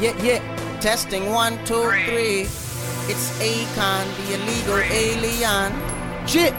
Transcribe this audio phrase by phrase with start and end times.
[0.00, 0.78] Yeah, yeah.
[0.80, 2.42] Testing one, two, three.
[3.08, 5.72] It's Akon, the illegal alien.
[6.26, 6.52] Shit.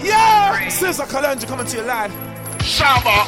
[0.00, 0.68] Yeah!
[0.68, 2.10] Caesar Kalanja coming to your line.
[2.60, 3.26] Shabba.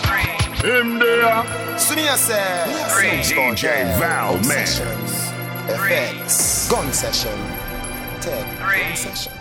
[0.63, 1.45] Him there.
[1.77, 2.69] Sunia says.
[3.31, 4.45] DJ Val, man.
[4.45, 5.13] Sessions.
[5.69, 6.71] FX.
[6.71, 7.39] Gun session.
[8.21, 8.59] Tech.
[8.59, 9.33] Gun session.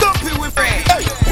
[0.00, 0.82] Dumpy with Hey,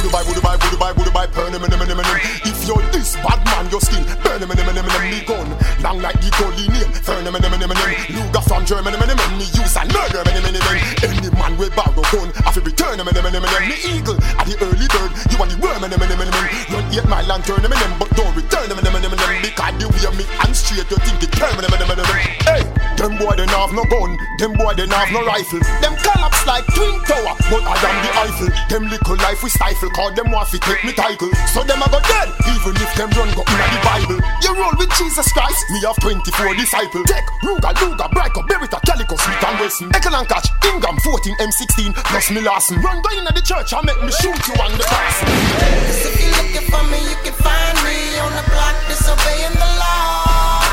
[0.02, 2.18] would buy, would buy, would buy, would buy, burn him, him, him, him.
[2.42, 5.04] If you're this bad man, your skin burn him, him, him, him, him.
[5.10, 5.48] Me gun,
[5.82, 7.90] long like the gully name, burn him, him, him, him, him.
[8.10, 9.32] Luger from Germany, him, him, him.
[9.38, 10.76] Me use and murder him, him, him, him.
[11.06, 13.62] Any man will borrow gun, I feel return him, him, him, him, him.
[13.70, 16.46] Me eagle, at the early bird, you want the worm, him, him, him, him, him.
[16.74, 19.14] Run eight mile and turn him, him, him, but don't return him, him, him, him,
[19.14, 19.30] him.
[19.42, 22.10] Because the way me and straight, you think it turn him, him, him, him, him.
[22.42, 22.62] Hey,
[22.98, 25.62] them boy they have no gun, them boy they have no rifle.
[25.78, 28.50] Them collapse like twin tower, but I am the Eiffel.
[28.68, 31.28] Them little life we stifle, call them want to take me title.
[31.52, 34.18] So them a go dead, even if them run go inna the Bible.
[34.40, 37.06] You roll with Jesus Christ, me have 24 disciples.
[37.06, 39.88] Take Ruga, Luga, Brico, Beretta, Calico, Smith and Wesson.
[39.94, 42.80] Echo and catch, Ingham 14, M16, plus me Larson.
[42.80, 45.16] Run go inna the church and make me shoot you on the cross.
[45.20, 49.70] Cause if you're looking for me, you can find me on the block disobeying the
[49.76, 50.64] law.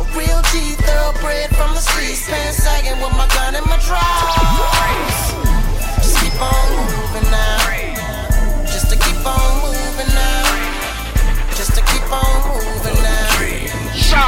[0.00, 5.20] A real G thoroughbred from the streets, pants sagging with my gun in my drawers.
[6.00, 7.01] Just keep on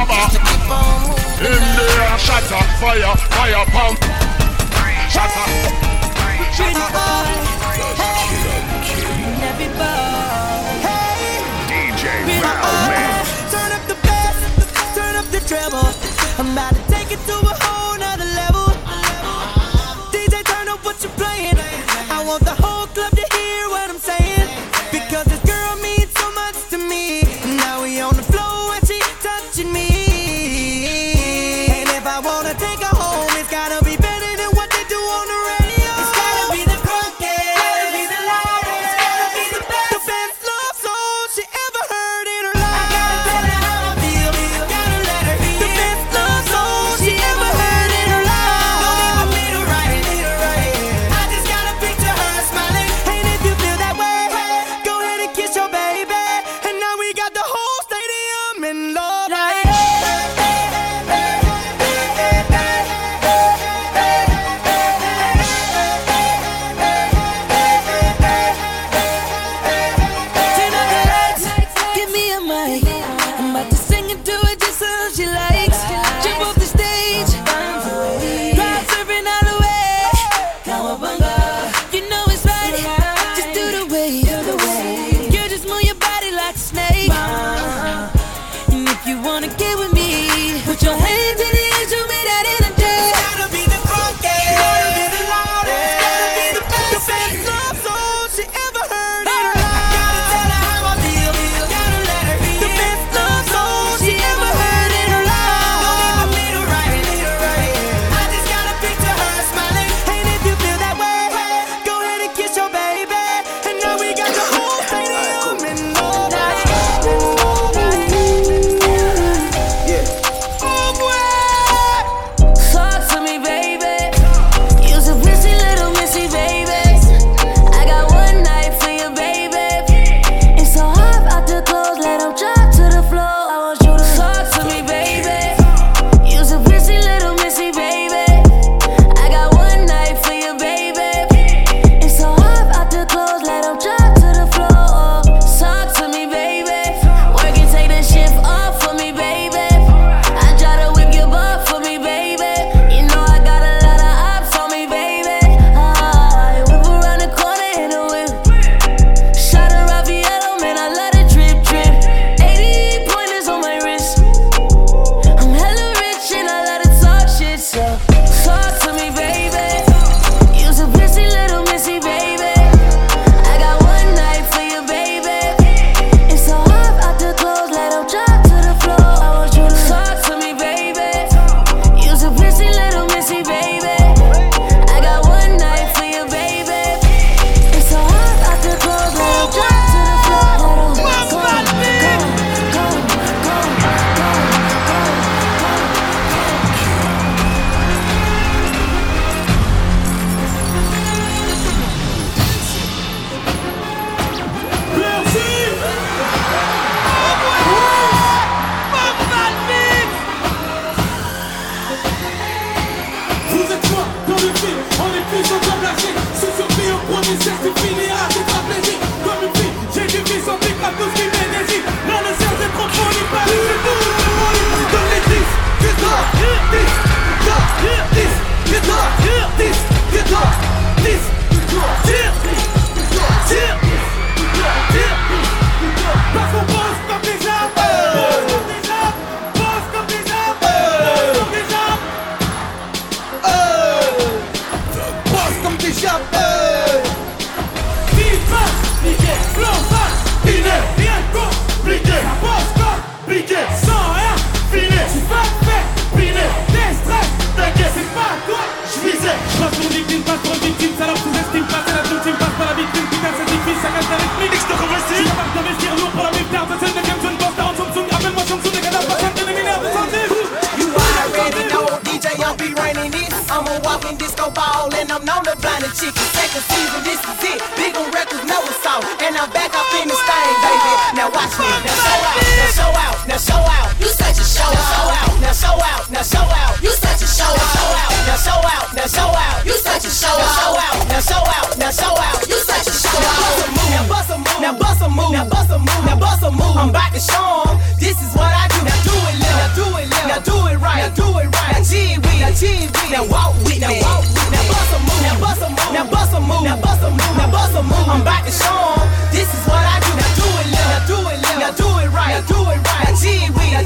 [0.05, 0.21] Shabba.
[0.21, 1.77] Just to keep on moving Him now.
[1.77, 2.17] there.
[2.19, 2.63] Shatter.
[2.79, 3.15] Fire.
[3.33, 3.99] Fire pump.
[5.09, 5.75] Shatter.
[11.67, 12.05] DJ
[12.41, 13.25] Val, man.
[13.51, 15.89] Turn up the bass, turn up the treble.
[16.37, 17.54] I'm about to take it to a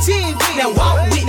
[0.08, 0.56] with.
[0.56, 1.20] Now walk with.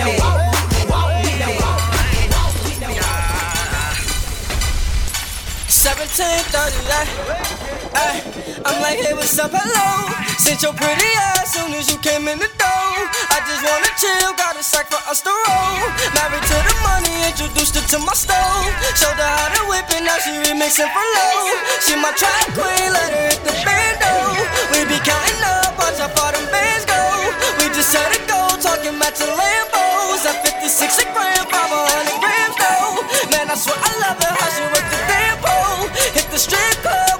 [5.81, 7.97] 1738.
[7.97, 8.21] Ay,
[8.69, 10.13] I'm like, hey, what's up, hello?
[10.37, 12.93] Since your pretty ass soon as you came in the door.
[13.33, 15.81] I just wanna chill, got a sack for us to roll.
[16.15, 18.69] Married to the money, introduced her to my stove.
[18.93, 21.57] Showed her how to whip it, now she remixing for low.
[21.81, 24.37] She my trap queen, let her hit the bando.
[24.77, 27.10] We be counting up, watch how far them bands go.
[27.59, 30.25] We just set a goal, talking matching Lambos.
[30.27, 33.03] At 56 a gram, 500 grams though.
[33.31, 35.89] Man, I swear I love her, how she work the damn pole.
[36.17, 37.20] Hit the strip club,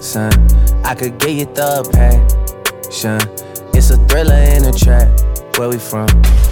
[0.00, 3.18] I could get you the passion.
[3.74, 5.08] It's a thriller in a trap.
[5.58, 6.06] Where we from?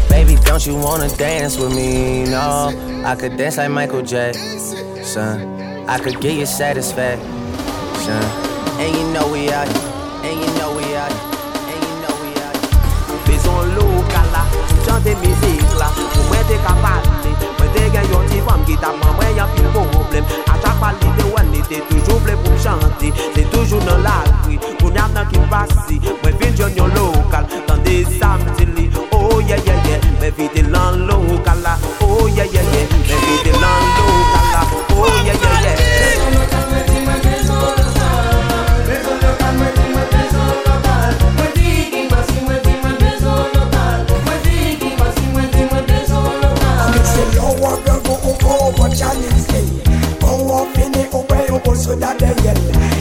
[0.08, 2.24] Baby, don't you wanna dance with me?
[2.24, 2.72] No,
[3.04, 5.04] I could dance like Michael Jackson.
[5.04, 7.22] Son, I could get you satisfaction.
[8.82, 9.68] And you know we out.
[10.26, 11.12] And you know we out.
[11.70, 12.56] And you know we out.
[13.26, 14.42] Faisons local la,
[14.84, 17.16] chante mizik la Ou mwen te ka pale,
[18.46, 22.18] fam ki ta man mwen yon pil problem A chak pali de wan te toujou
[22.24, 26.38] vle pou m chante Se toujou nan la kri, pou ap nan ki pasi Mwen
[26.40, 31.04] vin joun yon lokal, tan de samdi li Oh yeah yeah yeah, mwen vite lan
[31.10, 31.76] lokal la
[32.06, 34.64] Oh yeah yeah yeah, mwen vite lan lokal la
[34.96, 35.95] Oh yeah yeah yeah.
[52.06, 52.60] that they yell.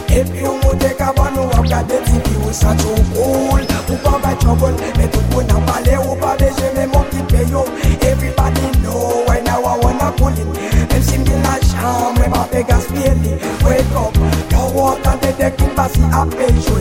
[0.10, 3.62] If you would take a one who walk at the TV, who such a fool,
[3.86, 7.46] who come by trouble, me to put a ballet, who ballet, je me monkey pay
[7.46, 7.62] you.
[8.02, 10.90] Everybody know why now I wanna pull it.
[10.90, 13.38] Them singing a sham, me my Vegas really.
[13.62, 14.14] Wake up,
[14.50, 16.78] don't walk on the deck, you pass it up, pay you.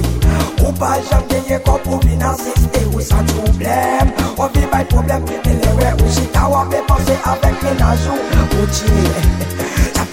[0.64, 4.08] Who buy jam, get your cup, who be not six day, who such a problem,
[4.38, 7.70] who be my problem, tell me where who she tower, me pass it up, me
[7.76, 9.93] not show, who chill.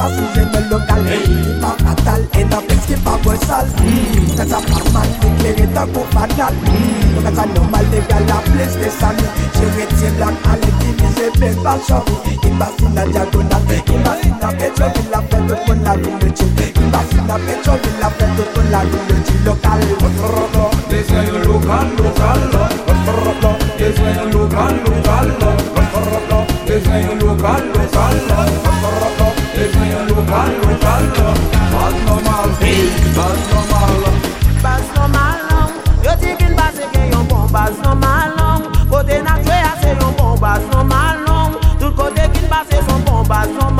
[0.00, 1.04] pas sourire local.
[1.60, 3.68] Pas fatal et n'a pas pas sale
[4.36, 5.08] Ça ça pas mal
[7.54, 9.30] normal les gars la place des salis
[10.18, 10.56] la pas
[12.42, 14.32] Il la diagonale Il la Il
[15.12, 16.16] a fait de ton la rue
[17.28, 17.58] la Il
[18.10, 19.00] fait de ton la rue
[19.44, 19.80] Local
[20.88, 22.40] This way local local
[23.78, 24.14] This way
[27.12, 29.09] local local local
[38.90, 41.60] Kote na chwe a se yon bon bas normal long bon non?
[41.78, 43.79] Tout kote kin bas e son bon bas normal.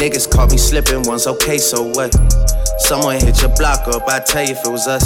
[0.00, 2.10] Niggas caught me slipping once, okay, so what?
[2.78, 5.04] Someone hit your block up, I tell you if it was us.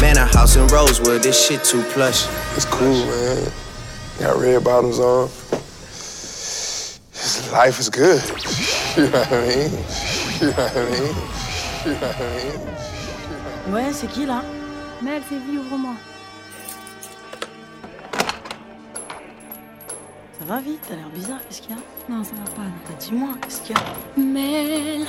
[0.00, 2.26] Man, a house in Rosewood, this shit too plush.
[2.56, 3.52] It's cool, man.
[4.18, 5.28] Got red bottoms on.
[7.52, 8.22] Life is good.
[8.96, 9.70] You know what I mean?
[10.40, 11.16] You know what I mean?
[11.84, 12.24] You know what I
[13.66, 13.74] mean?
[13.74, 14.42] Ouais, c'est qui là
[15.02, 15.96] Mel, c'est vie, ouvre-moi.
[20.38, 22.62] Ça va vite, t'as l'air bizarre, qu'est-ce qu'il y a Non, ça va pas.
[22.62, 25.06] Bah, Dis-moi, qu'est-ce qu'il y a Mel,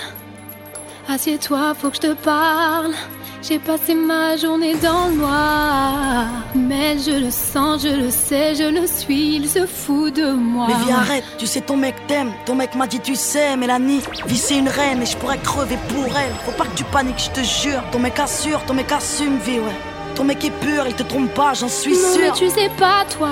[1.10, 2.94] assieds-toi, faut que je te parle.
[3.42, 6.25] J'ai passé ma journée dans le noir.
[6.56, 10.66] Mel, je le sens, je le sais, je le suis, il se fout de moi.
[10.68, 12.32] Mais viens, arrête, tu sais, ton mec t'aime.
[12.46, 15.78] Ton mec m'a dit, tu sais, Mélanie, vie c'est une reine et je pourrais crever
[15.90, 16.34] pour elle.
[16.46, 17.84] Faut pas que tu paniques, je te jure.
[17.92, 19.75] Ton mec assure, ton mec assume, vie, ouais.
[20.16, 22.22] Ton mec est pur, il te trompe pas, j'en suis non, sûr.
[22.22, 23.30] mais tu sais pas, toi.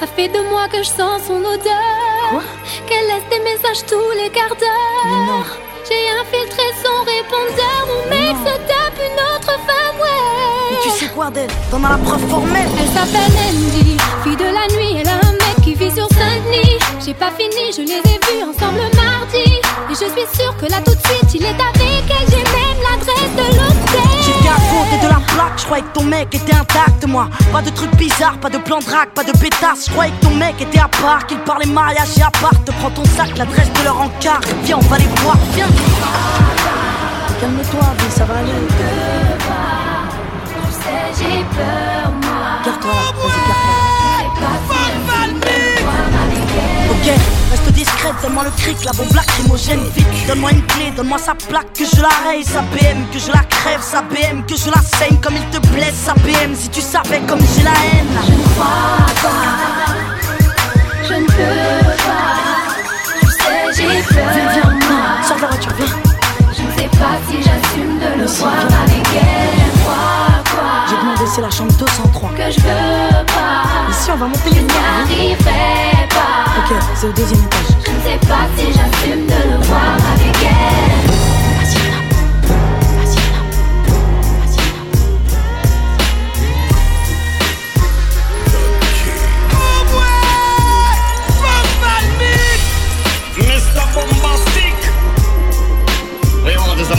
[0.00, 2.09] Ça fait deux mois que je sens son odeur.
[2.30, 2.42] Quoi
[2.86, 5.58] Qu'elle laisse des messages tous les quarts d'heure.
[5.88, 7.80] J'ai infiltré son répondeur.
[7.88, 8.46] Mon mec non.
[8.46, 10.70] se tape une autre femme, ouais.
[10.70, 12.68] Mais tu sais quoi d'elle T'en as la preuve formelle.
[12.78, 15.29] Elle s'appelle Andy, fille de la nuit, elle a
[17.04, 19.60] J'ai pas fini, je les ai vus ensemble mardi.
[19.90, 22.26] Et je suis sûre que là tout de suite, il est avec elle.
[22.30, 24.10] J'ai même l'adresse de l'hôtel.
[24.22, 27.28] J'étais à côté de la plaque, je croyais que ton mec était intact, moi.
[27.52, 29.86] Pas de trucs bizarres, pas de plan de pas de pétasse.
[29.86, 32.54] Je croyais que ton mec était à part, qu'il parlait mariage et à part.
[32.64, 34.40] Te prends ton sac, l'adresse de leur encart.
[34.64, 35.68] Viens, on va les voir, viens.
[37.40, 38.52] Calme-toi, ça va aller.
[40.46, 42.60] Tu sais, j'ai peur, moi.
[42.64, 43.69] Garde-toi vas-y, garde-toi.
[47.10, 50.06] Ok, reste discrète, donne-moi le cric, la bombe lacrymogène, vite.
[50.28, 53.40] Donne-moi une clé, donne-moi sa plaque, que je la raye, sa BM, que je la
[53.40, 56.54] crève, sa BM, que je la saigne comme il te blesse, sa BM.
[56.54, 58.06] Si tu savais comme j'ai la haine.
[58.26, 59.94] Je ne crois pas,
[61.08, 63.20] je ne peux pas.
[63.20, 65.26] Tu sais, j'ai peur, Viens, viens, moi.
[65.26, 65.96] sors de la voiture, viens.
[66.56, 68.78] Je ne sais pas si j'assume de le voir viens.
[68.82, 69.69] avec elle.
[70.90, 72.30] J'ai demandé, c'est la chambre 203.
[72.30, 73.90] que je veux pas.
[73.90, 75.04] Ici, on va monter Je les n'y marches.
[75.04, 76.74] arriverai pas.
[76.74, 77.76] Ok, c'est au deuxième étage.
[77.86, 81.10] Je ne sais pas si j'assume de le voir avec elle.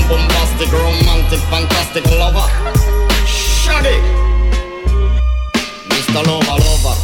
[0.10, 2.80] Bombastic, romantic, fantastic lover.
[3.81, 3.97] Shaggy.
[5.89, 6.21] Mr.
[6.27, 6.95] Lover, lover.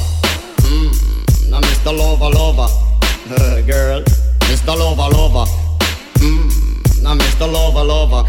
[0.69, 1.91] Mm, now Mr.
[1.97, 2.69] Lover, lover.
[3.65, 4.03] Girl.
[4.41, 4.75] Mr.
[4.77, 5.45] Lover, lover.
[6.19, 7.51] Mm, now Mr.
[7.51, 8.23] Lover, lover.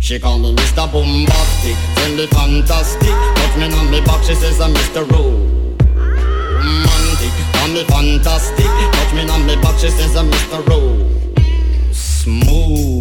[0.00, 0.90] She call me Mr.
[0.90, 3.10] Bombastic, send me fantastic.
[3.10, 5.04] Touch me on me back, she says I'm Mr.
[5.10, 5.72] Romantic,
[7.54, 8.66] call me fantastic.
[8.66, 10.66] Touch me on me back, she says I'm Mr.
[10.68, 11.96] Rose.
[11.96, 12.95] Smooth.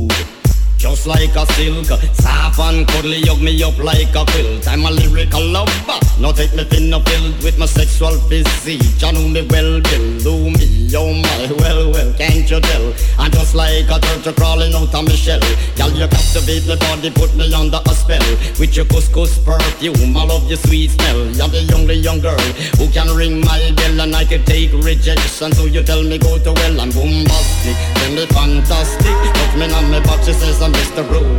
[0.86, 4.68] Just like a silk, soft and cuddly, hug me up like a quilt.
[4.68, 5.98] I'm a lyrical lover.
[6.22, 8.86] Now take me thin up filled with my sexual physique.
[9.02, 10.06] You know me well, Bill.
[10.22, 12.94] Do me, oh my, well, well, can't you tell?
[13.18, 15.42] I'm just like a turtle crawling out of my shell.
[15.76, 18.22] Girl, you captivate my body, put me under a spell.
[18.62, 21.26] With your couscous perfume, I love your sweet smell.
[21.34, 22.46] You're the only young girl
[22.78, 25.52] who can ring my bell and I can take rejection.
[25.52, 29.18] So you tell me go to well, I'm bombastic, tell me fantastic.
[29.34, 31.36] Touch me on my back, she says I'm is the rule.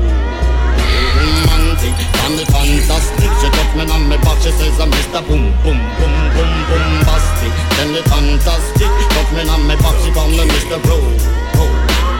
[1.16, 3.30] Romantic, funny, fantastic.
[3.40, 5.20] She touch me on my back, she says I'm Mr.
[5.28, 7.52] Boom, boom, boom, boom, boom, bastic.
[7.76, 10.78] Then it fantastic, touch me on my back, she call me Mr.
[10.84, 10.98] Bro.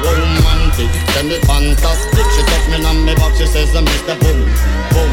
[0.07, 2.27] Romantic, oh, then it fantastic.
[2.35, 4.15] She touch me on my back, she says I'm Mr.
[4.21, 4.41] Boom,
[4.93, 5.06] boom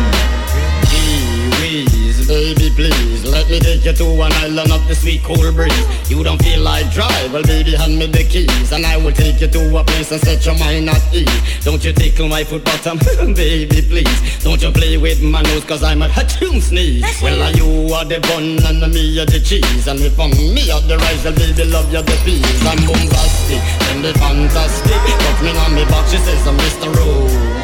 [4.03, 6.09] to an island of the sweet cool breeze.
[6.09, 7.31] You don't feel like drive?
[7.31, 10.21] Well, baby, hand me the keys, and I will take you to a place and
[10.21, 11.63] set your mind at ease.
[11.63, 12.97] Don't you tickle my foot bottom,
[13.33, 14.43] baby, please.
[14.43, 17.05] Don't you play with my nose, cause I'm a hatchoon sneeze.
[17.21, 20.69] Well, are you are the bun and me are the cheese, and if I'm me
[20.71, 22.43] are the rice, well, baby, love you the peas.
[22.65, 23.61] I'm bombastic,
[23.91, 24.91] and the fantastic.
[24.91, 26.93] Touch me on me back, she says I'm Mr.
[26.95, 27.62] Rose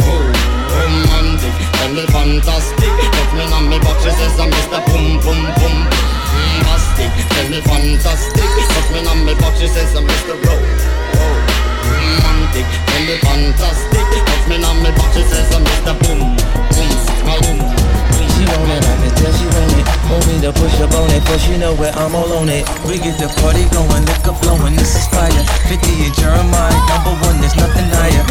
[1.49, 2.77] romantic Tell me fantastic.
[2.79, 4.79] Touch me on me back She says I'm Mr.
[4.87, 5.77] Boom Boom Boom.
[6.29, 7.11] Fantastic.
[7.29, 8.33] Tell me fantastic.
[8.35, 10.35] Touch me on me back She says I'm Mr.
[10.45, 10.59] Row
[12.23, 12.67] Romantic.
[12.87, 14.05] Tell me fantastic.
[14.25, 15.93] Touch me on me back She says I'm Mr.
[16.03, 16.19] Boom
[16.75, 16.93] Boom.
[17.25, 17.79] Boom
[18.39, 19.85] she want it, I can tell she want it.
[20.07, 22.63] Want me to push up on it, for she know where I'm all on it.
[22.87, 25.43] We get the party going, liquor flowing, this is fire.
[25.67, 28.23] 50 and Jeremih, number one, there's nothing higher.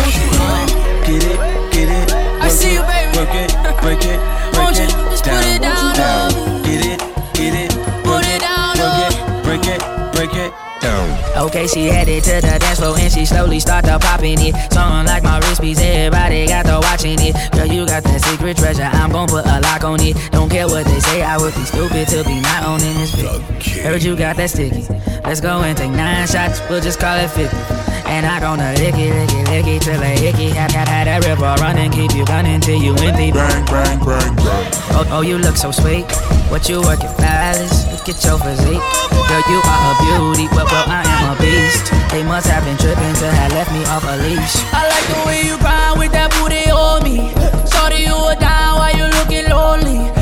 [1.05, 2.12] Get it, get it.
[2.40, 3.08] I see you, baby.
[3.19, 3.51] Work it,
[3.83, 4.21] break it,
[4.55, 6.63] break it, down, put it down, down.
[6.63, 7.01] Get it,
[7.35, 7.71] get it,
[8.07, 9.09] put it down, work oh.
[9.11, 9.83] it, break it,
[10.15, 10.53] break it.
[10.81, 11.47] Down.
[11.47, 14.55] Okay, she headed to the dance floor and she slowly started popping it.
[14.73, 17.35] Something like my wrist piece, everybody got to watching it.
[17.51, 20.17] Girl, you got that secret treasure, I'm gon' put a lock on it.
[20.31, 23.83] Don't care what they say, I would be stupid to be not owning this bitch.
[23.83, 24.87] Heard you got that sticky.
[25.25, 27.57] Let's go and take nine shots, we'll just call it 50.
[28.09, 30.49] And I gonna lick it, lick it, lick it till a hickey.
[30.51, 33.31] Have, have, have that river running, keep you gunning till you empty.
[33.31, 34.73] Bang, bang, bang, bang.
[34.97, 36.09] Oh, oh, you look so sweet.
[36.49, 37.92] What you working fast?
[37.92, 38.81] Look at your physique.
[39.29, 41.92] Girl, you are a beauty, but well, I am a beast.
[42.11, 44.57] They must have been tripping to have left me off a leash.
[44.73, 47.29] I like the way you grind with that booty on me.
[47.68, 50.18] Sorry you were down while you looking lonely.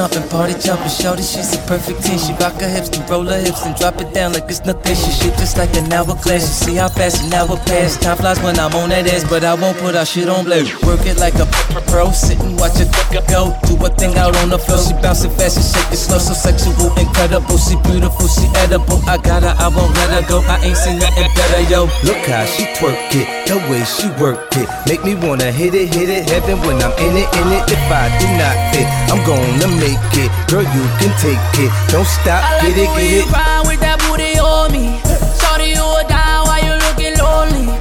[0.00, 2.18] Thumping, party jumping, shorty, she's a perfect 10.
[2.18, 4.96] She rock her hips and roll her hips and drop it down like it's nothing.
[4.96, 6.40] She shit just like an hourglass.
[6.48, 7.98] You see how fast an hour pass.
[7.98, 10.72] Time flies when I'm on that ass, but I won't put our shit on blast.
[10.84, 11.46] Work it like a
[11.92, 12.88] pro, sit and watch it
[13.28, 13.52] go.
[13.68, 14.80] Do a thing out on the floor.
[14.80, 17.58] She bouncing fast and shake it slow, so sexual, incredible.
[17.58, 19.04] She beautiful, she edible.
[19.04, 20.40] I got her, I won't let her go.
[20.48, 21.92] I ain't seen nothing better, yo.
[22.08, 24.68] Look how she twerk it, the way she work it.
[24.88, 27.64] Make me wanna hit it, hit it, heaven when I'm in it, in it.
[27.68, 30.30] If I do not fit, I'm gonna make make it.
[30.50, 31.72] Girl, you can take it.
[31.90, 33.26] Don't stop, I like get it, get it.
[33.26, 35.00] You with that booty on me.
[35.34, 37.79] Sorry you were down while you looking lonely.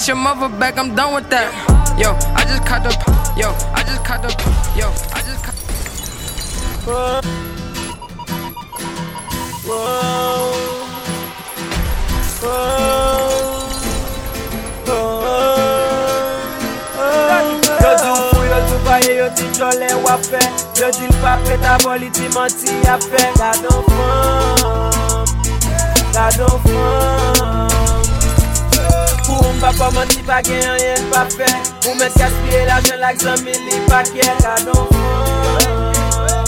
[0.00, 1.52] Get your mother back, I'm done with that.
[2.00, 2.90] Yo, I just caught the,
[3.36, 4.30] yo, I just caught the,
[4.72, 5.60] yo, I just caught.
[17.80, 20.40] Yo di ou fou, yo baye, yo di jole wapè
[20.80, 23.19] Yo di l pa di manti a fè
[30.00, 31.44] Moti pa gen yon yon pa fe.
[31.84, 34.24] Ou men kaspye la jen lak zan mi li pa kye.
[34.40, 36.40] Kadon fon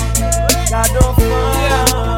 [0.70, 2.16] Kadon fon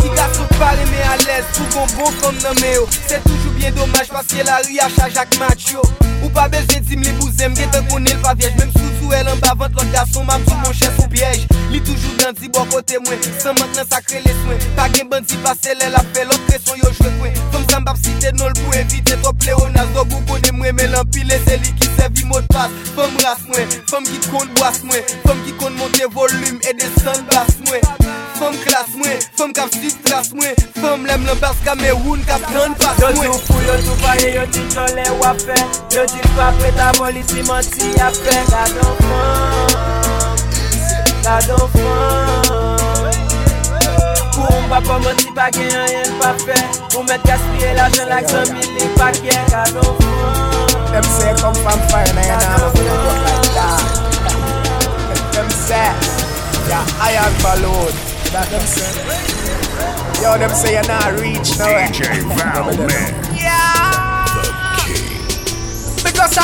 [0.00, 2.88] Ki gas ou pale me alez Pou kon bon fom nan me yo.
[2.96, 5.86] Se toujou bien domaj Paske la ri a chajak macho
[6.24, 8.50] Ou pa bezwen di m li bouzem Getan konen l pa viej.
[8.58, 11.78] Mem sou sou el an bavant Lot gason mam sou mon chè sou piej Li
[11.86, 14.58] toujou dan di bo kote mwen San mant nan sakre les mwen.
[14.74, 17.42] Pa gen bandi pase lel apel Lot kreson yo jwe kwen.
[17.80, 21.74] mbap site nol pou evite trop leonaz Do gou konen mwen men lampile se li
[21.78, 22.70] ki sevi mot pas.
[22.94, 27.24] Fem ras mwen, fem ki kon boas mwen Fem ki kon monte volume e desen
[27.32, 27.84] bas mwen.
[28.40, 32.76] Fem klas mwen, fem kap suiv tras mwen Fem lem lan bas kameroun kap nan
[32.80, 33.26] pas mwen.
[33.26, 35.58] Yo tou pou yo tou faye yo ti chole wapè
[35.96, 40.48] Yo ti fwa preta moli si manti apè La don fam,
[41.26, 42.59] la don fam
[44.80, 46.56] Pou mba pa manti pa gen yon yen pa fè
[46.96, 50.40] Ou met gaspye la jen lak zanmi li pa kè Gadon fam
[50.90, 53.84] Them say come from fire, now you know I'm gonna look like that.
[55.32, 55.86] Them say,
[56.66, 57.94] yeah, iron balloon.
[58.32, 58.50] That.
[60.20, 61.86] Yo, them say you're not reach nowhere.
[61.94, 63.14] DJ Val Man.
[66.02, 66.42] Because I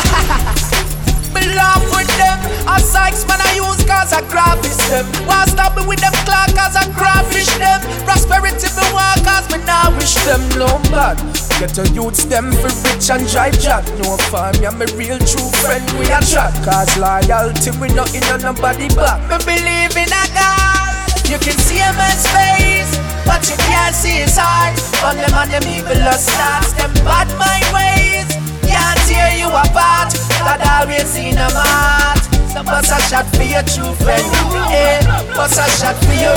[1.34, 2.35] me laugh with them.
[2.66, 5.06] A Sykes man I use cause I graphish them.
[5.26, 7.80] Why stop me with them clock cause I graphish them.
[8.04, 11.16] Prosperity me want cause me now wish them no bad.
[11.62, 13.86] Get your youths them for rich and drive jack.
[14.02, 16.52] No fun, yeah, me real true friend we a chat.
[16.66, 19.22] Cause loyalty we not in on nobody back.
[19.30, 21.06] Me believe in a God.
[21.30, 22.92] You can see him in space,
[23.24, 24.74] but you can't see his heart.
[25.06, 28.26] On them and them evil stars, them bad mind ways.
[28.66, 30.14] Can't tear you apart.
[30.42, 32.25] God always in a heart.
[32.64, 34.24] Bust a shot for your true friend,
[34.72, 35.00] eh?
[35.36, 36.36] Bust a shot for your.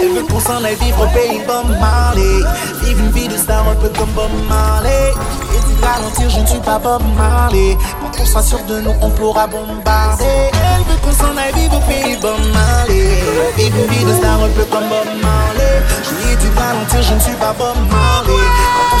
[0.00, 2.40] Elle veut qu'on s'en aille vivre au pays Bob Marley.
[2.82, 5.12] Vivre une vie de star un peu comme Bob Marley.
[5.54, 7.76] Et dit ralentir, je ne suis pas Bob Marley.
[8.00, 10.24] Quand on sera sûr de nous, on pourra bombarder.
[10.24, 13.22] Elle veut qu'on s'en aille vivre au pays Bob Marley.
[13.56, 15.82] Vivre une vie de star un peu comme Bob Marley.
[16.04, 18.47] Je lui ai dit ralentir, je ne suis pas Bob Marley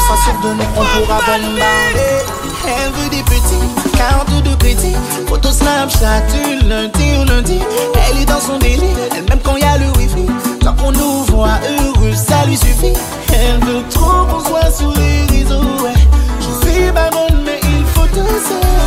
[0.08, 0.14] De
[0.54, 1.60] nous, on pourra bombarder
[2.64, 7.60] Elle veut des petits cartes de crédit Photo Snapchat du lundi au lundi.
[8.08, 10.24] Elle est dans son délire, elle même quand y a le wifi.
[10.60, 12.94] Tant qu'on nous voit heureux, ça lui suffit.
[13.34, 15.92] Elle veut trop qu'on soit sur les réseaux ouais.
[16.40, 18.77] Je suis baronne mais il faut te ça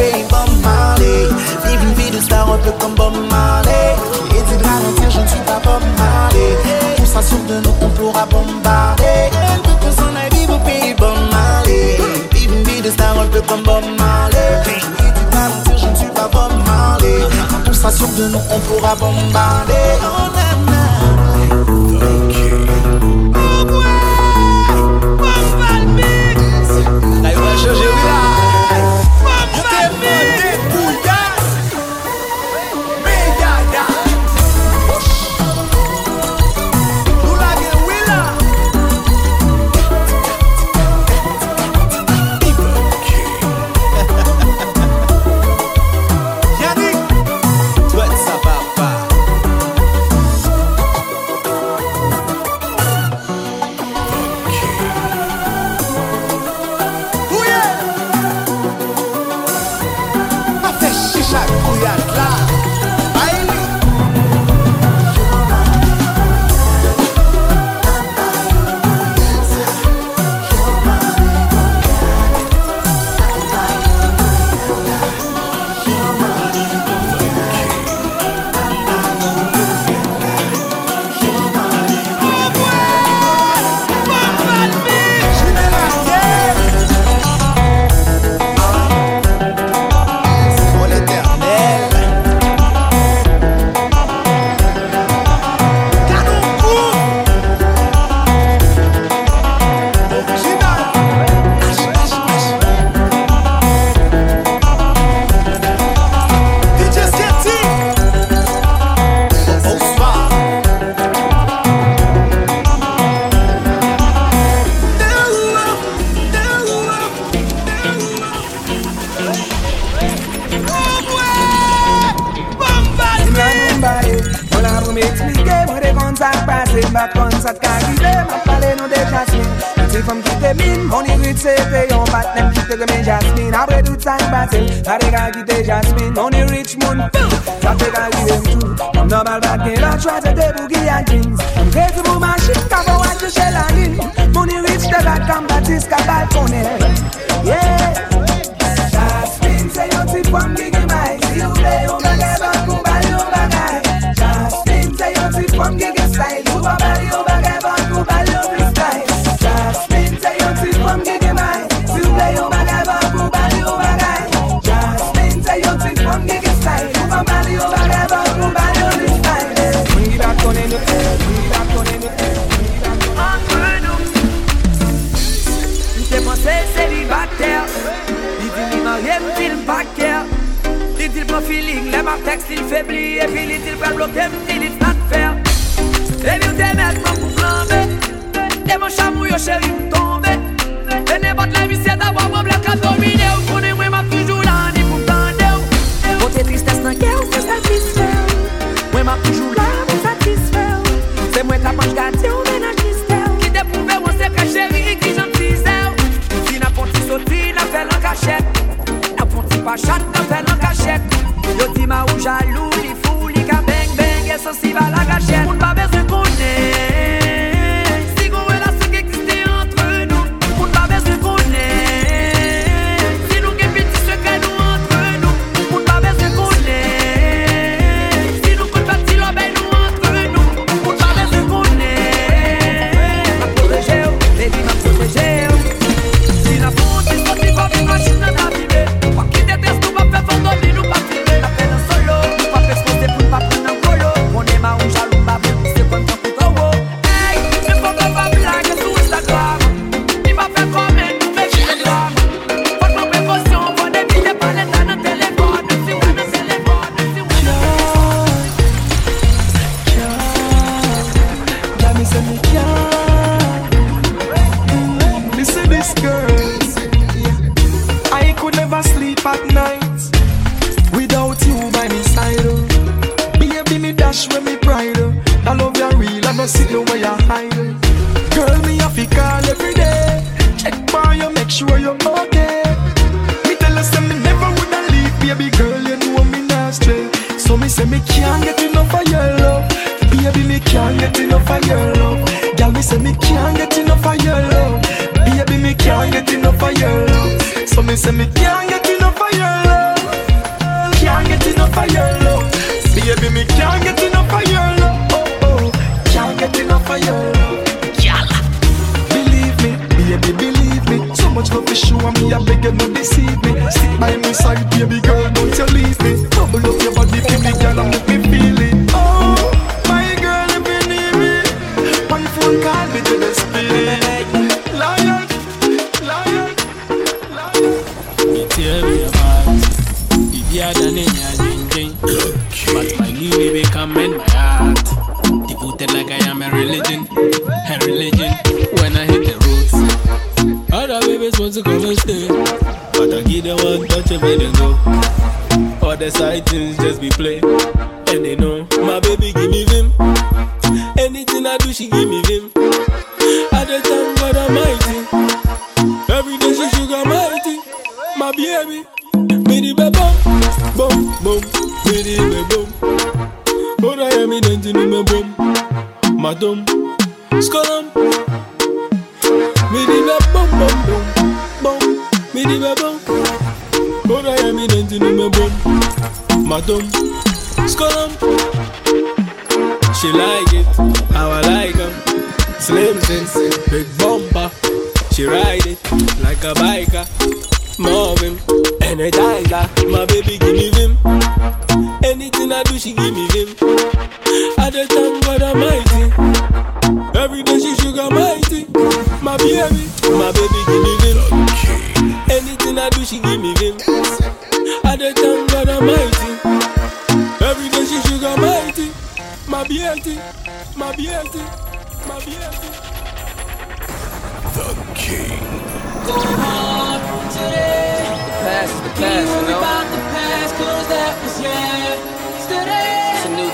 [0.00, 1.28] pays Bob Marley.
[1.64, 3.88] Vivre une vie de star un peu comme Bob Marley.
[4.36, 6.52] Et dit ralentir, je ne suis pas Bob Marley.
[7.04, 9.20] Sera sûr de nous, on pourra bombarder.
[9.80, 10.94] Qu'on s'en aille au pays
[12.32, 14.50] Vivre une vie de star un peu comme Bob Marley.
[15.72, 17.20] Et je ne suis pas Bob Marley.
[17.72, 19.90] Sera sûr de nous, on pourra bombarder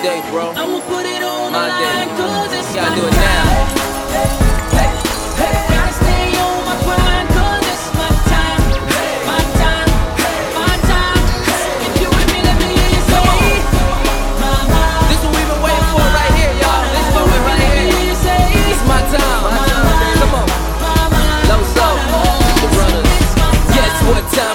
[0.07, 0.53] day, bro.
[0.55, 2.07] I'ma put it on my day.
[2.07, 3.45] You gotta do it now.
[5.41, 5.53] Hey,
[5.99, 8.67] stay on my prime codes, my time.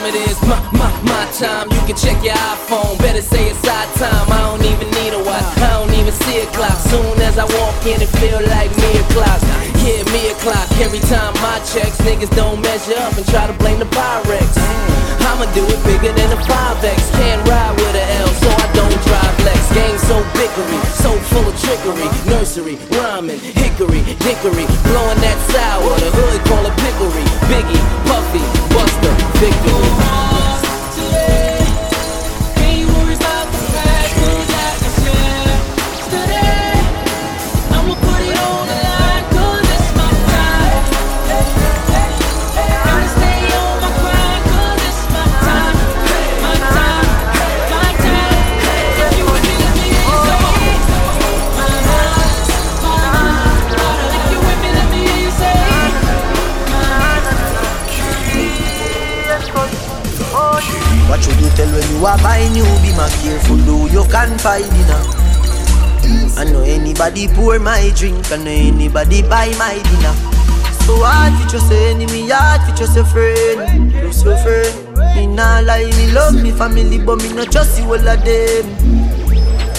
[0.03, 2.97] It is, my, my, my time, you can check your iPhone.
[2.99, 4.27] Better say it's our time.
[4.31, 4.90] I don't even
[6.25, 6.77] see a clock.
[6.91, 9.41] Soon as I walk in, it feel like me o'clock.
[9.81, 10.67] Yeah, me o'clock.
[10.77, 14.49] Every time my checks, niggas don't measure up and try to blame the Pyrex.
[15.25, 16.99] I'ma do it bigger than a 5X.
[17.17, 19.61] Can't ride with a L, so I don't drive Lex.
[19.73, 22.09] Game so bickery, so full of trickery.
[22.29, 24.65] Nursery, rhyming, hickory, dickory.
[24.89, 27.25] Blowing that sour, the hood call it pickery.
[27.49, 28.43] Biggie, Puffy,
[28.73, 30.40] Busta, victory.
[62.01, 65.01] You are buying you be my careful though you can find dinner.
[66.35, 70.15] I know anybody pour my drink, I know anybody buy my dinner.
[70.81, 74.97] So hard for just say enemy, hard for just a friend, just a friend.
[75.15, 78.65] Me nah lie, me love me family, but me not just see all of them.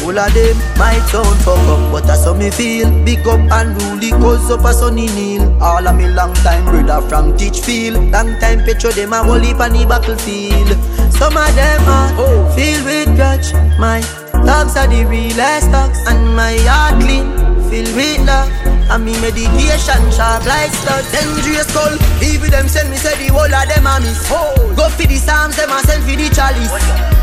[0.04, 2.88] All of them my sound fuck up, but that's how me feel.
[3.04, 5.60] Big up and rule cause up a sunny kneel.
[5.60, 8.12] All of me long time brother from Teachfield.
[8.12, 10.78] Long time picture them a heap on the battlefield.
[11.22, 12.50] Some of them are oh.
[12.50, 13.54] filled with grudge.
[13.78, 14.02] My
[14.42, 17.30] dogs are the realest dogs, and my heart clean,
[17.70, 18.50] filled with love.
[18.90, 23.48] And me medication sharp like studs Dangerous skull Even them send me say the whole
[23.48, 24.52] of them a miss oh.
[24.76, 26.74] Go for the psalms, them a send for the chalice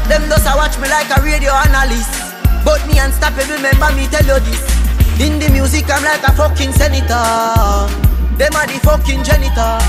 [0.10, 2.10] Them just a watch me like a radio analyst
[2.66, 4.62] but me unstoppable, remember me tell you this.
[5.20, 7.88] In the music, I'm like a fucking senator.
[8.36, 9.80] Them are the fucking janitor.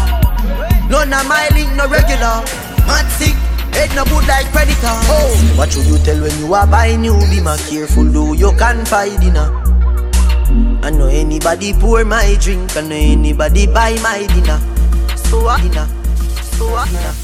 [0.87, 2.47] None of my link, no regular.
[2.87, 3.35] Mad sick,
[3.73, 4.95] head no good like predator.
[5.11, 7.19] Oh, what should you tell when you are buying you?
[7.31, 9.49] Be more careful, though you can find dinner.
[10.83, 14.59] I know anybody pour my drink, I know anybody buy my dinner.
[15.17, 15.87] So what dinner?
[16.57, 17.15] So what dinner?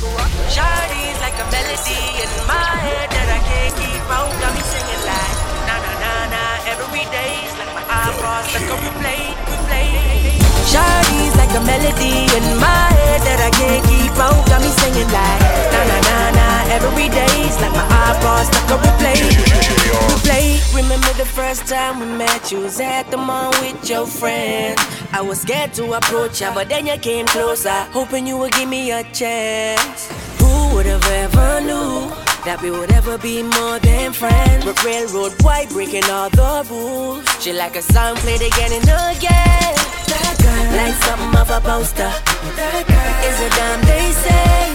[0.00, 0.30] So what?
[0.48, 4.32] Shawty's like a melody in my head that I can't keep out.
[4.40, 5.36] Got me singing like
[5.68, 10.23] na na na na every day's like my eyeballs like a replay, replay.
[10.74, 14.42] Shawty's like a melody in my head that I can't keep out.
[14.50, 18.76] Got me singing like na na na na every day's like my eyeballs like a
[18.82, 19.22] replay,
[20.10, 20.46] replay.
[20.74, 22.50] Remember the first time we met?
[22.50, 24.76] You was at the mall with your friend.
[25.12, 28.68] I was scared to approach ya, but then you came closer, hoping you would give
[28.68, 30.10] me a chance.
[30.40, 32.10] Who would have ever knew?
[32.44, 34.64] that we would ever be more than friends.
[34.64, 37.24] But railroad white breaking all the rules.
[37.42, 39.72] She like a song played again and again.
[40.12, 42.10] That girl, like something off a poster.
[43.28, 44.74] Is a damn they say.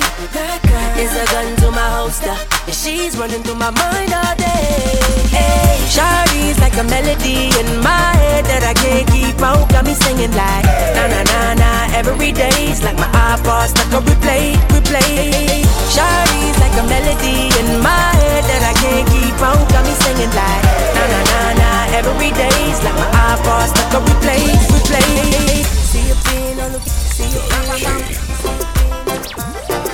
[1.00, 2.36] Is a gun to my holster.
[2.68, 5.00] And she's running through my mind all day.
[5.32, 9.70] Hey, Shawty's like a melody in my head that I can't keep out.
[9.70, 10.66] Got me singing like
[10.96, 15.64] na na na na every day's like my iPod stuck on replay, replay.
[15.88, 19.64] Shawty's like a melody in my head that I can't keep out.
[19.72, 20.64] Got me singing like
[20.96, 24.44] na na na na every day's like my iPod stuck on replay,
[24.76, 25.79] replay.
[25.90, 28.14] See you being on the, see you being.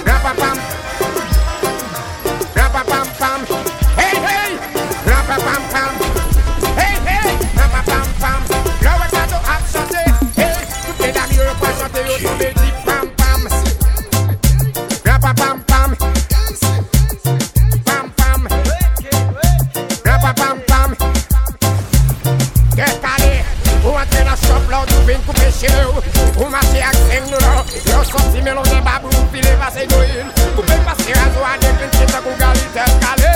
[0.03, 0.84] Rapa pam,
[25.15, 25.93] vin pou peche yo
[26.35, 30.01] Pou mase ak seng nou la Yo soti me lon de babou Pile pase do
[30.03, 30.27] il.
[30.55, 33.33] Pou pe pase razo a dekin Chita kou gali tel kale.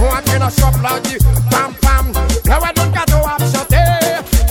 [0.00, 1.18] Ou atre nan shop la di
[1.50, 2.12] Pam pam.
[2.48, 3.84] La wè don kato ap chante.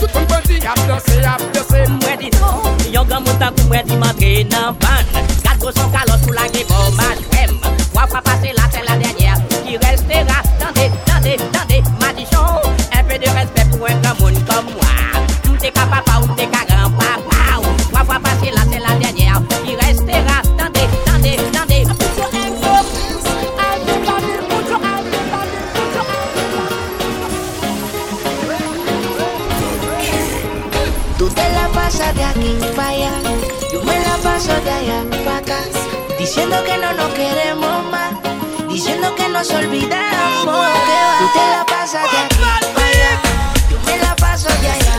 [0.00, 1.84] Tout moun bandi ap danse ap danse.
[1.98, 5.04] Mwè di nou Yon gwa mouta kou mwè di mantre nan pan
[5.44, 7.19] Gat gwo son kalot pou la ge boman
[36.30, 38.12] Diciendo que no nos queremos más.
[38.68, 40.44] Diciendo que nos olvidamos.
[40.44, 42.18] Que va, tú te la pasas de.
[43.68, 44.89] Yo me la paso de.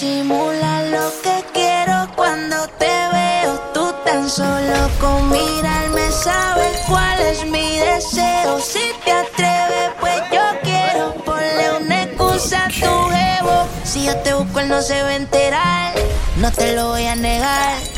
[0.00, 3.58] Disimula lo que quiero cuando te veo.
[3.74, 8.60] Tú tan solo con mirarme sabes cuál es mi deseo.
[8.60, 13.66] Si te atreves, pues yo quiero ponle una excusa a tu jevo.
[13.82, 15.94] Si yo te busco, él no se va a enterar.
[16.36, 17.97] No te lo voy a negar.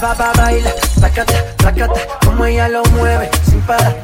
[0.00, 3.99] ba, ba, baila, sácate, sácate, como ella lo mueve, sin parar.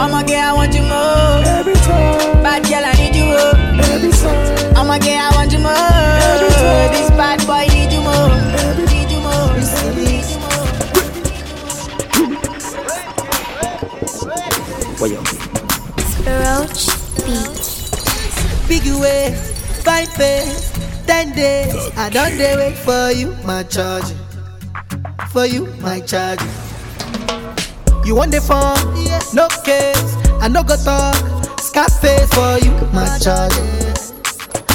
[0.00, 1.42] I'm a girl, I want you more.
[1.58, 2.42] Every time.
[2.42, 3.54] Bad girl, I need you more.
[3.92, 4.76] Every time.
[4.76, 6.90] I'm a girl, I want you more.
[6.94, 8.32] This bad boy need you more.
[8.88, 9.52] Need you more.
[9.96, 11.70] Need you more.
[16.26, 16.86] Roach
[17.26, 18.68] Beat.
[18.68, 19.34] Big way,
[19.84, 20.70] five face,
[21.06, 21.74] ten days.
[21.96, 24.04] I don't dey wait for you, my charge.
[25.32, 26.40] For you, my charge.
[28.04, 28.76] You want the phone?
[29.34, 30.16] No case.
[30.40, 31.14] I no go talk.
[31.60, 33.52] Scarface for you, my charge.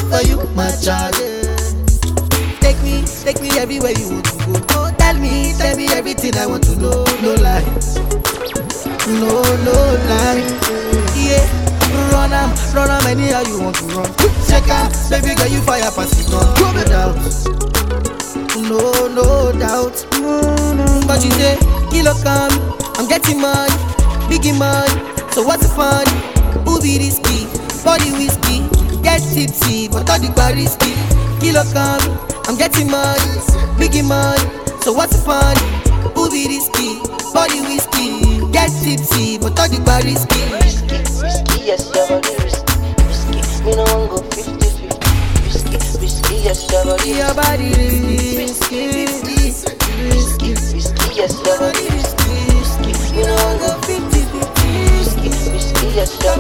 [0.10, 1.18] For you, my charge.
[2.62, 4.54] Take me, take me everywhere you want to go.
[4.78, 7.04] Oh, tell me, tell me everything I want to know.
[7.22, 7.98] No lies.
[9.08, 9.76] No, no
[10.10, 10.48] lies.
[11.18, 11.44] Yeah.
[12.12, 14.06] Run am, run am anyhow you want to run.
[14.48, 16.46] Check out, baby girl, you fire pass it on.
[16.60, 17.16] No doubt,
[18.68, 20.06] no, no doubt.
[21.08, 21.58] But you say,
[21.90, 22.52] kilo come,
[22.98, 23.72] I'm getting money,
[24.32, 24.94] biggie money.
[25.32, 26.06] So what's the fun?
[26.66, 27.46] Who be risky?
[27.84, 28.64] Body whiskey,
[29.04, 30.96] get tipsy, but all the bar risky.
[31.40, 32.02] Kilo come,
[32.48, 33.20] I'm getting money,
[33.78, 34.42] biggie money.
[34.82, 35.56] So what's the fun?
[36.16, 37.00] Who be risky?
[37.34, 40.40] Body whiskey, get tipsy, but all the bar risky.
[40.56, 42.76] Risky, yes, your body risky.
[43.04, 44.88] Risky, me no want go 50 50.
[45.44, 47.70] Risky, risky, yes, your body Your body
[48.40, 49.36] risky, risky,
[50.08, 52.25] risky, risky, yes, your body risky,
[53.16, 53.20] risky.
[53.20, 54.66] Me no go 50 50.
[54.98, 56.36] risky, risky, yes, your.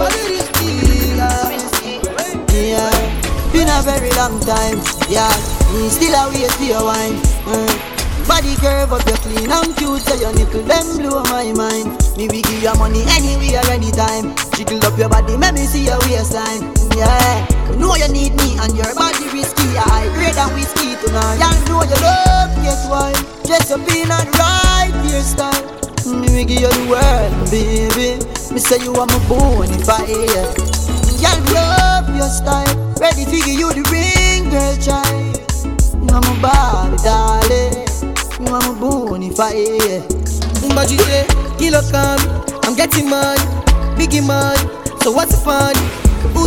[2.55, 2.89] Yeah,
[3.51, 4.79] been a very long time.
[5.09, 5.29] Yeah,
[5.73, 7.15] me still a wait for your wine.
[7.45, 8.27] Mm.
[8.27, 11.93] Body curve up, you clean and cute, so your nipple them blow my mind.
[12.17, 14.33] Me we give you money anywhere, anytime.
[14.55, 16.73] Jiggle up your body, make me see your waistline.
[16.97, 19.77] Yeah, you know you need me and your body risky.
[19.77, 21.37] I grade than whiskey tonight.
[21.37, 23.13] Y'all know you love, guess why?
[23.45, 25.84] Dress up in a right hairstyle.
[26.05, 28.21] Me give you the world, baby.
[28.53, 30.13] Me say you are my bonafide.
[31.17, 32.93] Y'all love your style.
[33.01, 35.41] Ready to give you the ring, girl, child.
[35.97, 37.89] You are my Barbie, darling.
[38.37, 40.05] You are my bonafide.
[40.75, 41.25] But you say,
[41.57, 42.21] kilo come,
[42.63, 43.41] I'm getting money,
[43.97, 44.61] biggie money.
[45.01, 45.73] So what's the fun?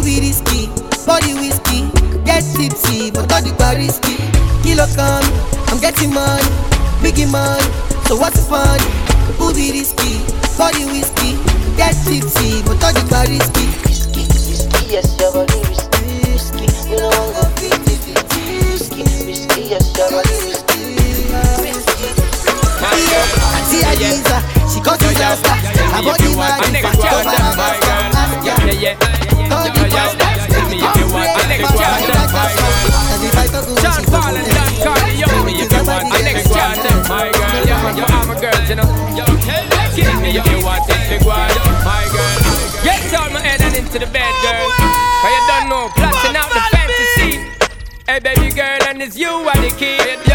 [0.05, 0.69] Be risky?
[1.05, 1.91] Body whiskey,
[2.25, 4.17] get tipsy, but all the bar risky.
[4.63, 5.27] Kilo come,
[5.67, 6.47] I'm getting money,
[7.03, 7.65] biggie money.
[8.07, 9.08] So what's the fun?
[9.37, 10.25] Who be risky?
[10.57, 11.37] Body whiskey,
[11.77, 13.69] get tipsy, but all the bar risky.
[13.85, 16.01] Risky, risky, yes, your body risky,
[16.33, 16.67] risky.
[16.91, 18.41] You know I'm go fifty, fifty,
[18.73, 20.99] risky, risky, yes, your body risky,
[21.63, 22.09] risky.
[22.81, 23.23] Yeah,
[23.71, 25.55] see a geezer, she got disaster.
[25.55, 27.95] Her body mad, in fact, your man a master.
[28.43, 29.53] Yeah, yeah.
[29.55, 33.15] All the pasta, Tell me if you want a nigga quarter, my girl.
[33.15, 33.47] and if I
[33.83, 37.67] John Paul and John Carter, yo, me if you want a quarter, my girl.
[37.67, 39.08] Yeah, are my girls, you know.
[40.29, 41.49] Me if you want it, big one,
[41.89, 42.85] my girl.
[42.85, 44.69] Get down my head and into the bed, girl.
[44.77, 47.49] Cause you don't know, plotting out the fantasy.
[48.05, 50.28] Hey, baby girl, and it's you are the kid,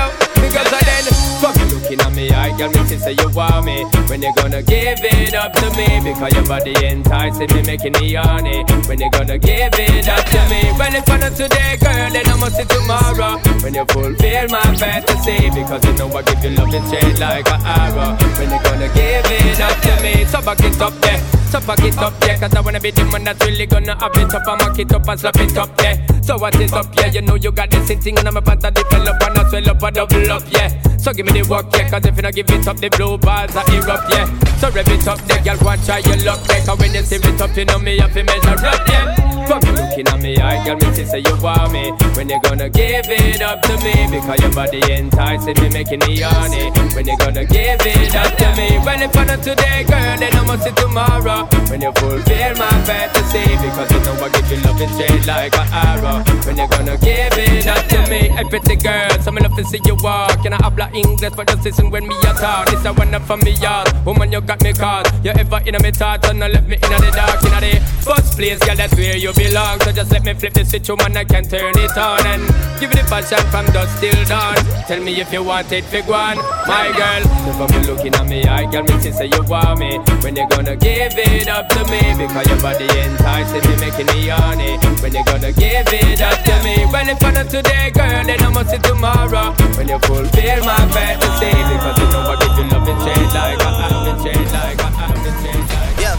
[2.63, 3.83] at me, I say you want me.
[4.07, 5.87] When you gonna give it up to me?
[6.03, 8.63] Because your body enticing me, making me horny.
[8.87, 10.61] When you gonna give it up to me?
[10.79, 13.39] Well, if I'm not today, girl, then I must see tomorrow.
[13.61, 17.47] When you fulfill my fantasy, because you know I give you love and straight like
[17.49, 18.15] an arrow.
[18.39, 20.25] When you gonna give it up to me?
[20.25, 21.19] So back it up there,
[21.53, 24.17] so back it up there, cause I wanna be the man that's really gonna have
[24.17, 26.03] it up and mock it up and slap it up there.
[26.23, 27.05] So what is up, yeah?
[27.13, 29.83] You know you got this thing and I'm about to develop and I swell up
[29.83, 30.97] and double up, yeah.
[30.97, 33.19] So give me the work, yeah, cause if you don't give it up, the blue
[33.19, 34.25] balls are erupt, yeah.
[34.57, 36.65] So rev it up, yeah, girl, go and try your luck, yeah.
[36.65, 39.32] Cause when you see it up, you know me have to measure up, yeah.
[39.47, 41.91] From you looking at me, I girl, me see say you want me.
[42.15, 43.93] When you gonna give it up to me?
[44.09, 46.71] Because your body enticing me, making me horny.
[46.95, 48.79] When you gonna give it up to me?
[48.85, 51.45] Well, if I not today, girl, then I must see tomorrow.
[51.69, 55.67] When you fulfill my fantasy, because you know I give you love straight like an
[55.71, 56.23] arrow.
[56.47, 58.31] When you gonna give it up to me?
[58.31, 60.45] Hey, pretty girl, so me love to see you walk.
[60.45, 62.71] And I habla English, but just listen when me a talk.
[62.71, 63.85] This a one up for me, y'all.
[64.05, 65.11] Woman, you got me caught.
[65.23, 67.79] You ever in a me thoughts and I left me in the dark, in the
[68.05, 69.79] first place, girl, that's where you belong.
[69.81, 72.43] So just let me flip the switch, oh woman, I can turn it on and
[72.79, 74.55] give you the passion from dusk till dawn.
[74.87, 77.21] Tell me if you want it, big one, my girl.
[77.49, 79.99] If I'm looking at me, I girl, me see say you want me.
[80.21, 82.01] When you gonna give it up to me?
[82.17, 84.77] Because your body enticing me, making me horny.
[85.01, 86.85] When you gonna give it up to me?
[86.91, 89.53] Well, if I'm not today, girl, then I must see tomorrow.
[89.77, 93.59] When you fulfill my fantasy, because you know I give you love and change like
[93.59, 95.99] a have been change like a have been change like.
[95.99, 96.17] Yeah.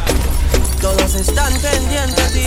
[0.81, 2.47] Todos están pendientes de ti,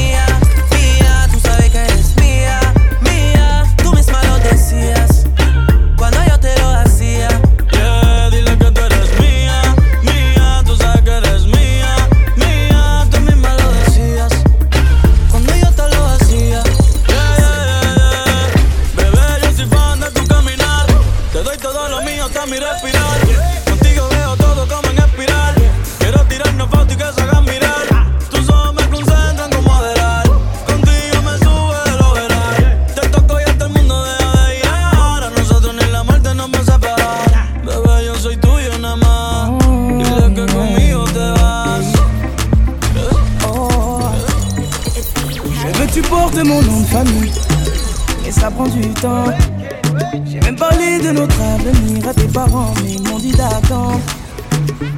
[50.25, 53.99] J'ai même parlé de notre avenir à tes parents, mais ils m'ont dit d'attendre.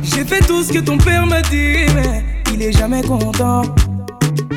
[0.02, 3.62] J'ai fait tout ce que ton père m'a dit, mais il est jamais content.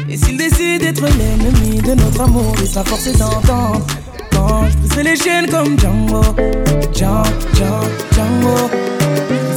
[0.09, 3.87] Et s'il décide d'être l'ennemi de notre amour, il sera forcé d'entendre.
[4.33, 6.23] Quand je briserai les chaînes comme Django,
[6.93, 8.71] Django, Django.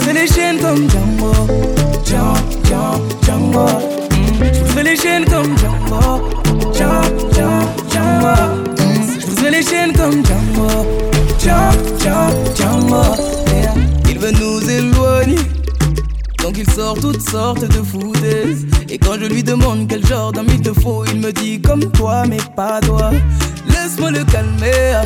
[0.05, 1.33] Je les chaînes comme Django,
[2.05, 3.65] Django, Django, Django.
[4.11, 4.75] Mm.
[4.75, 6.29] Je les chaînes comme Django,
[6.71, 7.31] Django,
[7.91, 8.68] Django,
[9.51, 10.85] Les chaînes comme Django,
[11.39, 13.01] Django, Django.
[13.51, 13.73] Yeah.
[14.07, 15.37] Il veut nous éloigner.
[16.43, 18.67] Donc il sort toutes sortes de foutaises.
[18.89, 21.91] Et quand je lui demande quel genre d'homme il te faut Il me dit comme
[21.91, 23.09] toi mais pas toi.
[23.67, 25.01] Laisse-moi le calmer.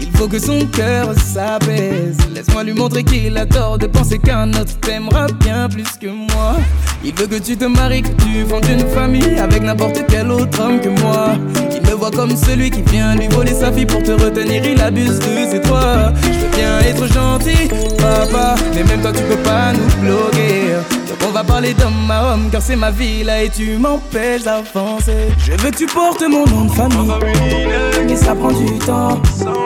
[0.00, 2.16] Il faut que son cœur s'apaise.
[2.34, 6.56] Laisse-moi lui montrer qu'il a tort de penser qu'un autre t'aimera bien plus que moi.
[7.04, 10.60] Il veut que tu te maries, que tu fondes une famille Avec n'importe quel autre
[10.60, 11.36] homme que moi
[12.00, 15.18] me voit comme celui qui vient lui voler sa fille Pour te retenir il abuse
[15.18, 16.12] de ses droits.
[16.22, 20.76] Je veux bien être gentil, papa Mais même toi tu peux pas nous bloquer.
[21.08, 24.44] Donc on va parler d'homme à homme Car c'est ma vie là et tu m'empêches
[24.44, 25.28] d'avancer.
[25.38, 27.68] Je veux que tu portes mon nom de famille
[28.06, 29.20] Mais ça prend du temps.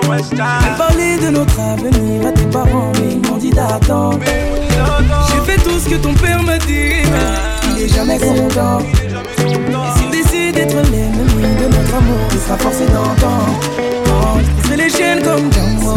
[0.08, 4.20] Même parler de notre avenir à tes parents Mais ils m'ont dit d'attendre.
[5.28, 7.04] J'ai fait tout ce que ton père m'a dit.
[7.76, 8.78] Il est jamais content.
[9.38, 11.13] Et s'il décide d'être de
[11.94, 13.60] notre amour, il sera forcé d'entendre.
[14.06, 14.38] Oh,
[14.68, 15.94] je les chaînes comme Django.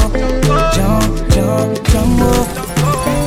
[0.74, 2.32] Django, Django, Django.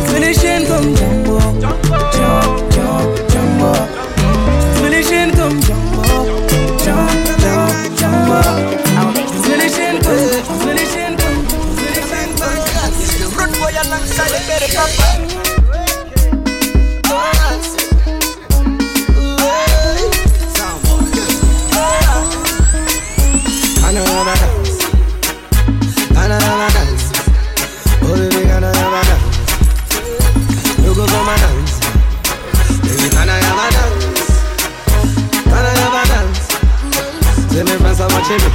[0.09, 1.39] Je les chaînes comme Django.
[1.41, 3.73] Django, Django, Django.
[4.83, 6.03] Je les chaînes comme Django.
[6.79, 8.39] Django, Django, Django.
[9.45, 11.41] Je les chaînes comme, je les chaînes comme,
[11.77, 12.59] je les chaînes comme.
[13.01, 15.50] It's the road boy alongside the better papa.
[23.91, 24.87] Another dance,
[26.15, 27.11] another dance.
[28.07, 29.37] Oh baby, another dance.
[30.79, 31.75] You go come and dance,
[32.87, 34.31] baby, another dance,
[35.43, 36.47] another dance.
[37.51, 38.51] Say me friends are watching me.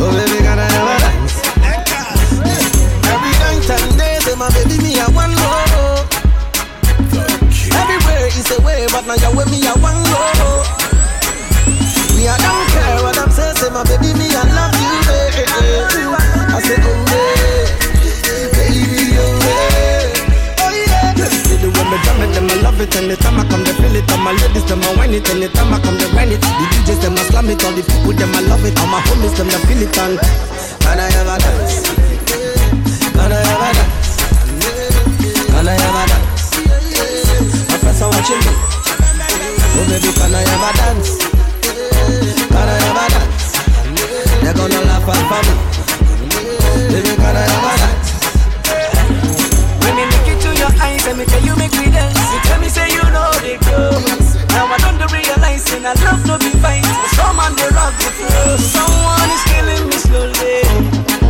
[0.00, 1.36] Oh baby, another dance.
[3.04, 6.00] Every night and day, say my baby, me I want more.
[7.68, 10.64] Everywhere is a way, but now you with me I want more.
[12.16, 13.25] Me I don't care what I'm
[13.56, 15.48] say my baby, me I love you, baby.
[15.48, 21.28] I say oh yeah, baby oh yeah, oh yeah.
[21.28, 22.94] See the way me drum it, them I love it.
[22.96, 24.10] Anytime I come, they feel it.
[24.12, 25.28] All my ladies, them I whine it.
[25.30, 26.40] Anytime I come, they grind it.
[26.40, 27.64] The DJs, them I slam it.
[27.64, 28.78] All the people, them I love it.
[28.80, 29.96] All my homies, them they feel it.
[29.98, 30.18] And
[30.84, 31.80] can I ever dance?
[33.16, 34.20] Can I ever dance?
[35.48, 36.44] Can I ever dance?
[37.72, 38.52] My friends are watching me.
[39.76, 41.10] Oh baby, can I ever dance?
[42.52, 43.15] Can I ever dance?
[44.46, 45.54] They're gonna laugh at for me.
[46.86, 48.10] Baby, can I ever dance?
[49.82, 52.60] When me look into your eyes and me tell you make me dance, you tell
[52.62, 54.38] me say you know the girls.
[54.54, 56.86] Now I don't realize and I love no be fight.
[57.18, 58.54] Some on the rock the.
[58.62, 60.62] Someone is killing me slowly.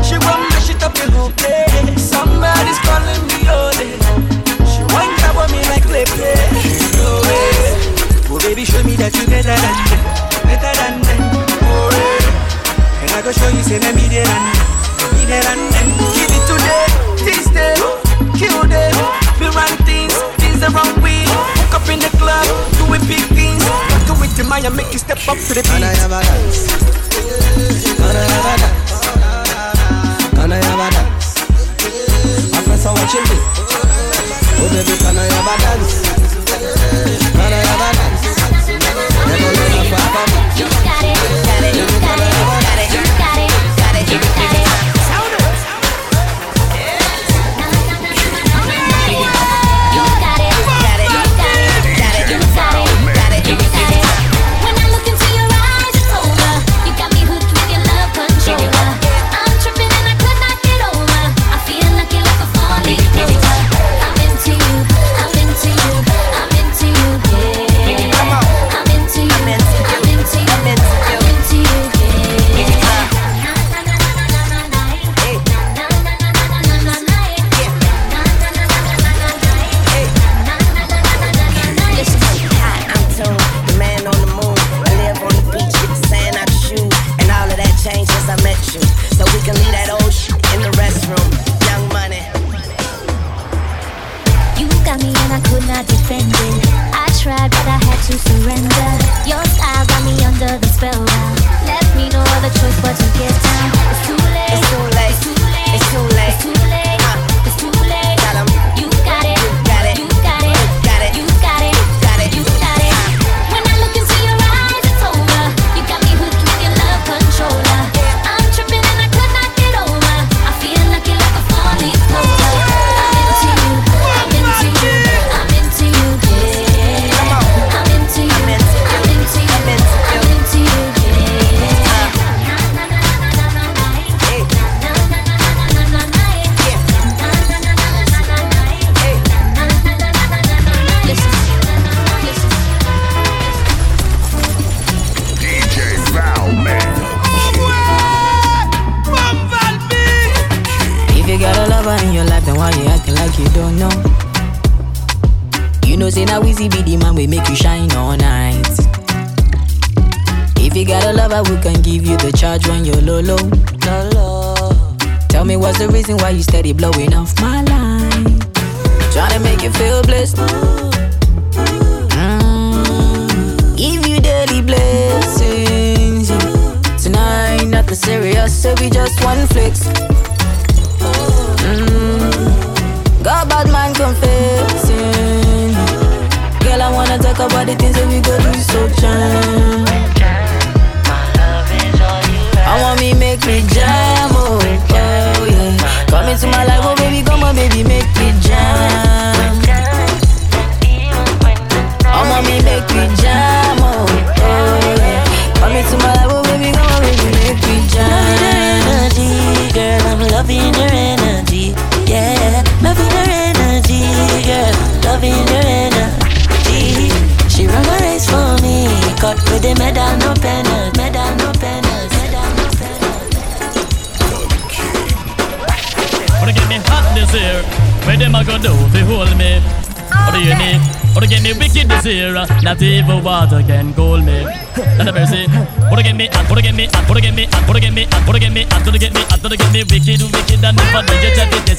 [0.05, 1.97] She want me shit up the hoop day.
[1.97, 3.97] Somebody's calling me holy.
[4.69, 6.37] She want grab on me like play play.
[7.01, 7.81] No way.
[8.29, 10.05] Oh baby, show me that you better than them,
[10.45, 11.26] better than them.
[13.27, 14.47] Go show you say me me there and
[15.19, 15.89] me there and them.
[16.15, 16.87] Give it today,
[17.27, 17.75] this day,
[18.39, 18.95] kill them.
[19.43, 21.27] We run things, things the wrong way.
[21.59, 22.47] Hook up in the club,
[22.79, 23.67] doing big things.
[24.07, 25.75] Do it to Maya, make you step up to the beat.
[25.75, 26.71] Can I ever dance?
[27.99, 28.95] Can I ever dance?
[30.31, 31.29] Can I ever dance?
[32.55, 33.39] My friends are watching me.
[34.63, 35.99] Oh baby, can I ever dance?
[37.35, 37.66] Can I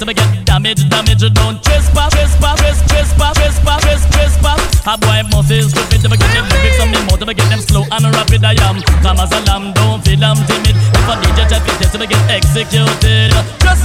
[0.07, 1.19] I get damage, damage.
[1.35, 4.87] Don't trespass, trespass, trespass, trespass, trespass, trespass.
[4.87, 5.99] A boy must is stupid.
[6.07, 8.79] I get them lyrics on me mouth, I get them slow and rapid, I am
[9.03, 9.75] calm as a lamb.
[9.75, 10.79] Don't feel I'm timid.
[10.79, 13.35] If did you check it, I get executed.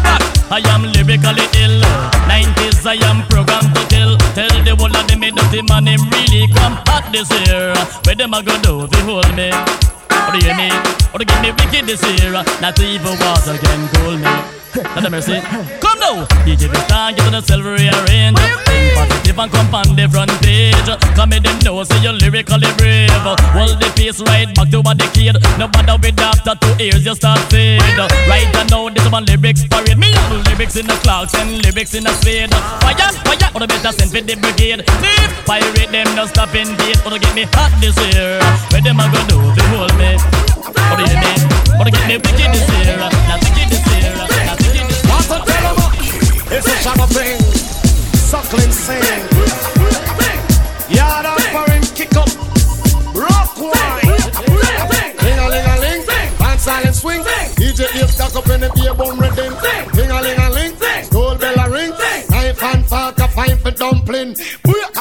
[0.02, 0.22] Back.
[0.50, 1.82] I am lyrically ill.
[2.30, 4.16] 90s, I am programmed to kill.
[4.38, 7.74] Tell the whole of them, me dirty man, him really come hot this year.
[8.06, 9.50] Where them a go do if hold me?
[9.50, 10.74] What do you mean?
[11.10, 12.32] What do give me wicked this year?
[12.62, 14.61] Not even water can cool me.
[14.74, 15.40] Not a mercy.
[15.84, 18.40] Come now, DJ Vistar, get to the silver rearrange.
[18.96, 20.88] Positive and come on the front page.
[21.16, 23.12] Come me them know, say you're lyrically brave.
[23.52, 25.36] Hold the pace right back to what the kid.
[25.60, 27.80] No matter with after two ears, you start fade.
[28.28, 29.98] Right and now, this one lyrics parade.
[29.98, 32.48] Me have lyrics in the clocks and lyrics in the spade.
[32.80, 34.80] Fire, fire, or the better send for the brigade.
[35.04, 37.00] Leave, pirate them, no stop in date.
[37.04, 38.40] Or get me hot this year.
[38.72, 40.16] Where them a go do, they hold me.
[40.88, 41.40] What do you mean?
[41.76, 42.96] What do get me wicked this year?
[42.96, 44.01] Not wicked this year.
[45.32, 45.40] Year.
[45.40, 45.92] What a up.
[46.52, 47.40] It's a shadow thing.
[48.12, 49.22] Suckling sing.
[50.92, 52.28] Yard offering kick up.
[53.16, 54.12] Rock wine.
[55.24, 56.06] Ling a ling a ling.
[56.38, 57.22] Band silent swing.
[57.56, 59.54] DJ Ape stack up in the beer bone rhythm.
[59.94, 60.74] Ling a ling a ling.
[61.10, 61.92] Gold bell a ring.
[62.30, 64.34] Knife and fork a fine for dumpling.
[64.64, 64.91] Booyaka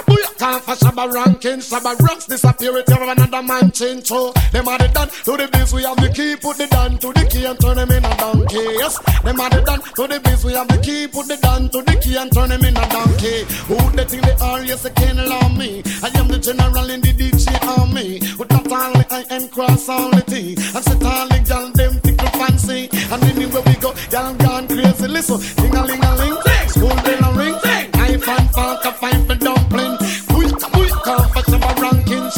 [0.41, 1.59] booyaka for Shabba ranking.
[1.59, 4.07] Shabba rocks disappear with every another man change.
[4.07, 5.73] So them are the done to the biz.
[5.73, 6.35] We have the key.
[6.35, 8.65] Put the down to the key and turn them in a donkey.
[8.79, 8.97] Yes.
[9.23, 10.43] Them are the done to the biz.
[10.43, 11.07] We have the key.
[11.07, 13.45] Put the down to the key and turn them in a donkey.
[13.67, 14.63] Who they think they are?
[14.63, 15.83] Yes, they can't allow me.
[16.03, 17.45] I am the general in the DJ
[17.77, 18.19] army.
[18.37, 20.55] With that only I am cross all the T.
[20.55, 22.89] And set all the gal them tickle fancy.
[23.11, 25.07] And anywhere we go, gal gone crazy.
[25.07, 26.37] Listen, ding a ling a ling.
[26.67, 27.55] School bell a ring.
[27.93, 29.60] Knife and fork a fine for dumpling.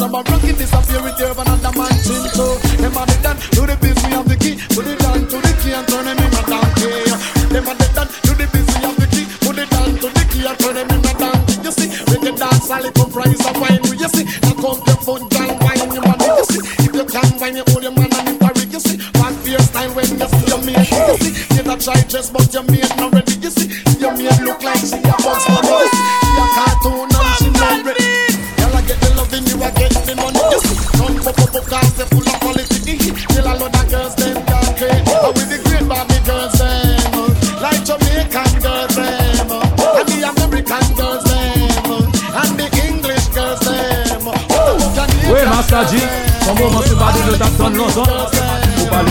[0.04, 0.24] Ranking.
[0.24, 2.22] Shabba ranking disappear with your another man chin.
[2.34, 3.96] So them are the done to the biz.
[4.04, 4.56] We have the key.
[4.74, 6.92] Put it down to the key and turn them in a donkey.
[7.52, 8.66] Them are the done to the biz.
[8.66, 9.26] We have the key.
[9.40, 11.54] Put it down to the key and turn them in a donkey.
[11.64, 13.82] You see, when the dance all it comprise of wine.
[13.84, 16.28] You see, now come your foot, gal, wine your money.
[16.28, 18.68] You see, if you can wine, you hold your man and in Paris.
[18.68, 20.90] You see, back beer style when you see your mate.
[20.92, 23.40] You see, you not try just but your mate not ready.
[23.40, 25.93] You see, your mate look like she a bugs money.
[32.04, 32.98] They full of quality.
[32.98, 35.08] Till a lot of girls them can't create.
[35.08, 35.86] And with the great
[36.24, 42.58] girls them, uh, like Jamaican girls them, uh, and the American girls them, uh, and
[42.58, 44.24] the English girls them.
[44.94, 45.98] can Oui, Master G,
[46.44, 46.86] son moment de.
[46.86, 47.12] Faut pas.
[48.76, 49.04] Faut pas.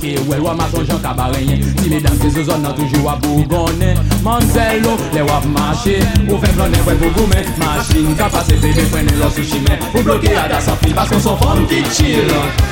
[0.00, 3.20] manke Wel wap mason jan kabarenyen Ti me dan se zo zon nan toujou wap
[3.20, 5.98] bougonnen Manzel lo, le wap mache
[6.28, 10.02] Ou fe planen wè pou goumen Machin ka pase bebe prenen lò sou chimè Ou
[10.02, 12.69] bloke a da sa fil Paskon son fon ki chill.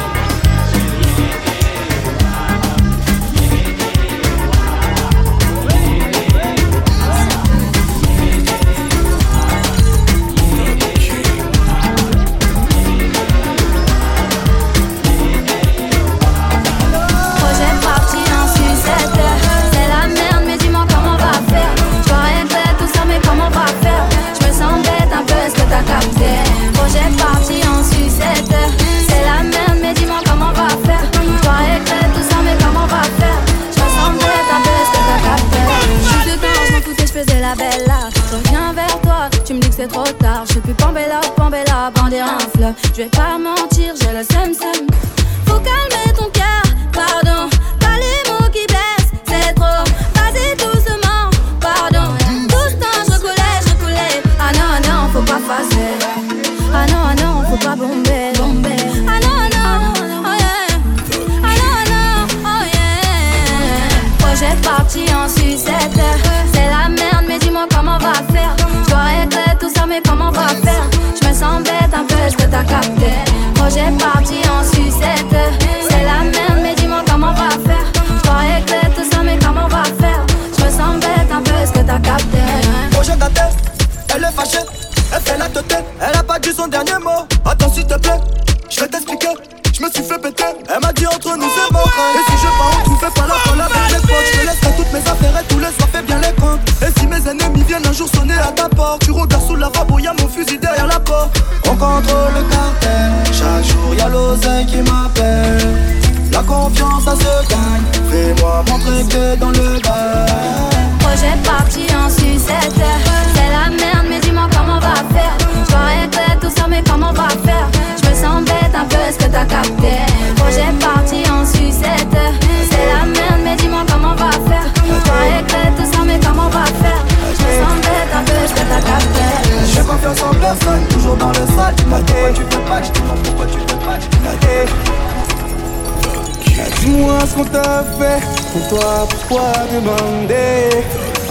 [138.66, 140.68] Toi, pourquoi demander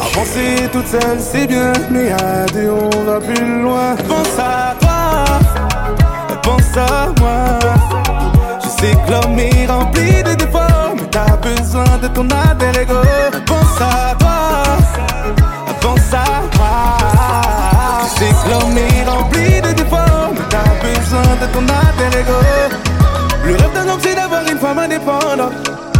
[0.01, 3.95] Avancer toute seule c'est bien, mais à deux on va plus loin.
[4.08, 5.25] Pense à toi,
[6.41, 7.59] pense à moi.
[8.63, 13.01] Je sais que l'homme est rempli de défauts, mais t'as besoin de ton alter ego.
[13.45, 14.78] Pense à toi,
[15.82, 16.97] pense à moi.
[18.04, 22.39] Je sais que l'homme est rempli de défauts, mais t'as besoin de ton alter ego.
[23.43, 25.96] Le rêve d'un homme c'est d'avoir une femme indépendante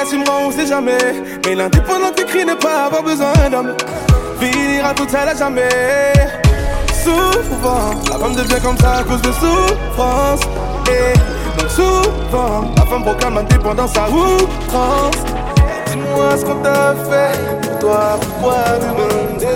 [0.00, 0.98] assumeront, on sait jamais.
[1.44, 3.74] Mais l'indépendant qui crie n'est pas avoir besoin d'homme.
[4.40, 5.68] Finira toute seule à jamais.
[7.02, 10.40] Souvent, la femme devient comme ça à cause de souffrance.
[10.88, 11.12] Et
[11.58, 15.16] donc souvent, la femme proclame indépendance à outrance.
[15.86, 19.46] Dis-moi ce qu'on t'a fait pour toi, pourquoi demander?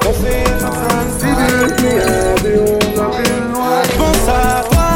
[0.00, 0.72] Penser tout ça,
[1.18, 3.82] si Dieu t'y aide, on va plus loin.
[3.98, 4.90] Pense à moi,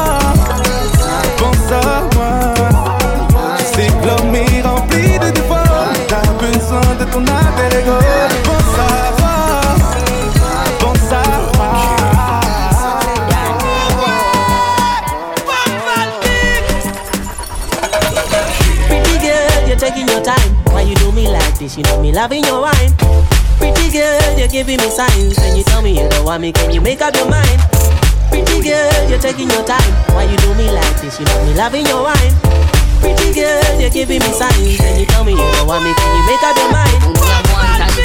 [1.39, 1.85] pense à
[2.15, 2.48] moi.
[7.11, 7.29] Pense
[8.79, 9.37] à moi,
[10.79, 11.23] pense à
[11.57, 11.71] moi.
[18.89, 20.37] Pretty girl, you're taking your time.
[20.73, 21.77] Why you do me like this?
[21.77, 22.93] You know me loving your wine.
[23.59, 25.39] Pretty girl, you're giving me signs.
[25.39, 27.61] And you tell me you don't want me, can you make up your mind?
[28.31, 29.93] Pretty girl, you're taking your time.
[30.15, 31.19] Why you do me like this?
[31.19, 32.68] You know me loving your wine.
[33.01, 35.95] Pretty girl, you're giving me signs, and you tell me you don't want me.
[35.95, 37.19] Can you make up your mind?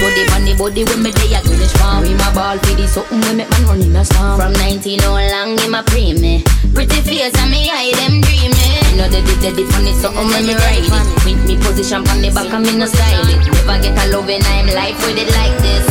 [0.04, 2.84] Body on the body when me day at finish farm We my ball for the
[2.88, 4.36] something we make man run in a storm.
[4.36, 6.44] From 19 all long in my pre me.
[6.74, 8.52] Pretty face and me eye them dreaming
[8.92, 10.92] You know they did the on something when me ride it.
[11.24, 13.48] With me position from the back and me no style it.
[13.48, 15.86] Never get a loving I'm life with it like this.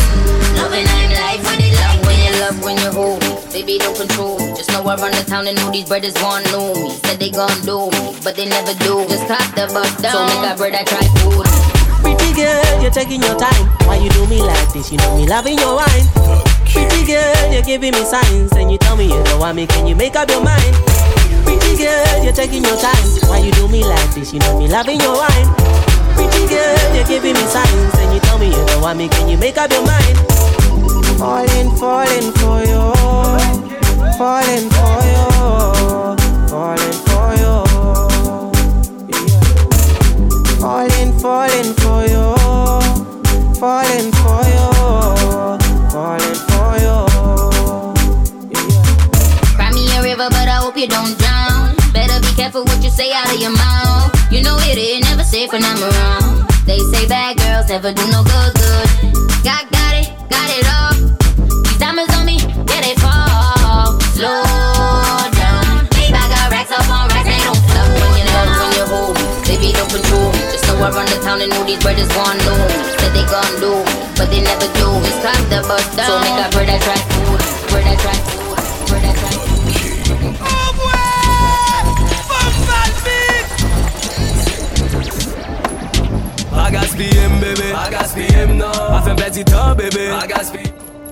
[0.61, 3.23] Loving I'm life with it like when you love when you hold.
[3.25, 6.15] me Baby don't control me Just know I run the town and know these brothers
[6.23, 9.69] want know me Said they gon' do me But they never do Just cop the
[9.73, 11.73] bus down So make a brother try food
[12.03, 13.71] Pretty girl, you're taking your time.
[13.87, 14.91] Why you do me like this?
[14.91, 16.07] You know me loving your wine.
[16.67, 19.69] Pretty girl, you're giving me signs, and you tell me you don't want me.
[19.69, 20.75] Can you make up your mind?
[21.47, 23.07] Pretty girl, you're taking your time.
[23.31, 24.33] Why you do me like this?
[24.33, 25.47] You know me loving your wine.
[26.19, 29.09] Pretty girl, you're giving me signs, and you tell me you don't want me.
[29.09, 30.32] Can you make up your mind?
[31.19, 32.83] Falling, falling for you,
[34.19, 35.25] falling for you,
[36.49, 37.53] falling for you.
[40.61, 42.25] Falling, falling for you,
[43.59, 44.69] falling for you,
[45.91, 46.97] falling for you.
[49.57, 51.75] Cry me a river, but I hope you don't drown.
[51.93, 54.13] Better be careful what you say out of your mouth.
[54.33, 56.49] You know it ain't never safe when I'm around.
[56.67, 58.89] They say bad girls never do no good, good.
[59.45, 60.92] Got, got it, got it all.
[64.23, 64.31] Slow
[66.15, 67.59] I got racks up on racks, they don't
[67.99, 68.87] when you love, when you.
[69.51, 70.31] Baby, don't control.
[70.55, 72.55] Just know I run the town and know these want know.
[73.03, 73.83] Said they gon' do
[74.15, 74.87] but they never do.
[75.03, 76.07] Just cop the bus down.
[76.07, 77.43] So make a try food.
[86.55, 87.75] I gaspille, bébé.
[87.75, 88.71] I non.
[88.71, 90.11] A fait un petit temps, bébé.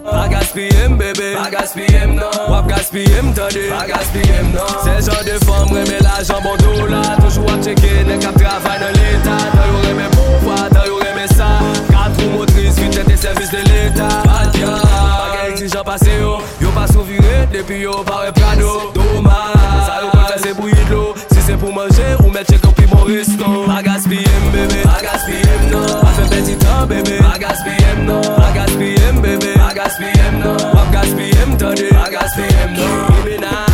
[0.05, 4.53] Pa gaspye m bebe, pa gaspye m nan Wap gaspye m tade, pa gaspye m
[4.55, 7.03] nan Se jan de fom reme la jan bon do la.
[7.21, 9.57] Toujou ap cheke nek ap travay nan l'Etat.
[9.57, 11.51] Dan yo reme pouva, dan yo reme sa.
[11.91, 14.25] Katrou motris, vitè te servis de l'Etat.
[14.25, 16.39] Patya, pa gen exijan pase yo.
[16.65, 19.41] Yo pa souvire, depi yo pa reprado Doma,
[19.87, 21.20] sa yo kontre se bouye d'lo
[21.51, 25.89] se pou manje ou met chek api bon riston Pa gaspiyem bebe, pa gaspiyem nan
[26.07, 30.95] A fe peti tan bebe, pa gaspiyem nan Pa gaspiyem bebe, pa gaspiyem nan Wap
[30.95, 33.70] gaspiyem tade, pa gaspiyem nan Gimme nan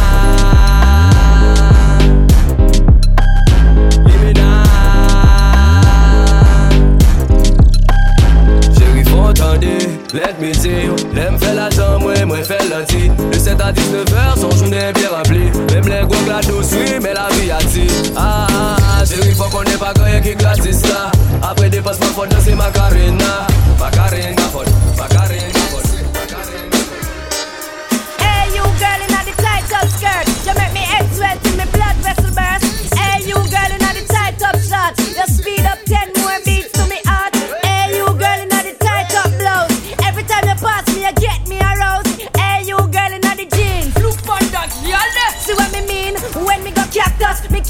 [10.16, 14.14] let me you L'aime fait la jambe, moi, moi fait l'anti De 7 à 19
[14.14, 17.86] heures, son journée bien remplie Même les gros glados, oui, mais la vie a dit.
[18.16, 21.10] Ah, ah, ah, chérie, faut qu'on ait pas gagné qui gratis là
[21.43, 23.47] Après dépassement, faut danser Macarena.
[23.78, 24.64] Macarena, faut,
[24.97, 25.25] Macarena,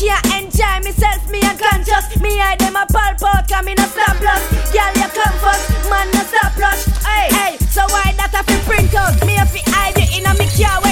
[0.03, 2.21] me can't enjoy myself, me unconscious.
[2.21, 4.43] Me hide them a pulp out, come in a stop loss.
[4.73, 6.85] Girl, you come first, man, no stop rush.
[7.05, 9.15] Hey, hey, so why that I fi print out?
[9.27, 10.86] Me have fi hide it in a me car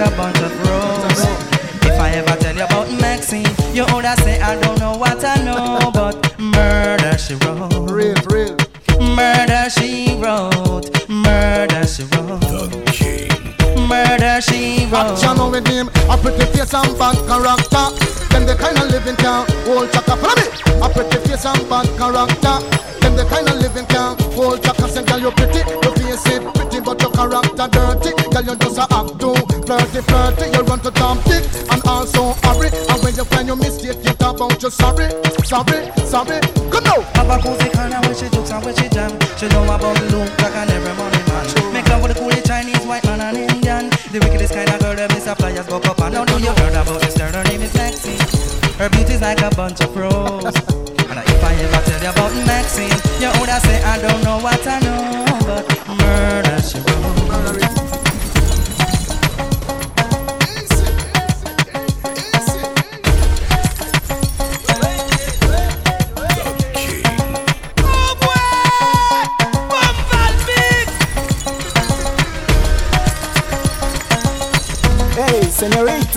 [0.00, 1.24] like a bunch of roses.
[1.84, 3.44] If I ever tell you about Maxine,
[3.74, 7.90] you would say I don't know what I know, but murder she wrote.
[7.90, 8.56] Real, real.
[9.00, 10.88] Murder she wrote.
[11.08, 12.40] Murder she wrote.
[13.88, 15.20] Murder she wrote.
[15.20, 17.86] Action with him, a pretty face and bad character.
[18.30, 20.16] Them the kind of living can hold chaka.
[20.16, 20.80] Follow me.
[20.80, 22.56] A pretty face and bad character.
[23.00, 24.88] Them the kind of living can hold chaka.
[24.88, 28.10] Say, girl, you pretty, your face it pretty, but your character dirty.
[28.30, 28.89] Girl, you just a act too
[29.70, 30.46] flirty, flirty.
[30.50, 32.70] You run to Tom Dick and also hurry.
[32.90, 35.06] And when you find your mistake, you talk about you sorry,
[35.46, 36.40] sorry, sorry.
[36.74, 37.00] Come now.
[37.14, 39.14] Have a cozy kind of when she jokes and when she jam.
[39.38, 41.46] She know about the look like an every morning man.
[41.72, 43.90] Make love with the coolie Chinese, white man and Indian.
[44.10, 45.38] The wickedest kind of girl that Mr.
[45.38, 47.30] Pliers go up and now do you heard about this girl?
[47.30, 48.18] Her name is Maxine.
[48.74, 50.56] Her beauty's like a bunch of roses.
[51.06, 54.66] And if I ever tell you about Maxine, you would say I don't know what
[54.66, 56.49] I know, but murder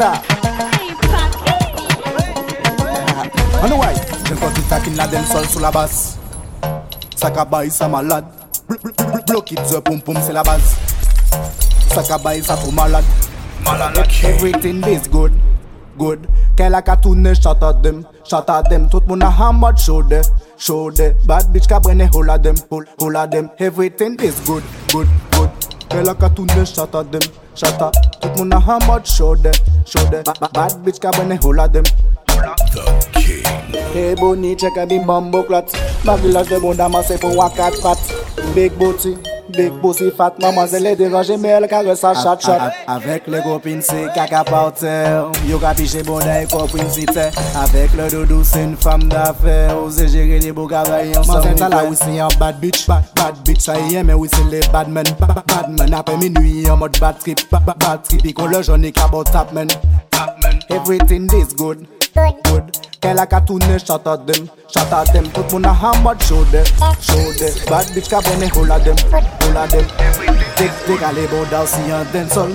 [0.03, 0.11] sa.
[3.63, 3.95] Ano why?
[4.27, 6.19] Jen kon ki takin la den sol sou la bas.
[7.15, 8.27] Sakabay sa malad.
[9.27, 10.75] Blokit ze poum poum se la bas.
[11.95, 13.07] Sakabay sa tou malad.
[14.27, 15.31] Everything is good
[15.95, 16.25] Good.
[16.59, 18.89] Kè la ka toune chata dem Chata dem.
[18.91, 20.19] Tout moun a hamad chode
[20.57, 22.59] Chode Bad bitch ka brene hola dem
[22.99, 23.47] Hola dem.
[23.59, 25.82] Everything is good Good Good.
[25.89, 27.21] Qu'elle a qu'à tourner, shout at them,
[27.55, 27.91] shout at.
[28.21, 29.51] Tout moun a hammer, show de,
[29.85, 30.21] show de.
[30.23, 31.83] Ba- ba- Bad bitch ka brene, hold at them.
[33.93, 35.65] Hey Bonnie, check a bim bumbo clot
[36.03, 37.99] Ma village de bon damas c'est pour un quatre pattes
[38.55, 39.15] Big booty,
[39.55, 43.41] Big pussy fat, maman se le deranje me el kare sa chat chat Avek le
[43.41, 48.65] gopin se kaka pauter Yo ka piche bonay kopin si te Avek le dodo se
[48.65, 51.95] n fam da fe Ose jere de bo gavay yon son ni te la ou
[51.95, 55.05] se yon bad bitch, bad, bad bitch Sa yon men ou se le bad men,
[55.19, 58.91] bad, bad men Ape minui yon mod bad trip, bad, bad trip Iko le jouni
[58.91, 59.69] ka bo tap men,
[60.09, 60.63] tap men.
[60.69, 62.02] Everything is good.
[62.13, 66.21] Good Ken la ka toune, shout out dem Shout out dem Tout moun a hamad,
[66.23, 66.65] show dem
[67.01, 68.95] Show dem Bad bitch ka bone, hola dem
[69.41, 69.85] Hola dem
[70.57, 72.53] Dik dik ale bon daw si yon den sol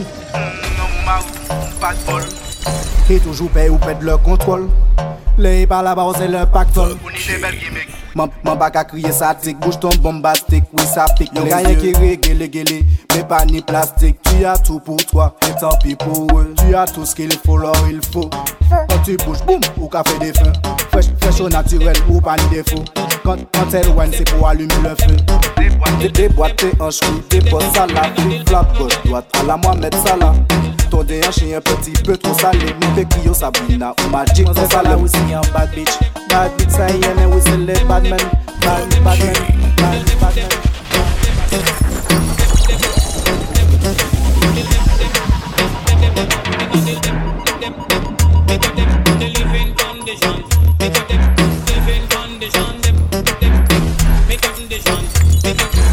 [0.78, 1.22] Non mou
[1.82, 2.22] bad bol
[3.08, 4.68] Ki toujou pe ou pe de le kontrol
[5.38, 7.97] Le yi pa la ba ou se le pak tol Ou ni de bel gimmick
[8.18, 12.48] Man baka kriye satik, bouj ton bombastik Oui sa pik, yon ganyen ki re gele.
[12.50, 12.78] Gele
[13.14, 16.72] Me pa ni plastik, tu ya tout pou toi Et tant pi pou eux, tu
[16.72, 18.28] ya tout skil fo lor il fo
[18.70, 20.52] Quand tu bouj, boum, ou ka fe defen
[20.90, 22.82] Fresh, fresh ou naturel, ou pa ni defo
[23.28, 25.14] Quand, quand elle wine, c'est pour allumer le feu.
[26.14, 28.04] Déboîter un chou, dépose ça là.
[28.16, 30.32] Flip flap, gauche, droite, à la moi mettre ça là.
[30.90, 32.74] Ton déhanché un petit peu trop salé.
[32.80, 34.48] Mon fait Sabrina ou Magic.
[34.54, 35.90] C'est ça là où c'est un bad bitch.
[36.30, 38.18] Bad bitch, ça y est, mais où c'est les badmen.
[38.62, 39.04] Bad, men.
[39.04, 39.22] bad,
[39.76, 40.48] bad men.
[49.20, 50.57] living conditions
[54.84, 55.87] men.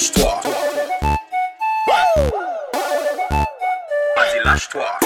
[0.00, 0.40] Lâche-toi.
[4.16, 4.99] Vas-y, lâche-toi.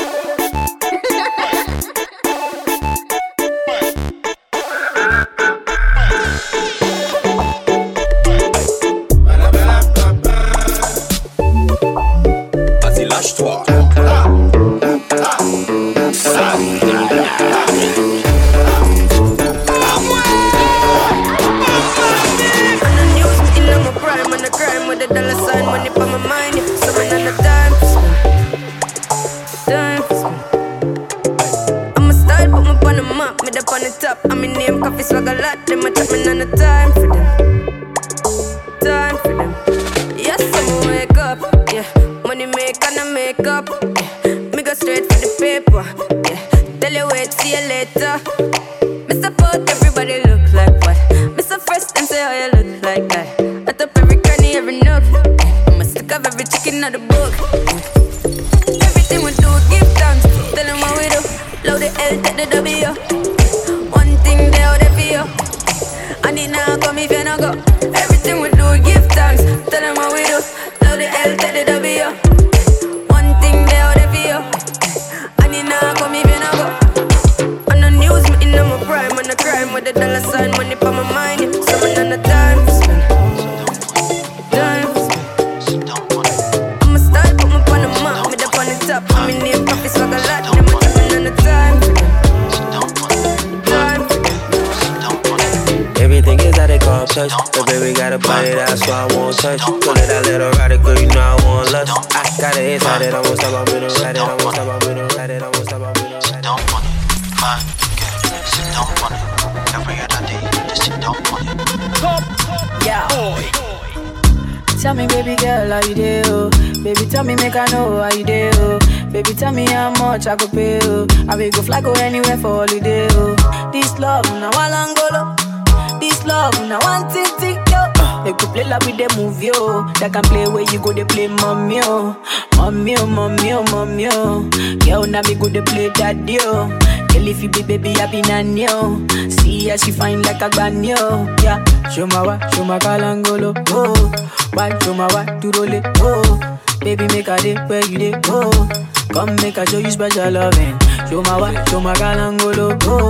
[138.44, 139.30] brand new.
[139.30, 140.94] See her, she fine like a brand new.
[141.42, 143.54] Yeah, show my what, show my kalangolo.
[143.70, 144.12] Oh,
[144.52, 145.84] why, show my what, to roll it.
[145.98, 148.20] Oh, baby, make a day where you day.
[148.26, 148.68] Oh,
[149.12, 150.78] come make a show you special loving.
[151.08, 152.78] Show my what, show my kalangolo.
[152.84, 153.08] Oh,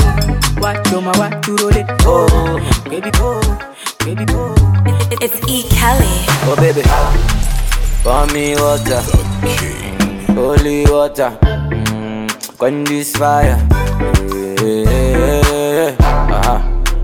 [0.58, 1.86] why, show my what, to roll it.
[2.02, 3.40] Oh, baby, oh,
[4.04, 4.54] baby, oh.
[5.20, 5.62] It's E.
[5.70, 6.26] Kelly.
[6.46, 6.82] Oh, baby.
[8.02, 9.00] Pour me water.
[10.34, 11.38] Holy water.
[11.42, 12.58] Mm, mm.
[12.58, 13.73] Quench this fire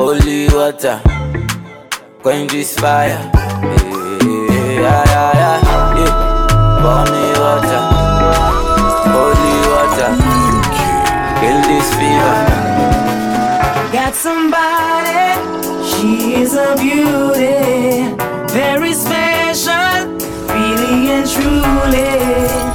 [0.00, 0.98] Holy water,
[2.22, 3.20] quench this fire.
[4.22, 6.14] Yeah, yeah, yeah, yeah.
[6.82, 7.82] Bonny water,
[9.12, 10.10] holy water,
[11.38, 12.38] kill this fever.
[13.92, 15.36] Got somebody,
[15.84, 18.16] she is a beauty,
[18.54, 20.16] very special,
[20.48, 22.69] really and truly.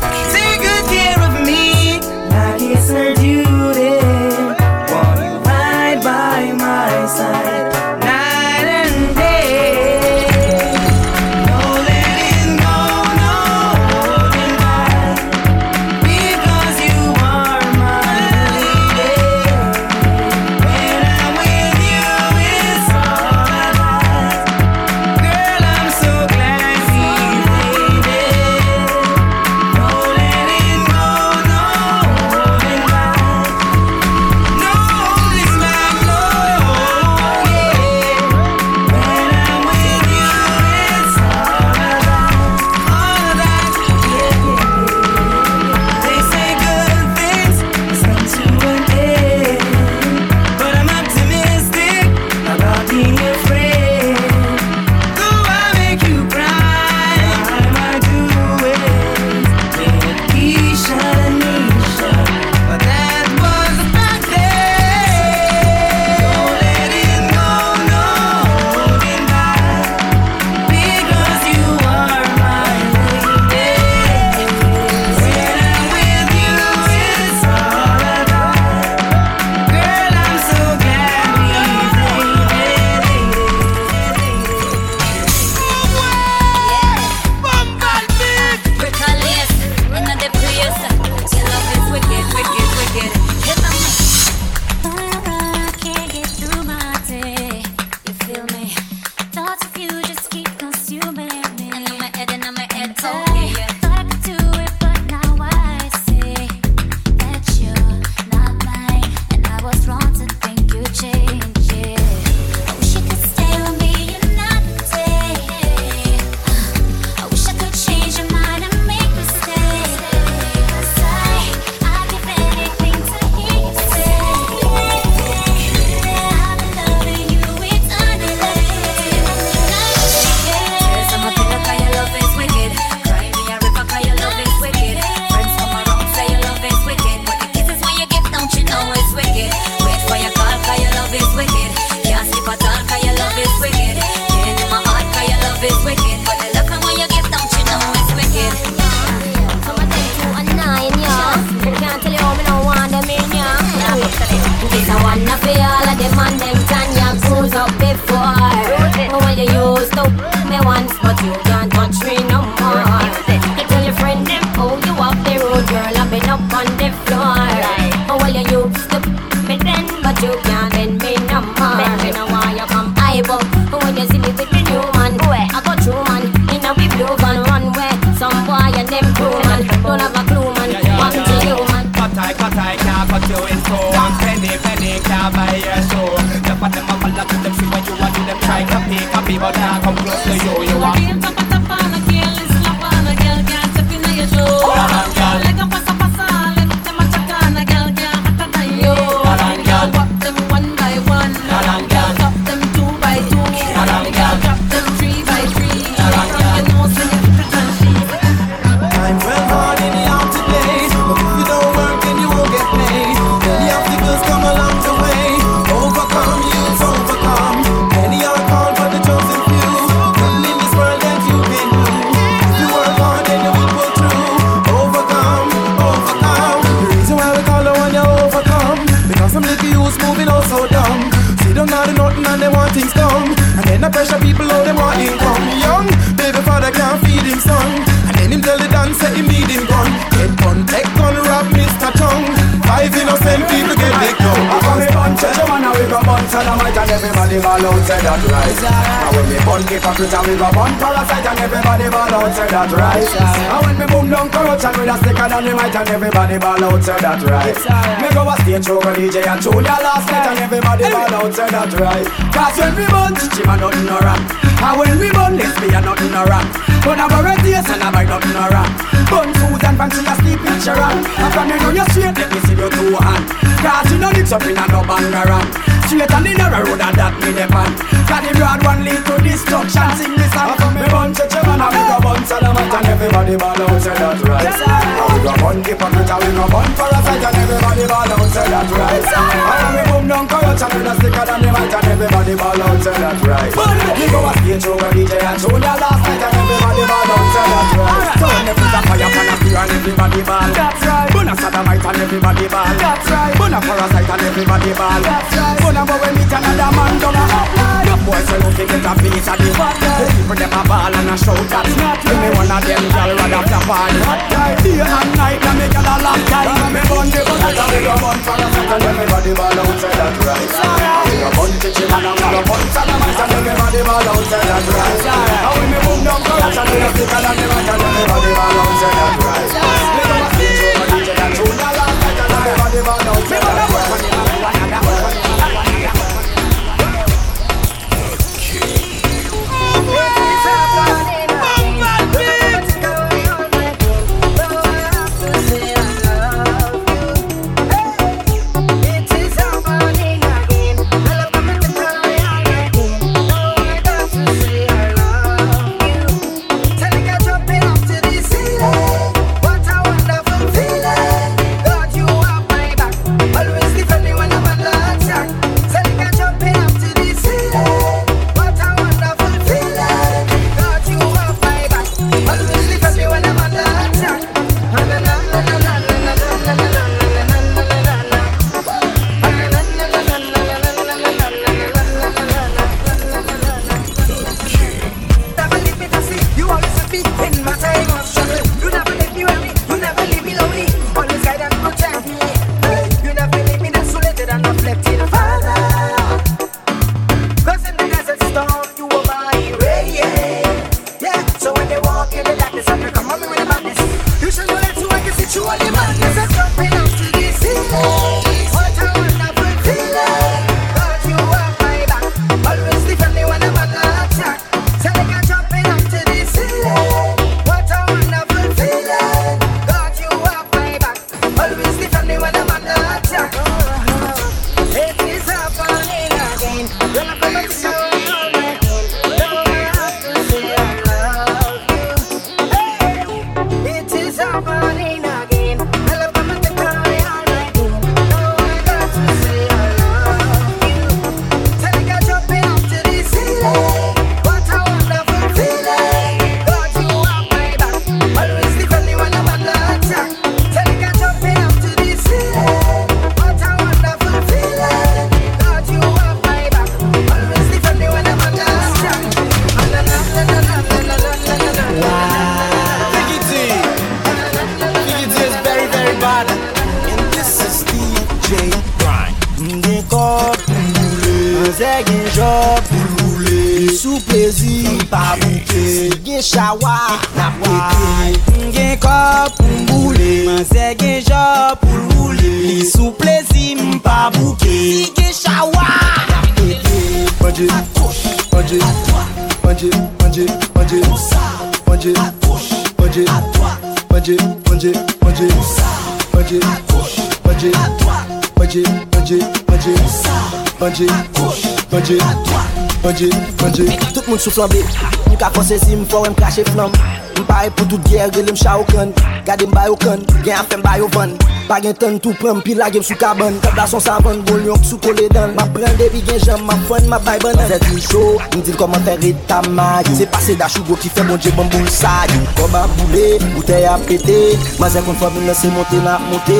[504.26, 504.66] sou flambe.
[505.06, 506.74] Mwen ka kose si mwen fò wè m kache flam.
[507.16, 508.92] Mwen pare pou tout gyer gèlè m chaw kan
[509.26, 511.16] Gade m bayo kan, gen a fèm bayo van.
[511.50, 513.40] Bagen tan tou prèm, pi lage m sou kaban.
[513.42, 515.34] Kabla son savan, goun lyon k sou kole dan.
[515.34, 518.58] Ma pren debi gen jam, ma fon, ma bay banan Zè di show, m dil
[518.60, 521.66] koman fè reta mayou Se pase da chou go ki fè bon dje bon boul
[521.74, 524.20] sayou Koman boule, boute ya pete
[524.62, 526.40] Ma zè kon fò bin lè se monte na monte.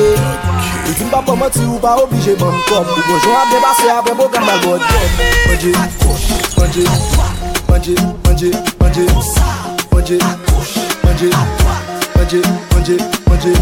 [0.86, 2.86] E di m pa poman ti ou pa obije bon kom.
[2.86, 6.90] Ou gonjou a bre basè a bre bo gamba god Mwen bon dje, mwen dje.
[7.15, 7.15] Bon
[7.76, 7.94] manje,
[8.24, 8.50] manje,
[8.80, 9.04] manje.
[9.92, 10.18] Manje,
[11.04, 11.28] manje,
[12.14, 12.40] manje,
[12.72, 12.96] manje,
[13.28, 13.52] manje.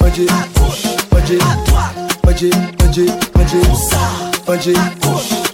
[0.00, 0.26] Manje,
[2.24, 3.06] manje, manje,
[3.36, 3.60] manje,
[4.46, 4.48] manje.
[4.48, 4.74] Manje,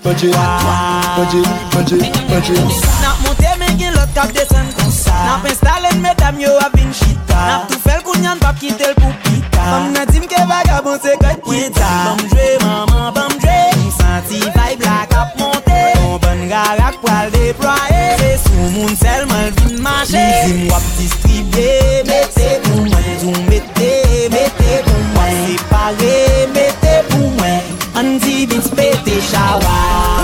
[0.05, 0.31] manje,
[1.17, 1.41] manje,
[1.75, 1.97] manje,
[2.31, 2.55] manje.
[3.03, 7.37] Nap monte men gen lot kap desen konsa Nap instalen medam yo avin chita.
[7.37, 9.65] Nap tou fel koun yan pap kitel pou pita.
[9.65, 13.59] Mam nan tim ke vagabon se kote kita Bam jwe maman, bam jwe.
[13.87, 14.84] Msanti vibe
[16.65, 23.11] barak pral deploye Se sou moun selman vin mache Zim wap distribye Mete pou mwen
[23.21, 23.93] Zou mete,
[24.33, 26.19] mete pou mwen Separe,
[26.57, 27.61] mete pou mwen
[28.01, 30.24] An di bit pete chawa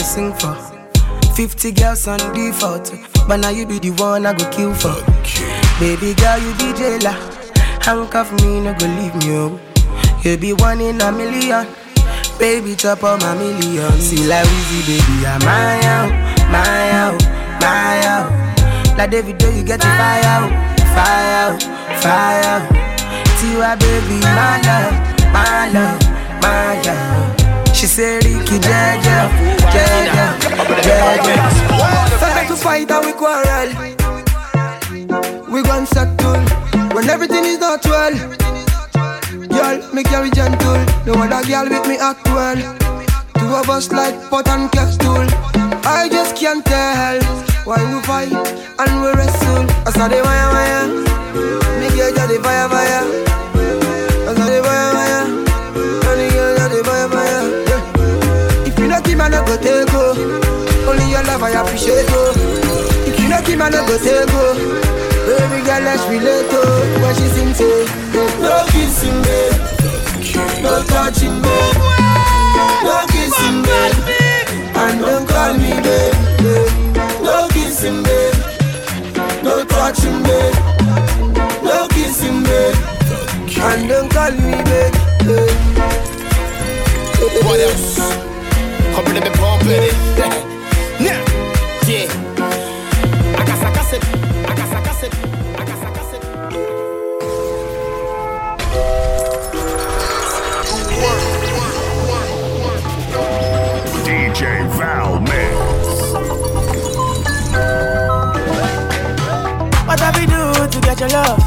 [0.00, 1.34] a girl I go sing for.
[1.34, 2.92] 50 girls on default.
[3.26, 4.94] But now you be the one I go kill for.
[5.78, 7.16] Baby girl, you be jailer.
[7.82, 9.60] Handcuff me, no go leave me, oh.
[10.22, 11.66] You be one in a million.
[12.38, 13.92] Baby, chop on my million.
[14.00, 16.10] See like Weezy, baby, I'm my out,
[16.50, 17.22] my out,
[17.60, 18.96] my out.
[18.96, 20.50] Like David, you get the fire out,
[20.94, 21.62] fire out,
[22.02, 22.68] fire out.
[23.38, 27.37] Tiwa, baby, my love, my love, my love.
[27.78, 29.30] She said, Ricky, Jaja,
[29.70, 30.34] Jaja,
[30.82, 31.36] Jaja.
[32.18, 33.68] Start to fight and we quarrel.
[35.48, 36.42] We gon' settle
[36.92, 38.14] when everything is not well.
[39.46, 40.84] Girl, me carry gentle.
[41.06, 42.56] No other girl with me act well.
[43.38, 45.28] Two of us like pot and kettle.
[45.86, 47.22] I just can't tell
[47.62, 48.32] why we fight
[48.80, 49.70] and we wrestle.
[49.86, 50.88] I saw the wire wire.
[51.78, 53.27] Me got the fire fire.
[59.48, 60.12] Go take go.
[60.88, 62.32] Only your love I appreciate go.
[63.08, 64.44] If you not him, I no go take go.
[65.24, 66.60] Baby girl, let's relate to
[67.00, 67.84] what she sing say.
[68.44, 69.56] No kissing, babe.
[70.62, 71.76] No touching, babe.
[72.84, 73.96] No kissing, babe.
[74.76, 76.14] And don't call me, babe.
[77.24, 78.34] No kissing, babe.
[79.42, 80.54] No touching, babe.
[81.64, 82.76] No kissing, babe.
[83.60, 84.94] And don't call me, babe.
[87.44, 88.27] What else?
[88.98, 89.94] Couple of me pump it.
[91.86, 92.10] Yeah.
[93.38, 93.98] Akasa kase,
[94.50, 95.08] akasa kase,
[95.54, 96.18] akasa kase.
[104.02, 105.20] DJ Val
[109.86, 111.38] What have we do to get your love?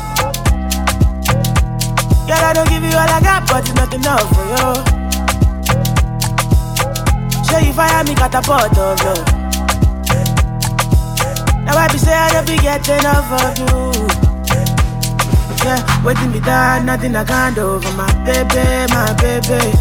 [2.28, 4.90] Girl, I don't give you all I got, but it's not enough for you.
[7.72, 9.26] You fire me catapult of love.
[11.64, 13.95] Now I be say I don't be get enough of you.
[15.64, 19.72] Yeah, waiting me down, nothing I can't do for my baby, my baby.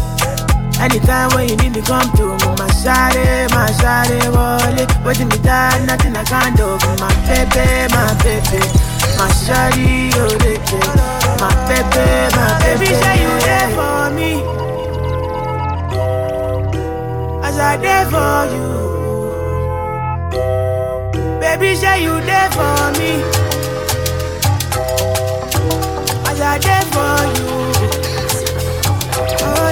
[0.79, 2.39] Anytime when you need me, come through.
[2.39, 4.87] Me, my shawty, my shawty, wallet.
[5.03, 8.63] Waiting me down, nothing I can't do for my baby, my baby.
[9.19, 10.31] My shawty, oh.
[11.43, 12.07] My baby,
[12.39, 12.85] my baby.
[12.87, 14.70] Baby, say you there for me.
[17.61, 18.67] I there for you.
[21.39, 23.11] Baby, say you there for me.
[26.29, 27.49] As I there for you.
[29.43, 29.69] Oh.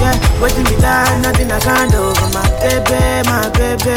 [0.00, 3.96] Yeah, waiting me down, nothing I can't do for my baby, my baby.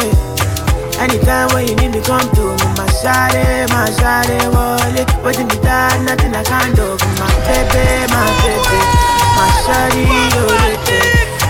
[0.98, 5.08] Anytime when you need me, come to me, my shawty, my shawty, wallet.
[5.24, 8.80] Waiting me down, nothing I can't do for my baby, my baby.
[9.36, 10.06] My shawty,
[10.40, 11.05] oh, baby.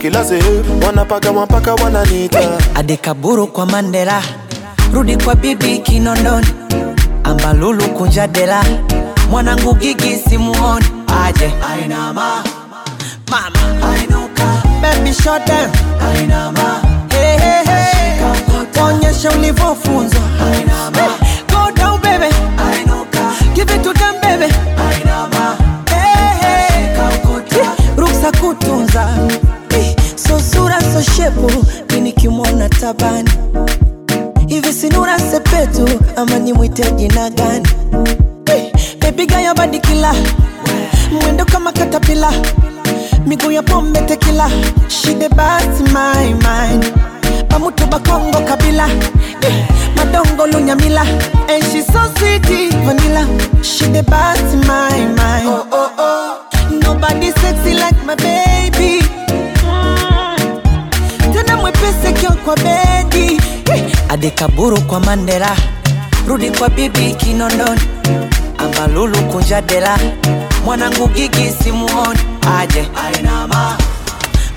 [0.00, 0.38] kila se
[0.86, 2.40] Wanapaka, mapaka wananita
[2.74, 4.22] adekaburu kwa mandela
[4.92, 6.46] rudi kwa bibi kinondoni
[7.24, 8.64] ambalulu kunjadela
[9.30, 10.86] mwanangu gigi simuoni
[11.24, 11.52] aje.
[11.72, 12.44] Ainama
[13.30, 14.62] mama ainuka.
[14.82, 15.70] baby short down
[16.14, 18.82] ainama hey, hey, hey.
[18.84, 19.89] onyesha ulivyofunzwa
[37.20, 37.68] jina gani.
[38.48, 40.14] Eh, baby gaya badikila
[41.22, 42.32] mwendo kama katapila
[43.26, 44.50] miguu ya pombe tekila
[44.88, 46.92] shide basi my mind.
[47.90, 48.86] Bakongo kabila.
[49.40, 49.64] Hey,
[49.96, 51.02] madongo lunyamila.
[51.48, 52.46] And she so sweet
[52.84, 53.26] vanilla.
[54.66, 55.46] My mind.
[55.48, 56.78] Oh, oh, oh.
[56.82, 59.02] nobody sexy like my baby.
[59.64, 61.32] Mm.
[61.32, 63.40] tena mwepesi kio kwa bedi
[63.70, 65.56] hey, adekaburu kwa mandela
[66.28, 67.80] rudi kwa bibi kinondoni.
[68.58, 69.98] Ambalulu kunjadela
[70.64, 72.20] mwanangu gigi simuoni.
[72.58, 72.88] Aje.
[73.06, 73.76] Ainama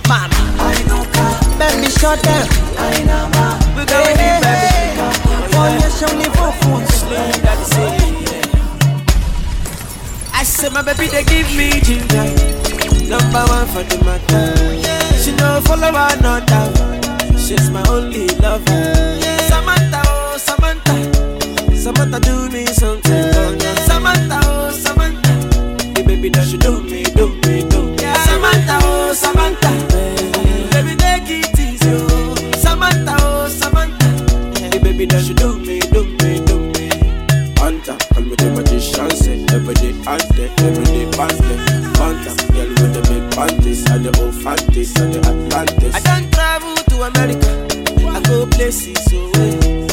[0.09, 0.35] mama.
[0.69, 1.23] Ainuka
[1.59, 2.47] baby short down
[2.79, 5.59] ainama hey, hey, hey.
[5.59, 7.17] onyesha ulivyofunzwa
[10.35, 12.23] I say my baby they give me ginger.
[13.09, 14.55] Number one for the matter.
[15.23, 17.37] She no follow another.
[17.37, 19.19] She's my only lover
[21.83, 23.57] Samantha do me something oh.
[23.85, 25.33] Samantha, oh Samantha.
[25.93, 27.97] The baby that she do me, do me, do me.
[28.23, 29.67] Samantha, oh Samantha.
[30.71, 32.35] Baby take it easy oh.
[32.55, 34.07] Samantha, oh Samantha.
[34.71, 36.87] The baby that she do me, do me, do me.
[37.59, 39.53] Hunter, call me the magician say eh.
[39.53, 41.43] Every day out there, every day past
[41.99, 43.83] Hunter, girl with the big panties.
[43.91, 44.95] And the old fanties.
[45.01, 45.95] And the Atlantis.
[45.95, 47.51] I done travel to America.
[48.07, 49.92] I go places so way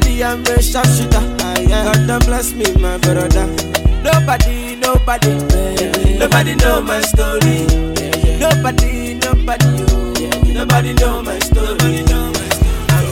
[0.00, 1.22] daddy and a sharp shooter.
[1.68, 1.84] Yeah.
[1.84, 3.46] God don't bless me my brother.
[4.02, 5.34] Nobody, nobody
[6.18, 7.66] Nobody know my story.
[8.38, 10.52] Nobody, nobody oh.
[10.52, 12.04] Nobody know my story.
[12.10, 13.06] I'm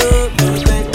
[0.00, 0.93] oh, don't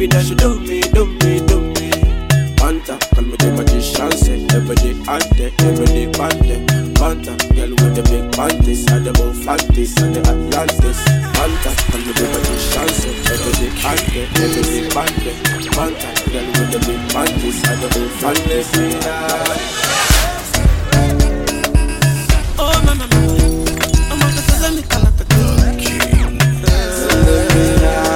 [0.00, 1.90] baby, that she do me, do me, do me.
[2.56, 6.64] Panta, call me the magician, say every day out there, every day bad day.
[6.96, 11.00] Panta, girl with the big panties, and the bow fatties, and the Atlantis.
[11.36, 15.36] Panta, call me the magician, say every day out there, every day bad day.
[15.76, 18.72] Panta, girl with the big panties, and the bow fatties,
[19.04, 19.52] yeah.
[22.56, 23.20] Oh, my my my,
[24.08, 25.60] I'm on the sesame, I like the girl.
[27.80, 28.09] Yeah.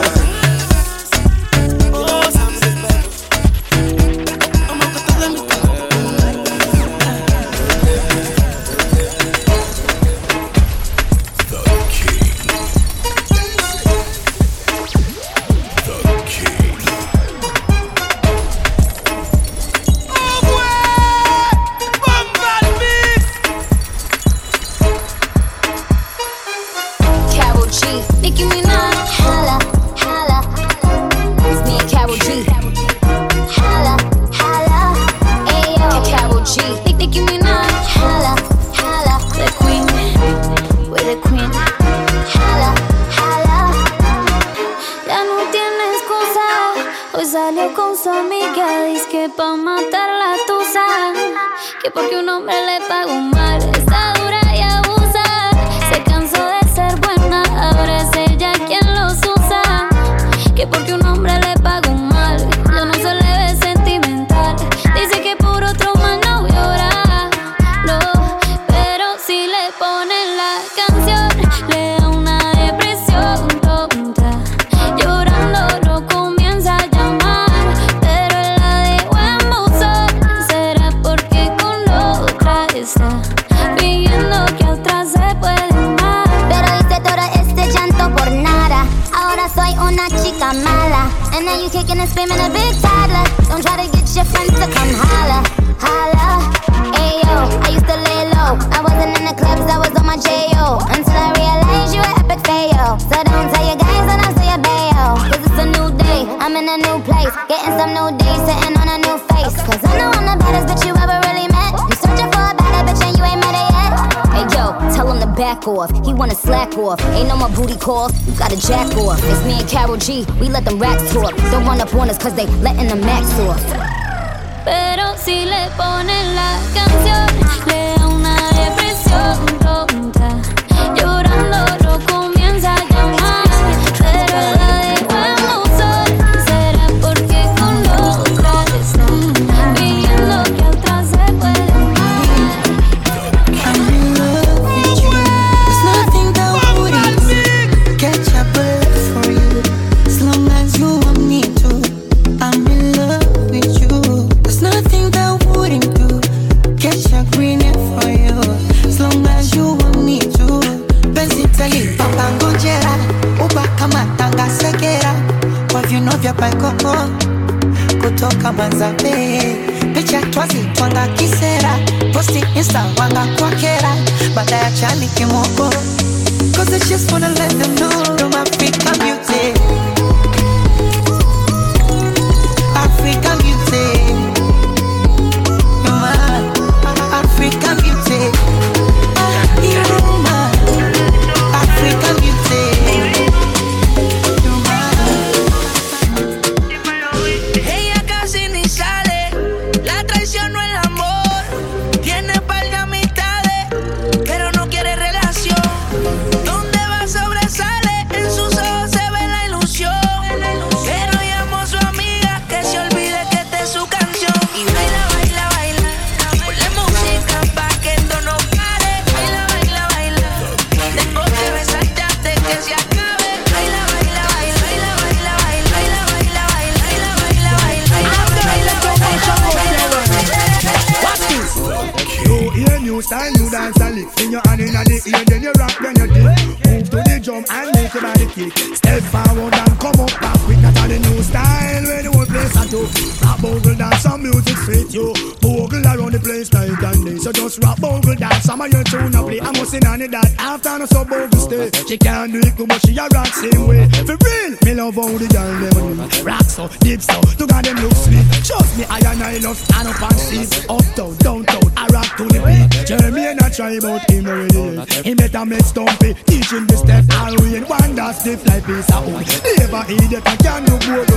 [242.75, 242.89] Do.
[243.23, 245.15] Rap bogle dance, some music sweet you.
[245.41, 247.17] Bogle around the place night and day.
[247.19, 249.41] So just rap bogle dance, some of your tune I play.
[249.41, 251.71] I'm on it that after no so bogle stay.
[251.89, 253.89] She can't do it good, but she a rock same way.
[254.15, 256.23] For real, me love how the girl them do.
[256.23, 258.23] Rock so, deep so, to God them look sweet.
[258.47, 260.47] Trust me, I and I love stand up and see.
[260.71, 262.87] Uptown, downtown, I rock to the beat.
[262.87, 264.87] Jeremy and I try about him already.
[265.03, 267.05] He better make stumpy, teaching the step.
[267.19, 269.27] All we in wonder stiff like piece of wood.
[269.59, 271.11] Never idiot, I can do good.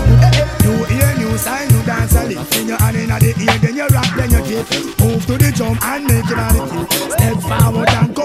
[0.65, 2.41] New eh, eh, ear, new sign, new dance a lick.
[2.57, 4.65] In your hand in the ear, then you rock, then you dip.
[4.98, 7.14] Move to the drum and make it on the tip.
[7.14, 8.16] Step forward and.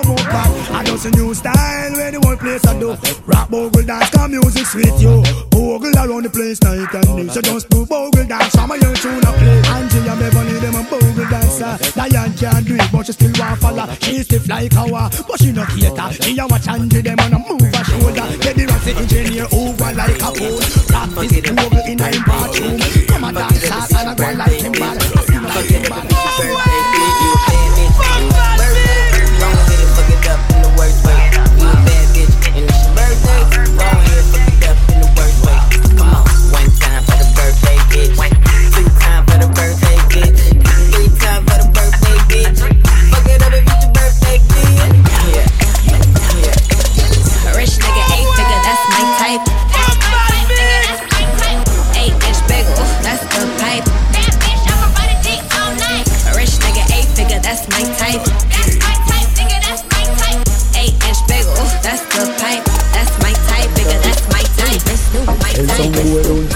[1.03, 2.95] I just a new style where the whole place I do.
[3.27, 5.19] Rock bogle dance, come music sweet you.
[5.51, 7.27] Bogle around the place night and day.
[7.35, 9.59] So just do bogle dance, some of your tune I play.
[9.67, 11.75] Angie and Beverly, them a bogle dancer.
[11.99, 13.87] Diane can't do it, but she still want follow.
[13.99, 16.07] She stiff like a our, but she no cater.
[16.23, 18.27] She a watch Angie, them on a move her shoulder.
[18.39, 20.63] Get the rest engineer over like a fool.
[20.87, 22.79] Practice bogle in a bathroom.
[23.11, 25.12] Come and dance and a go like him bad.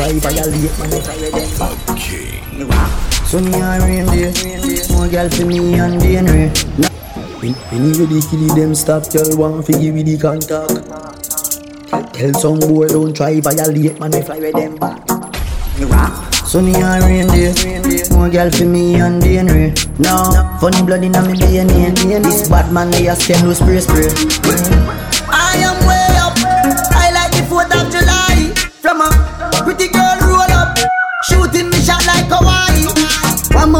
[0.06, 0.22] Type.
[0.22, 2.90] boy don't try violate man.
[3.26, 4.32] So me a rain day,
[4.94, 6.50] more girl for me and DNA.
[7.72, 10.70] Anyway, the kill them stop, girl want to give me the contact.
[12.14, 15.02] Tell, some boy don't try violate man, we fly with them back.
[16.46, 17.52] So me a rain day,
[18.10, 19.74] more girl for me and DNA.
[19.98, 22.22] Now, funny blood in me DNA.
[22.22, 25.05] This bad man they a scam no spray spray.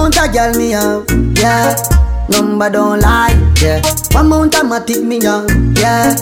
[0.07, 1.05] One mount a girl me have,
[1.37, 1.75] yeah.
[2.29, 3.83] Number don't lie, yeah.
[4.13, 6.15] One mount a matic me have, yeah.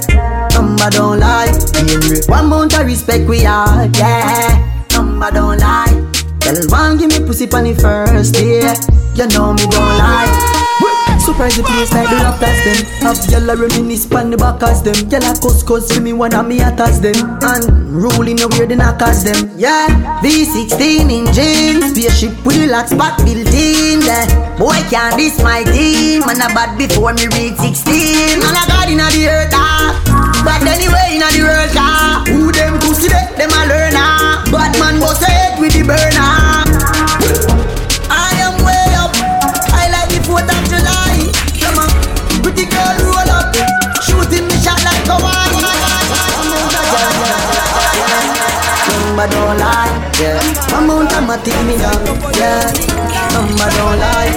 [0.55, 2.23] Number don't lie, Henry.
[2.27, 4.87] One mount a respect we have, yeah.
[4.93, 5.93] Number don't lie.
[6.41, 8.73] Girl, one give me pussy pon the first day.
[9.17, 11.14] You know me don't lie.
[11.25, 12.77] Surprise the place like the raptors them.
[13.01, 14.93] Have y'all a reminisce pon the backers them.
[15.09, 17.17] Y'all a cuss cuss for me one of me attacks them.
[17.41, 17.65] And
[17.97, 19.49] rolling weird the knockers them.
[19.57, 19.89] Yeah,
[20.21, 24.05] V16 engine Spaceship with the lock spot built in.
[24.05, 24.29] There
[24.61, 26.29] Boy can't this my team.
[26.29, 29.97] Man a bad before me reach 16 Man a god inna the earth ah.
[30.45, 35.01] But anyway inna the world car Who them pussy they, them a learner Bad man
[35.01, 36.54] bust head with the burner
[49.25, 49.89] Number don't lie,
[50.21, 51.97] yeah Amount of matic me down,
[52.37, 52.69] yeah
[53.33, 54.37] Number don't lie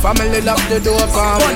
[0.00, 1.54] Family lock the door for me.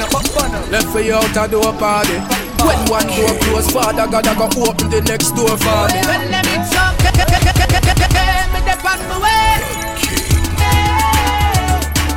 [0.70, 2.14] Left for you out a door party.
[2.62, 5.98] When one door close, father God I go open the next door for me.
[6.06, 6.94] When them it's up,
[8.52, 9.58] me dep on my way.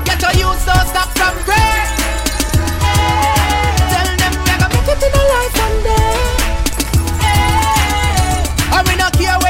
[0.05, 1.81] Get your youth so stop from pray.
[3.89, 6.13] Tell them we gonna make it in a life one day.
[8.69, 9.48] I me not care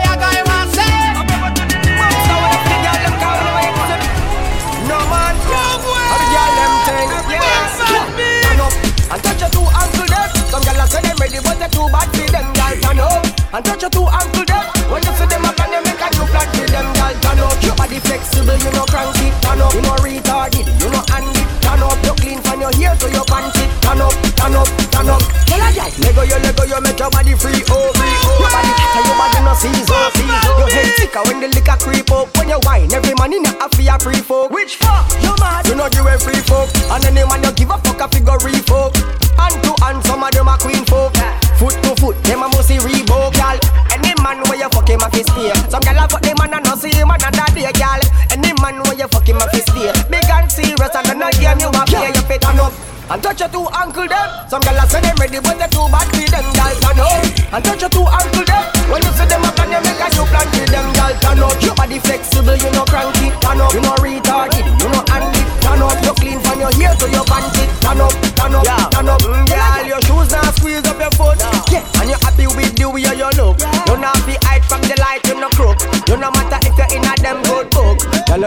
[13.53, 14.65] and touch your two ankle there.
[14.89, 16.85] When you see them up and they make a new flat for them.
[16.93, 19.27] Gyal turn up, your body flexible, you know cranky.
[19.41, 21.43] Turn up, you know retarded, you know handy.
[21.61, 23.65] Turn up, you clean from your hair to your panty.
[23.81, 25.48] Turn up, turn up, turn up.
[25.69, 28.41] A gyal, Lego you, Lego you, make your body free, oh free, oh.
[28.41, 29.85] Your body hotter, your body no season,
[30.17, 30.57] season.
[30.57, 32.25] Your head thicker when the liquor creep up.
[32.41, 34.49] When you wine, every man in your happy a free folk.
[34.49, 35.05] Which fuck?
[35.21, 35.69] You mad?
[35.69, 36.73] You know you a free folk.
[36.89, 38.97] And any man you give a fuck a figure re folk.
[39.37, 41.13] Hand to hand, some of them a queen folk.
[41.61, 43.61] Foot to foot, them a must see Reebok, gal.
[43.93, 45.53] Any man where you fuck him a fist here.
[45.69, 48.01] Some gal a fuck them and a no see him another day, gal.
[48.33, 49.93] Any man where you fuck him a fist here.
[50.09, 52.73] Big and serious and then a game you a play, you fit up.
[53.09, 54.29] And touch your two ankle them.
[54.49, 56.73] Some gal a say them ready, but they too bad for them, gal.
[56.77, 57.25] Turn up.
[57.57, 58.63] And touch your two ankle them.
[58.85, 61.13] When you see them up and you make a new plan for them, gal.
[61.17, 61.57] Turn up.
[61.57, 63.33] Your body flexible, you know cranky.
[63.41, 63.73] Turn up.
[63.73, 65.41] You know retarded, you know handy.
[65.65, 65.97] Turn up.
[66.05, 67.65] You clean from your hair to your panty.
[67.81, 69.21] Turn up, turn up, turn up.
[69.25, 71.41] Mm, Girl, your shoes now squeeze up your foot.
[71.73, 71.81] Yeah.
[71.97, 73.57] And you happy with the way you look.
[73.89, 75.81] You not be hide from the light, you no crook.
[76.05, 77.73] You no matter if you're in a them good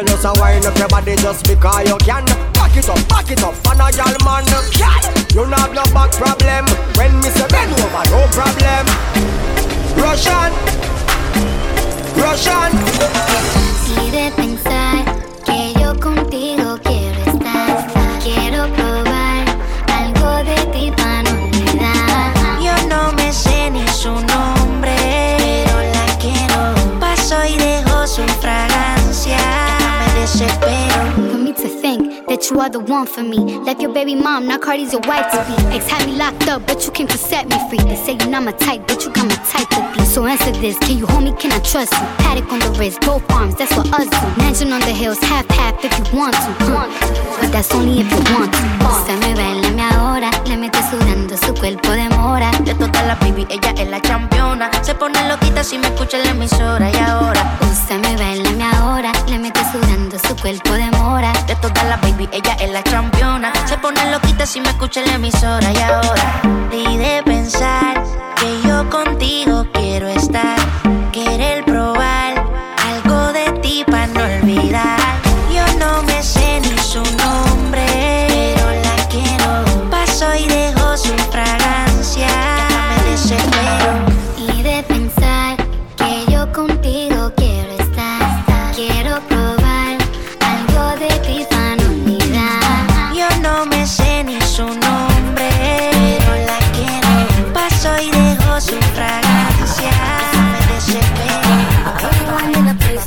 [0.07, 2.25] just a wind up your body just because you can.
[2.55, 4.45] Back it up, back it up, and a y'all man.
[5.35, 6.67] You not have no back problem.
[6.97, 8.87] When me say bend over, no problem.
[9.99, 10.53] Russian,
[12.17, 12.71] Russian.
[13.85, 15.12] Si de
[30.43, 31.32] desespero.
[32.33, 33.59] That you are the one for me.
[33.61, 35.77] Left your baby mom, now Cardi's your wife to be.
[35.77, 37.85] Ex had me locked up, but you came to set me free.
[37.85, 40.03] They say you're not my type, but you got my type to be.
[40.07, 42.07] So answer this, can you hold me, can I trust you?
[42.25, 44.41] Paddock on the wrist, both arms, that's what us do.
[44.41, 46.51] Mansion on the hills, half half if you want to.
[47.41, 48.61] But that's only if you want to.
[49.05, 52.51] Se me baila mi ahora, le mete sudando su cuerpo de mora.
[52.65, 54.71] De todas las baby, ella es la campeona.
[54.83, 57.59] Se pone loquita si me escucha en la emisora y ahora.
[57.61, 61.33] Usted me baila mi ahora, le mete sudando su cuerpo de mora.
[61.47, 63.53] De todas las baby, ella es la campeona.
[63.67, 66.43] Se pone loquita si me escucha en la emisora y ahora.
[66.73, 68.03] Y de pensar
[68.37, 70.59] que yo contigo quiero estar,
[71.13, 72.22] querer probar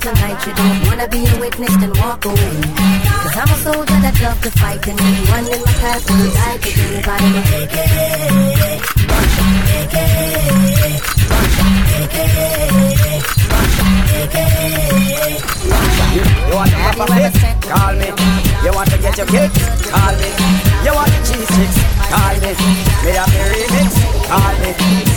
[0.06, 2.54] tonight, you don't wanna be a witness, then walk away.
[3.26, 6.62] Cause I'm a soldier that love to fight, and anyone in my path will die
[6.62, 8.86] to anybody but AKA.
[16.14, 17.58] You want to have a fit?
[17.66, 18.10] Call me.
[18.62, 19.58] You want to get your kicks?
[19.90, 20.30] Call me.
[20.86, 21.74] You want the G6?
[22.14, 22.54] Call me.
[23.02, 23.90] Me have the remix?
[24.30, 24.70] Call me.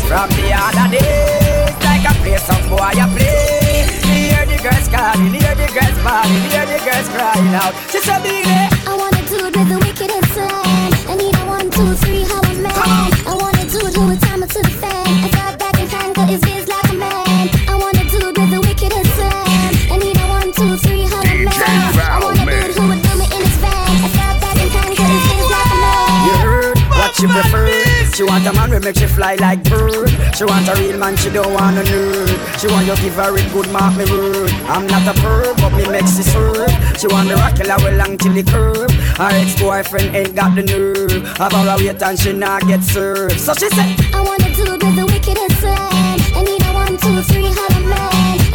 [0.09, 4.18] From the other days, like I play some boy, I play.
[4.59, 7.75] Me the girls calling, hear the girls bawling, hear the girls crying out.
[7.93, 8.51] She said, "Baby,
[8.91, 10.93] I wanna do it with the wickedest slang.
[11.07, 12.75] I need a one, two, three, how a man.
[12.75, 15.07] I wanna do it with time to the fan.
[15.27, 17.51] I got back and tango, it's biz like a man.
[17.69, 19.75] I wanna do it with the wickedest slang.
[19.95, 21.47] I need a one, two, three, a man.
[21.95, 23.95] I wanna do it who would do me in his van.
[24.07, 26.27] I got back and tango, it's biz like a man.
[26.27, 27.78] You heard what she prefer.
[28.19, 30.11] She want a man who make she fly like bird.
[30.35, 32.59] She want a real man, she don't want a nerd.
[32.59, 34.51] She want you give her a good mark me word.
[34.67, 36.69] I'm not a perv, but me makes she serve.
[36.99, 38.91] She want the rock killer well long till the curb.
[38.91, 41.29] Her ex-boyfriend ain't got the nerve.
[41.39, 43.39] Have her wait and she not get served.
[43.39, 46.19] So she said, I wanna do with the wickedest slang.
[46.35, 48.48] I need a one, two, three, how man.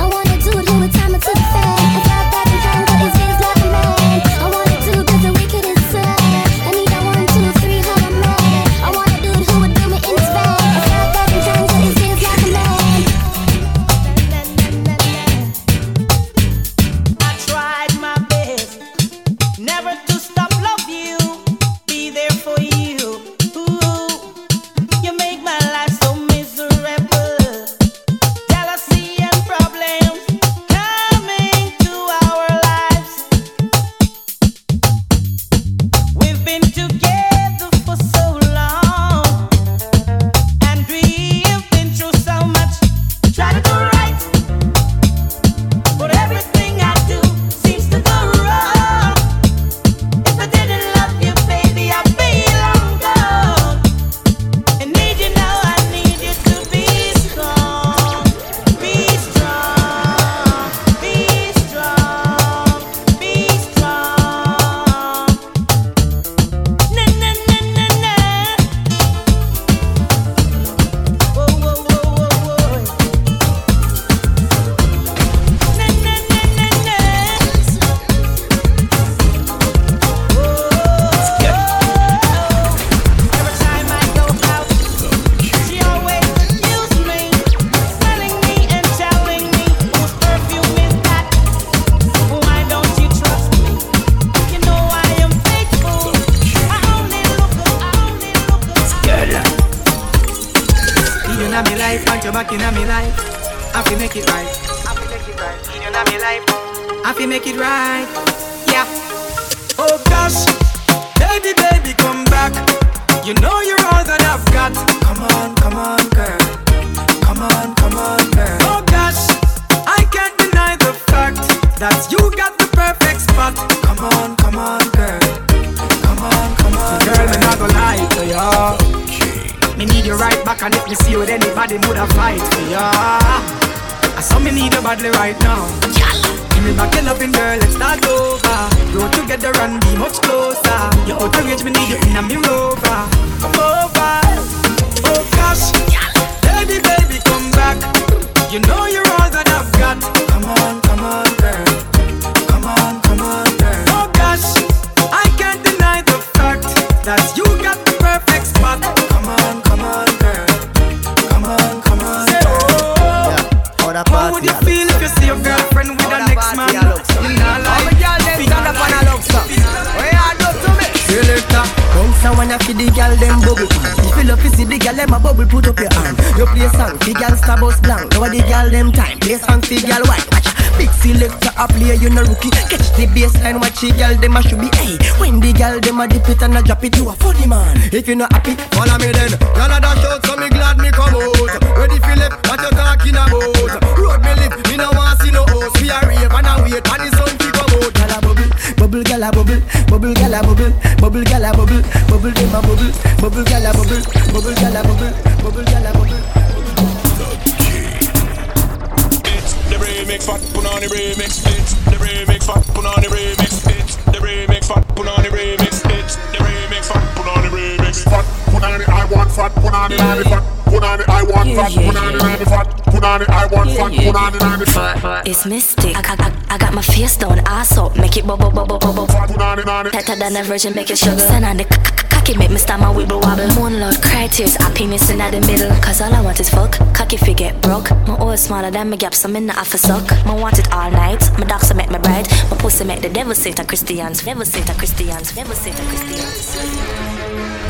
[230.35, 231.19] on a verge and making sugar.
[231.19, 231.65] Sun on the
[232.09, 233.47] cocky make me stop my wibble wobble.
[233.55, 235.69] Moonlord cry tears, I happiness in the middle.
[235.81, 237.91] Cause all I want is fuck, cocky fi get broke.
[238.07, 240.09] My oil smaller than my gap, so me not have a suck.
[240.25, 242.27] My want it all night, my dogs make me bright.
[242.49, 245.83] My pussy make the devil sit a Christians, devil sit a Christians, devil sit a
[245.83, 246.55] Christians.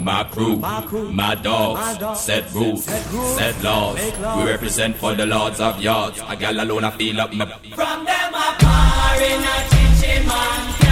[0.00, 3.98] my crew, my, dogs, set, rules, set laws.
[4.36, 6.20] We represent for the lords of yards.
[6.28, 7.46] A gal alone, I feel up my.
[7.74, 10.74] From them, I'm in a chinchy man.
[10.82, 10.90] Yeah.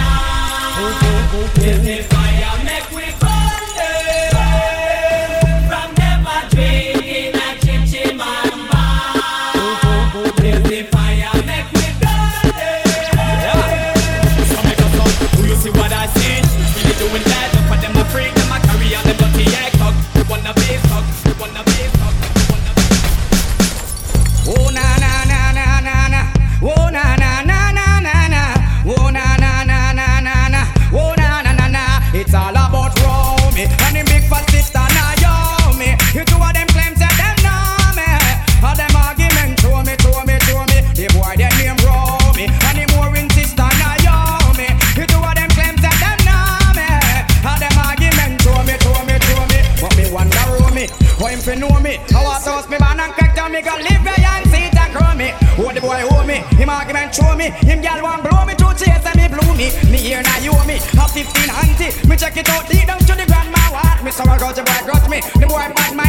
[60.59, 60.75] for me.
[60.75, 63.59] A 15 auntie, me check it out, deep down to the grandma.
[63.71, 64.03] What?
[64.03, 65.21] Me summer got your boy, got me.
[65.39, 66.08] The boy bad mind.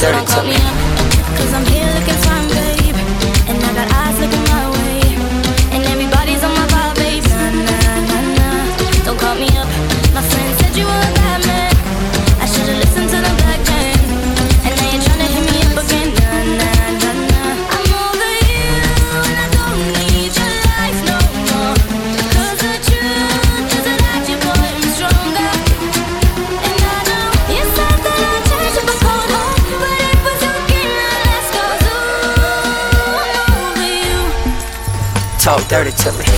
[0.00, 0.77] dirty to me.
[35.68, 36.37] dirty to me.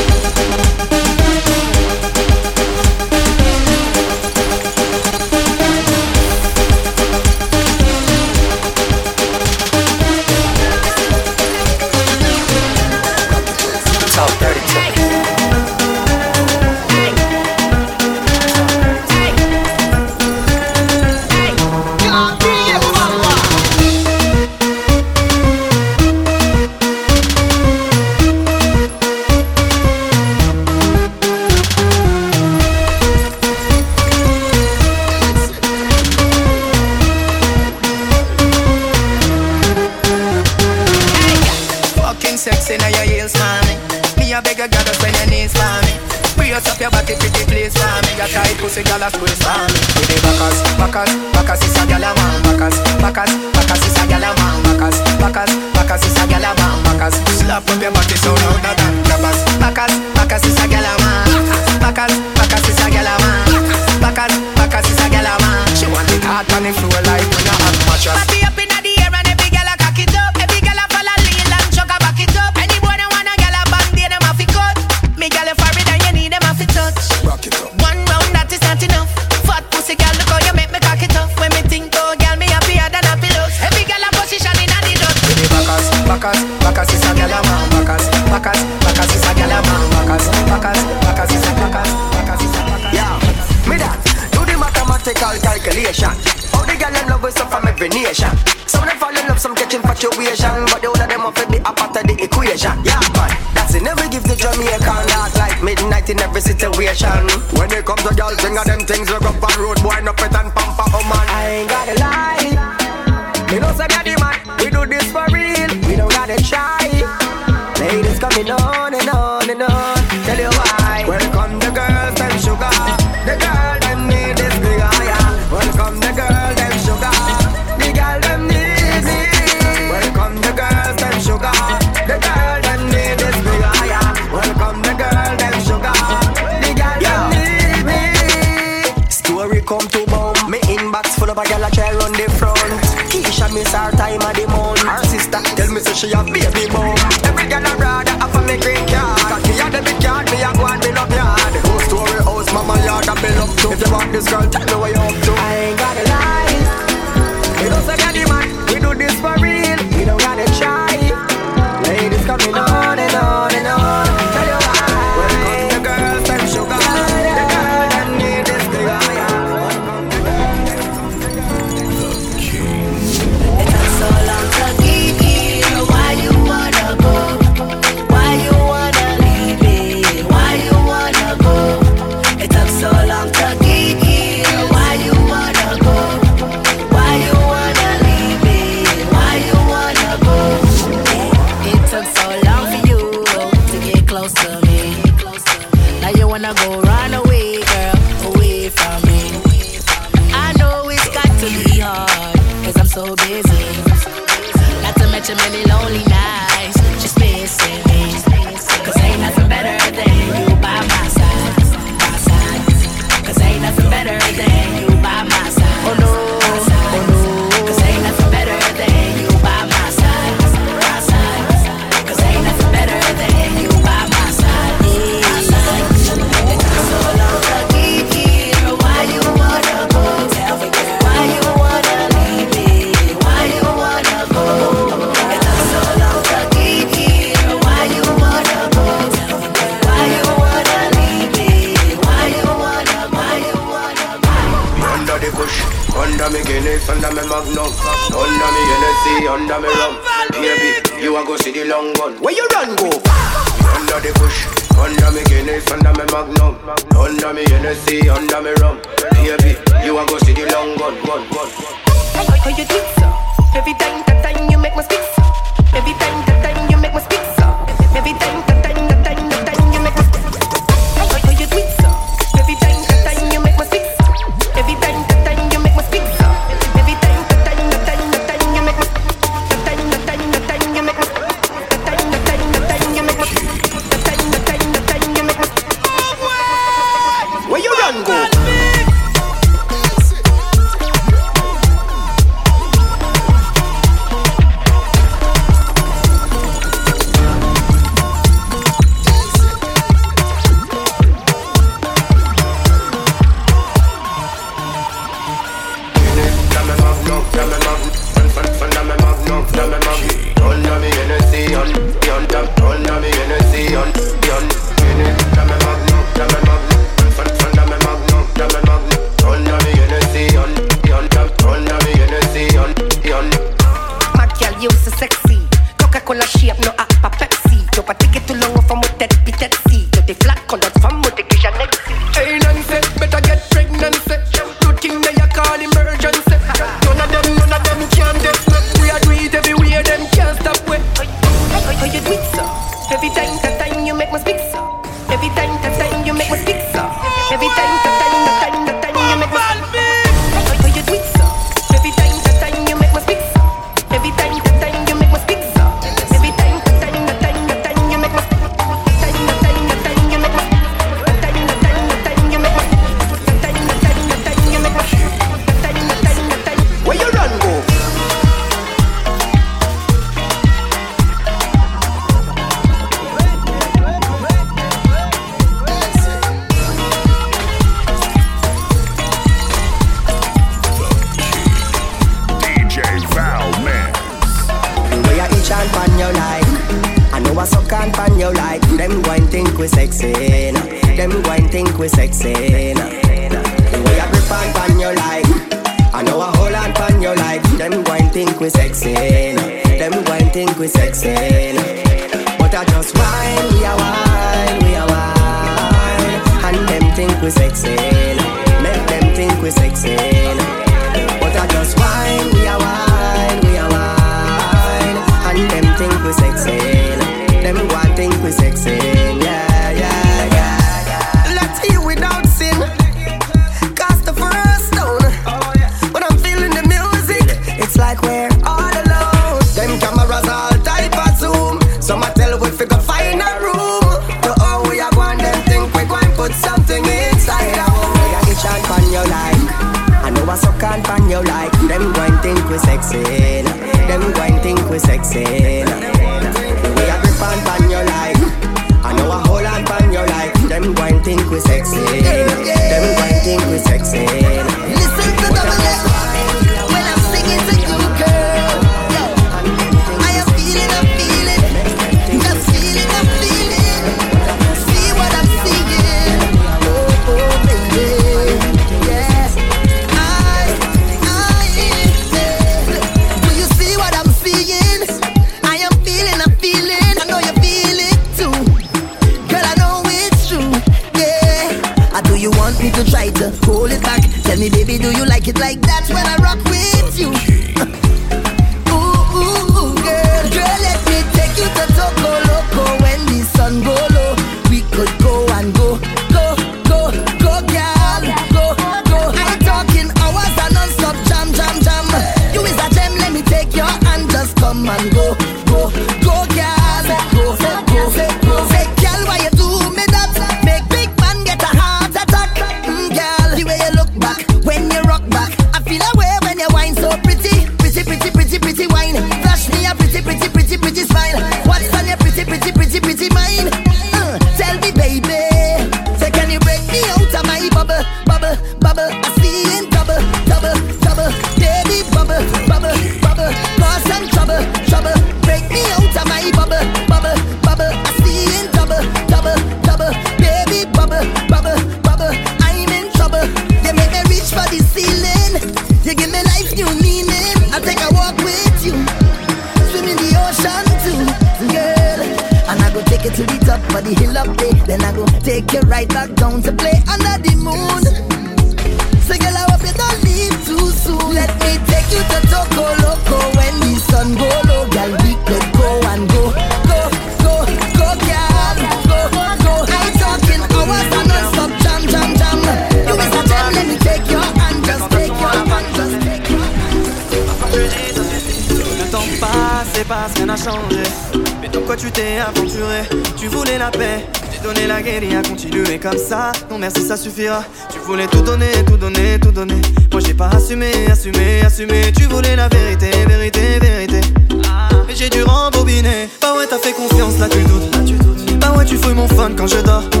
[596.62, 598.40] fait confiance, là tu doutes.
[598.40, 599.82] Bah ouais, tu fouilles mon fun quand je dors.
[599.90, 600.00] Quand.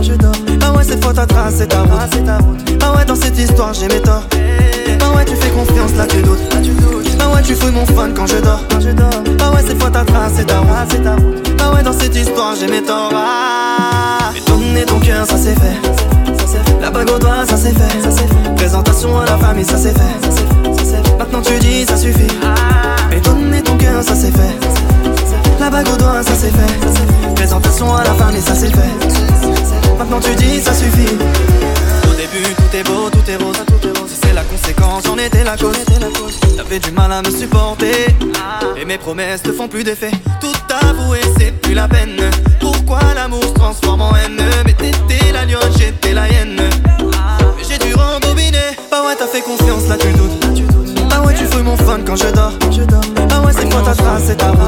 [0.58, 1.32] Bah ouais, cette fois ta route.
[1.36, 2.78] Ah, ta route.
[2.78, 4.24] Bah ouais, dans cette histoire j'ai mes torts.
[4.98, 6.52] Bah ouais, tu fais confiance, là tu doutes.
[6.52, 7.16] Là, tu doutes.
[7.18, 8.62] Bah ouais, tu fouilles mon fun quand je dors.
[8.68, 8.78] Quand.
[9.38, 10.10] Bah ouais, cette fois ta route.
[10.14, 11.56] Ah, ta route.
[11.56, 13.12] Bah ouais, dans cette histoire j'ai mes torts.
[13.14, 14.30] Ah.
[14.86, 15.78] Ton cœur, ça c'est fait.
[16.80, 18.54] La bague au doigt, ça c'est fait.
[18.56, 21.18] Présentation à la famille, ça c'est fait.
[21.18, 22.26] Maintenant tu dis ça suffit.
[22.42, 22.54] Ah.
[23.10, 24.56] Mais donner ton cœur, ça c'est fait.
[25.60, 27.34] La bague au doigt, ça c'est fait.
[27.34, 29.98] Présentation à la fin, mais ça c'est fait.
[29.98, 31.14] Maintenant tu dis, ça suffit.
[32.10, 33.56] Au début, tout est beau, tout est rose.
[34.08, 35.76] Si c'est la conséquence, j'en étais la cause.
[36.56, 38.06] T'avais du mal à me supporter.
[38.80, 40.12] Et mes promesses ne font plus d'effet.
[40.40, 40.54] Tout
[40.88, 42.16] avoué, c'est plus la peine.
[42.58, 44.40] Pourquoi l'amour se transforme en haine?
[44.64, 46.56] Mais t'étais la lionne, j'étais la hyène.
[46.56, 48.78] Mais j'ai dû rembobiner.
[48.90, 50.69] Bah ouais, t'as fait confiance, là tu doutes.
[51.12, 52.52] Ah ouais, tu fouilles mon fun quand je dors.
[53.30, 54.58] Ah ouais, c'est quoi ta trace, c'est ta route.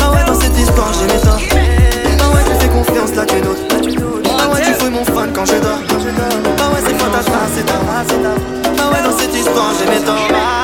[0.00, 1.40] Ah ouais, dans cette histoire, j'ai les torts.
[2.22, 3.58] Ah ouais, tu fais confiance, là tu doutes.
[4.38, 5.80] Ah ouais, tu fouilles mon fun quand je dors.
[6.58, 7.88] Ah ouais, c'est quoi ta trace, c'est ta route.
[8.78, 10.59] Ah ouais, dans cette histoire, j'ai les torts.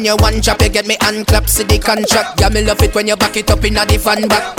[0.00, 2.40] When you one chop, you get me hand clap, see the contract.
[2.40, 4.56] Yeah, me love it when you back it up in a the back.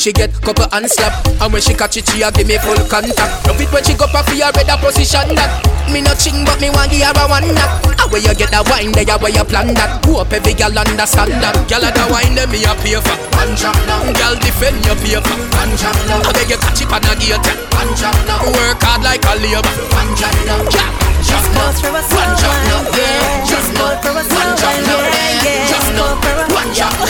[0.00, 2.80] She get couple hand slap And when she catch it, she a give me full
[2.88, 3.44] contact.
[3.44, 5.52] Love it when she go up for your better position that.
[5.92, 8.32] Me no ching but me want give her a one knock And ah, where you
[8.32, 10.00] get that wine there, where you plan that?
[10.08, 11.52] Hope every girl understand that?
[11.68, 13.20] Girl a wine there, me a pay for.
[13.36, 16.88] One up now Girl defend your paper Punch up now I beg you catch it
[16.88, 19.76] on a gate Punch up now Work hard like a labor.
[19.92, 23.44] One up now Yeah just now, one chop now, yeah.
[23.44, 25.00] Just now, one chop now,
[25.44, 25.68] yeah.
[25.68, 26.16] Just now,
[26.54, 27.08] one chop now,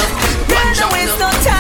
[0.51, 1.58] one chop now.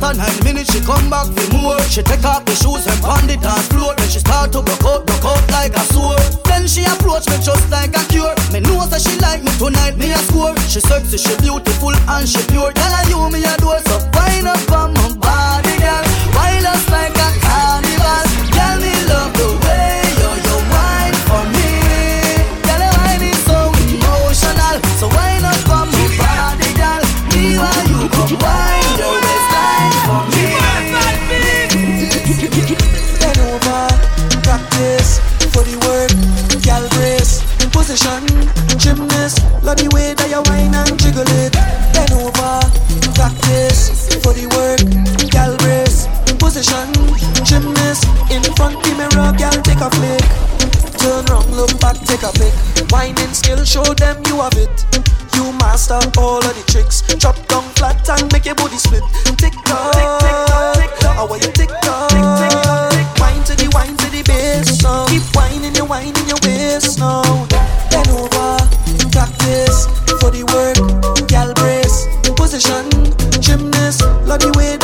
[0.00, 1.78] After nine minutes, she come back for more.
[1.92, 3.92] She take off the shoes and pound it on floor.
[4.00, 6.24] Then she start to broke out, broke out like a sword.
[6.48, 8.32] Then she approach me just like a cure.
[8.48, 10.56] Me know that she like me tonight, me a score.
[10.72, 12.72] She sexy, she beautiful and she pure.
[12.72, 16.04] Girl, I you me a do so wind up on my body, girl.
[16.32, 17.49] Wind us like a
[38.00, 38.24] position,
[38.78, 41.52] gymnast, love the way that you whine and jiggle it.
[41.92, 42.56] Bend over,
[43.12, 44.80] practice for the work,
[45.28, 46.08] gal brace,
[46.40, 46.88] position,
[47.44, 50.24] gymnast, in front the mirror, gal take a flick.
[50.96, 52.52] Turn round, look back, take a pic.
[52.92, 54.72] Whining skill, show them you have it.
[55.36, 57.00] You master all of the tricks.
[57.20, 59.04] Drop down flat and make your body split.
[59.36, 61.16] Tick tock, tick tock, tick tock.
[61.16, 63.06] How you tick tock, tick tick tock, tick.
[63.40, 65.06] To the wine to the bass now.
[65.06, 67.22] Keep whining your wine in your waist now.
[67.90, 68.58] Bend over,
[69.12, 69.86] practice
[70.20, 70.76] for the work.
[71.28, 72.88] Gal brace, position,
[73.40, 74.02] gymnast.
[74.26, 74.76] Love the way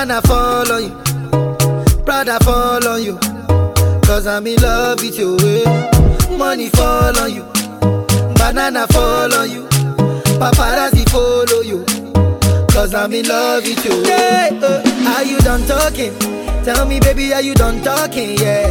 [0.00, 3.18] banana fall on you, Prada fall on you.
[4.00, 5.36] Cause I'm in love with you.
[5.40, 6.36] eh.
[6.38, 7.42] Money fall on you,
[8.34, 9.64] banana fall on you,
[10.40, 11.84] paparazzi follow you.
[12.72, 14.02] Cause I'm in love with you.
[14.08, 16.18] Yeah, uh, are you done talking?
[16.64, 18.38] Tell me, baby, are you done talking?
[18.38, 18.70] Yeah.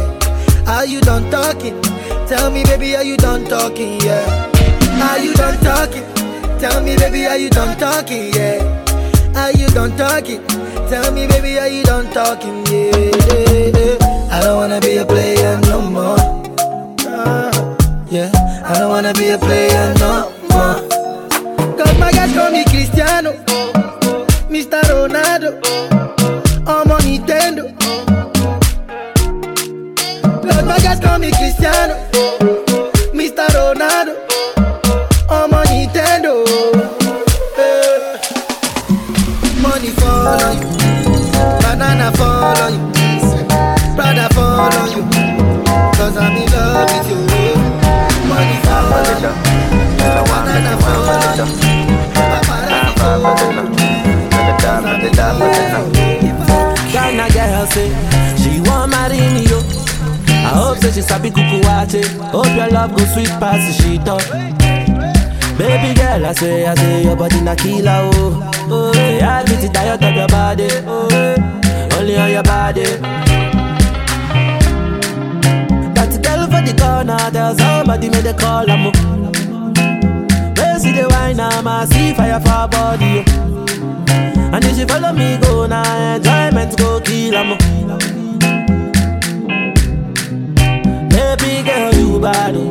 [0.66, 1.80] Are you done talking?
[2.26, 4.00] Tell me, baby, are you done talking?
[4.00, 4.50] Yeah.
[5.08, 6.02] Are you done talking?
[6.58, 8.32] Tell me, baby, are you done talking?
[8.34, 8.66] Yeah.
[9.36, 10.40] Are you done talking?
[10.90, 12.66] Tell me, baby, are you done talking?
[12.66, 13.96] Yeah.
[14.32, 16.16] I don't wanna be a player no more.
[18.10, 18.30] Yeah,
[18.64, 20.82] I don't wanna be a player no more.
[21.78, 23.32] Cause my guys call me Cristiano,
[24.50, 24.80] Mr.
[24.90, 25.60] Ronaldo,
[26.66, 27.70] I'm on Nintendo.
[30.42, 31.94] Cause my guys call me Cristiano,
[33.14, 33.46] Mr.
[33.54, 34.16] Ronaldo,
[35.30, 36.44] I'm Nintendo.
[37.58, 38.18] Eh.
[39.62, 40.79] Money on you,
[44.60, 45.02] fall on you.
[45.96, 47.20] Cause I'm in love with you.
[48.28, 49.32] Money fall on you,
[50.28, 52.80] banana fall on you.
[56.92, 57.88] Ghana girl say
[58.36, 59.58] she want marry me yo.
[60.28, 62.02] I hope say she sabi kuku wache.
[62.32, 64.22] Hope your love go sweet past the sheet up.
[65.58, 68.50] Baby girl, I say, I say your body na killer oh.
[68.72, 70.68] Oh, yeah, I beat it diet of your body.
[70.86, 73.49] Oh, only on your body.
[76.72, 78.84] The corner, tell somebody make the call I'm
[80.56, 83.24] Where see the wine, I'm a see fire for body.
[84.52, 87.58] And if she follow me go now, enjoyment go kill am.
[91.08, 92.70] Baby girl, you bad, oh.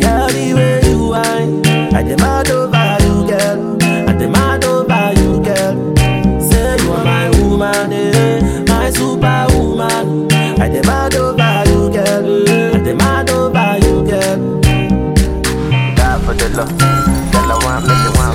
[0.00, 1.63] girl the way you whine.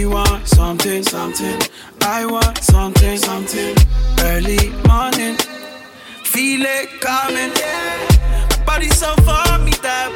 [0.00, 1.60] She want something, something.
[2.00, 3.76] I want something, something.
[4.22, 5.36] Early morning.
[6.24, 7.52] Feel it coming.
[8.64, 10.10] Body so for me that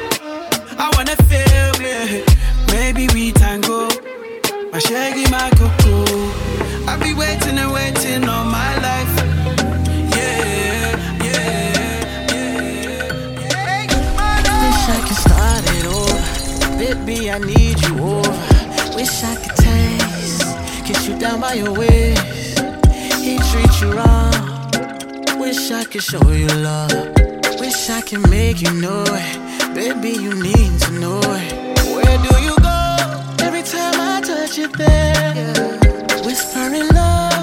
[0.79, 2.25] I wanna feel it.
[2.71, 3.89] Maybe we tango.
[4.71, 6.31] My shaggy, my cocoa.
[6.89, 9.15] I be waiting and waiting all my life.
[10.17, 11.93] Yeah, yeah,
[13.53, 13.85] yeah.
[14.63, 16.21] Wish I could start it over.
[16.79, 18.95] Baby, I need you over.
[18.95, 19.54] Wish I could
[20.85, 22.59] kiss you down by your waist.
[23.25, 24.33] He treat you wrong.
[25.39, 26.91] Wish I could show you love.
[27.59, 29.73] Wish I could make you know it.
[29.73, 31.51] Baby, you need to know it.
[31.95, 32.79] Where do you go?
[33.47, 35.79] Every time I touch you there.
[36.23, 37.34] Whispering love,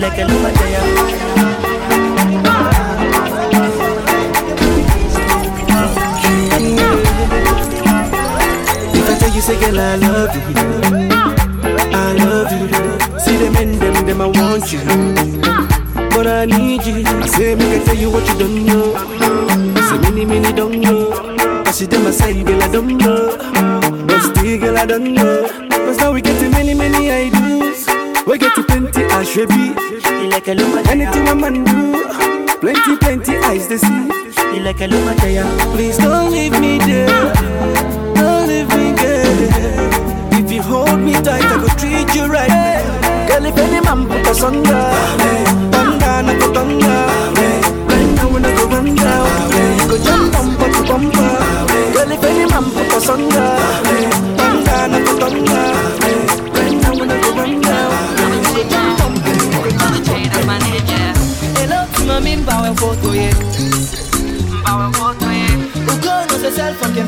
[0.00, 0.80] Dile que lo vaya
[8.94, 10.42] If I tell you, say, girl, I love you.
[11.92, 13.20] I love you.
[13.20, 14.80] See them in them, them, I want you.
[16.14, 17.04] But I need you.
[17.04, 18.96] I say, make I tell you what you don't know.
[19.90, 21.12] Say, many, many don't know.
[21.66, 23.36] I see them, I say, girl, I don't know.
[24.06, 25.46] But still, girl, I don't know.
[25.68, 27.86] Cause now we getting many, many ideas.
[28.26, 29.36] We get to plenty ash
[30.20, 30.32] baby.
[30.32, 34.02] like a luma Anything a man do, plenty plenty eyes to see.
[34.54, 35.44] You like a luma there.
[35.74, 37.32] Please don't leave me there.
[38.14, 40.40] Don't leave me there.
[40.40, 42.48] If you hold me tight, I go treat you right.
[43.28, 45.19] Girl, if any man put us under,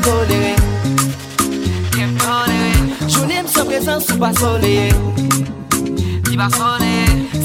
[0.03, 0.55] kolere
[3.07, 4.89] Jounen mse prezans sou pa soleye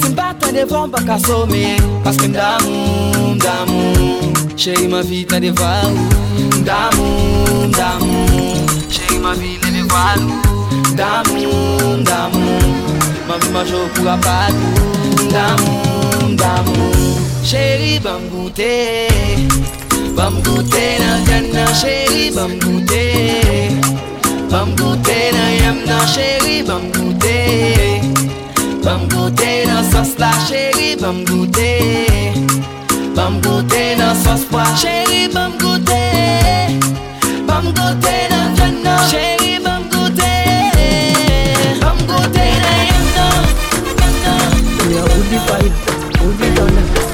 [0.01, 5.83] Se mpa tan devan pa someye Paske mdamou, mdamou Cheri ma vi tan deva
[6.59, 10.17] Mdamou, mdamou Cheri ma vi tan deva
[10.93, 12.61] Mdamou, mdamou
[13.28, 16.93] Ma vi ma jo pou apatou Mdamou, mdamou
[17.45, 19.77] Cheri bam goute
[20.19, 23.05] Bam goute nan jan nan chéri, bam goute.
[24.51, 27.37] Bam goute nan yam nan chéri, bam goute.
[28.85, 31.71] Bam goute nan sos la chéri, bam goute.
[33.17, 36.03] Bam goute nan sos pa chéri, bam goute.
[37.49, 40.35] Bam goute nan jan nan chéri, bam goute.
[41.83, 43.35] Bam goute nan yam nan
[44.83, 45.67] Oya, ou di fay,
[46.23, 47.08] ou di donan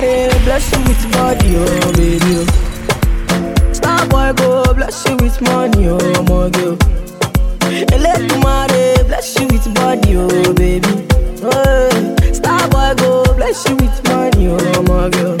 [0.00, 2.34] let bless you with body, oh baby.
[2.38, 3.72] oh.
[3.72, 6.76] Star boy go bless you with money, oh my girl.
[7.98, 11.06] Let money bless you with body, oh baby.
[11.42, 15.36] Oh, star boy go bless you with money, oh my girl.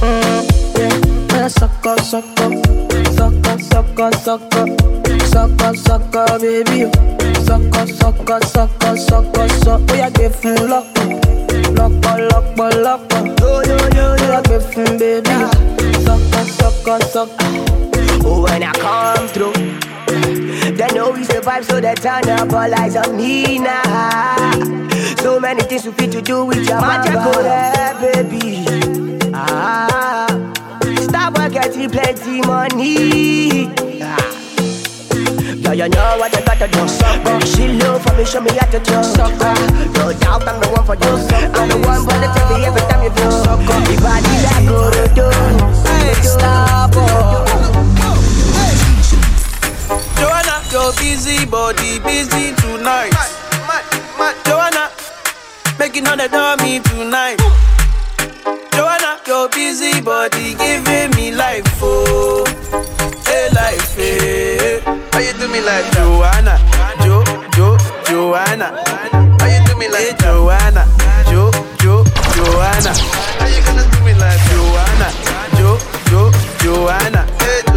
[0.00, 2.50] Mm, yeah, yeah, sucker, sucker,
[3.12, 4.66] sucker, sucker, sucker,
[5.26, 6.90] sucker, sucker, baby.
[7.44, 9.86] Sucker, sucker, sucker, sucker, sucker.
[9.90, 10.86] Oh, yeah, give him luck,
[14.50, 15.28] give him baby.
[16.04, 17.34] Sucker, sucker, sucker.
[18.24, 19.52] Oh, when I come through,
[20.76, 24.52] they know we survive, so they turn up all eyes on me now.
[25.18, 28.64] So many things we fit to do with your magic, yeah, baby.
[29.34, 30.26] Ah,
[31.00, 33.68] stop getting plenty money.
[34.02, 34.39] Ah.
[35.72, 37.46] Yeah, you know what I gotta do, sucker.
[37.46, 39.54] She love for me, show me how to do, sucker.
[39.94, 41.14] No doubt I'm the one for you,
[41.54, 43.78] I'm the one for the TV every time you do, sucker.
[43.86, 45.30] The body like go to do,
[45.86, 47.46] hey, stop, oh.
[50.18, 53.14] Joanna, your busy body busy tonight.
[54.44, 54.90] Joanna,
[55.78, 57.38] making all the dummy tonight.
[58.74, 62.44] Joanna, your busy body giving me life, oh,
[63.24, 64.89] hey life, hey.
[65.50, 66.58] Me like Joanna,
[67.02, 67.24] Jo,
[67.56, 68.70] Jo, Joanna?
[69.40, 70.86] How you do me like Joanna,
[71.28, 72.04] Jo, Jo,
[72.34, 72.92] Joanna?
[72.94, 75.10] How you gonna do me like Joanna,
[75.56, 76.30] Jo, Jo,
[76.62, 77.26] Joanna?
[77.40, 77.69] Hey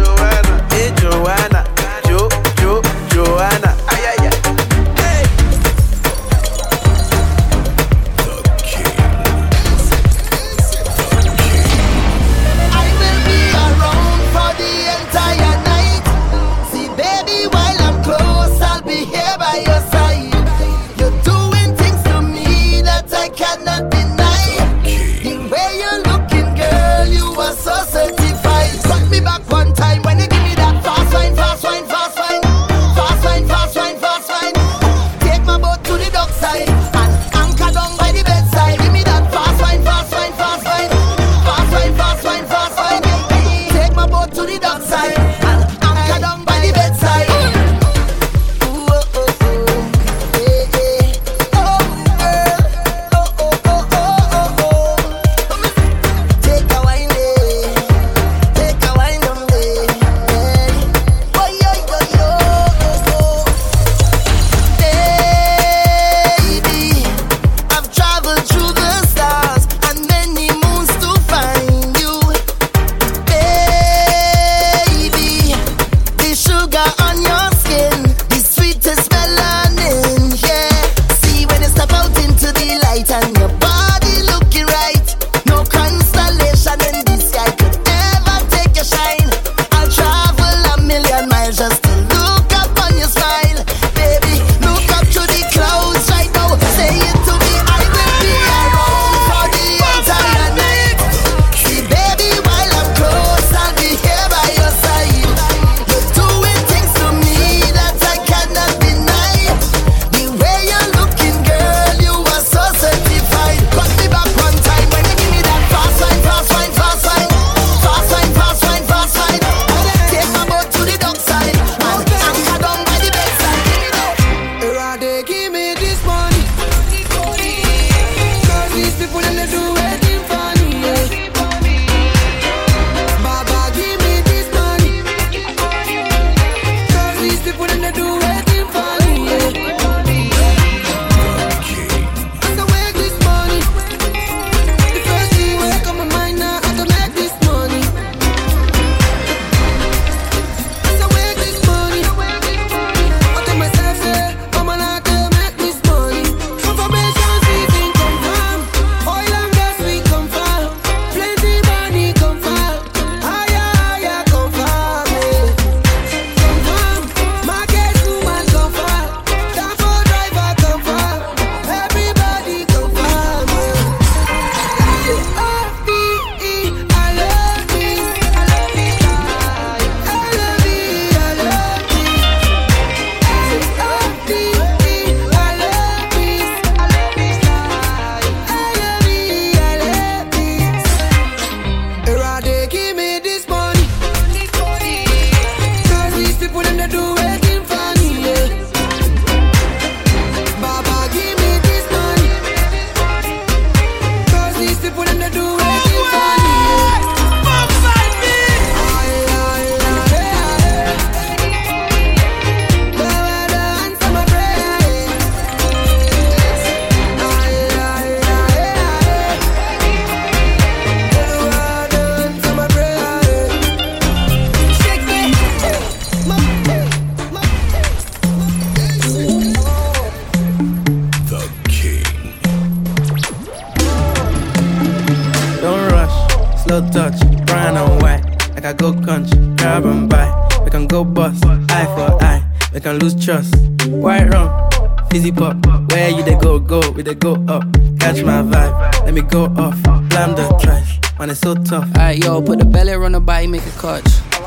[251.54, 251.88] tough.
[251.96, 254.23] Alright, yo, put the belly on the body, make a catch.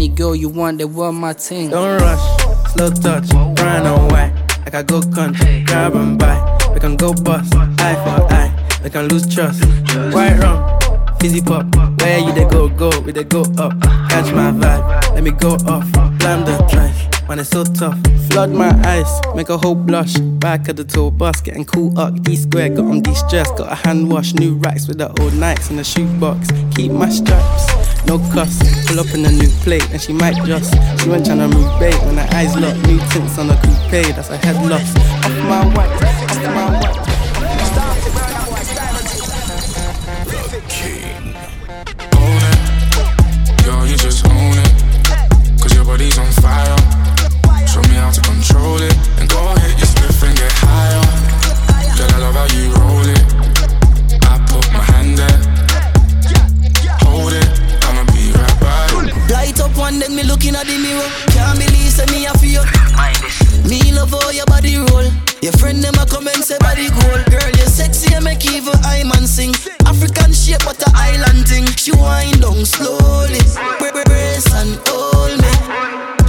[0.00, 1.68] Any girl you want, they want my ting.
[1.68, 4.32] Don't rush, slow touch, brown and white.
[4.72, 6.40] I go country, grab and buy.
[6.72, 8.80] We can go bust, eye for eye.
[8.82, 9.62] We can lose trust.
[10.14, 10.80] White rum,
[11.20, 11.66] fizzy pop.
[12.00, 13.78] Where you they go, go, we they go up.
[14.08, 15.92] Catch my vibe, let me go off.
[16.18, 17.98] Blam the trash, man, it's so tough.
[18.30, 20.14] Flood my eyes, make a whole blush.
[20.14, 22.22] Back of the tour bus, getting cool up.
[22.22, 23.50] D square, got on de stress.
[23.50, 26.48] Got a hand wash, new racks with the old nights in the shoebox.
[26.74, 27.69] Keep my straps,
[28.06, 28.58] no cuss.
[28.86, 30.72] Pull up in a new plate, and she might just.
[31.00, 32.86] She went tryna move bait when her eyes locked.
[32.86, 34.94] New tints on a coupe, that's a head loss.
[35.24, 35.90] Off my white,
[36.30, 37.09] off my white.
[72.70, 73.40] Slowly,
[73.78, 75.52] Bra- bra- brace and hold me.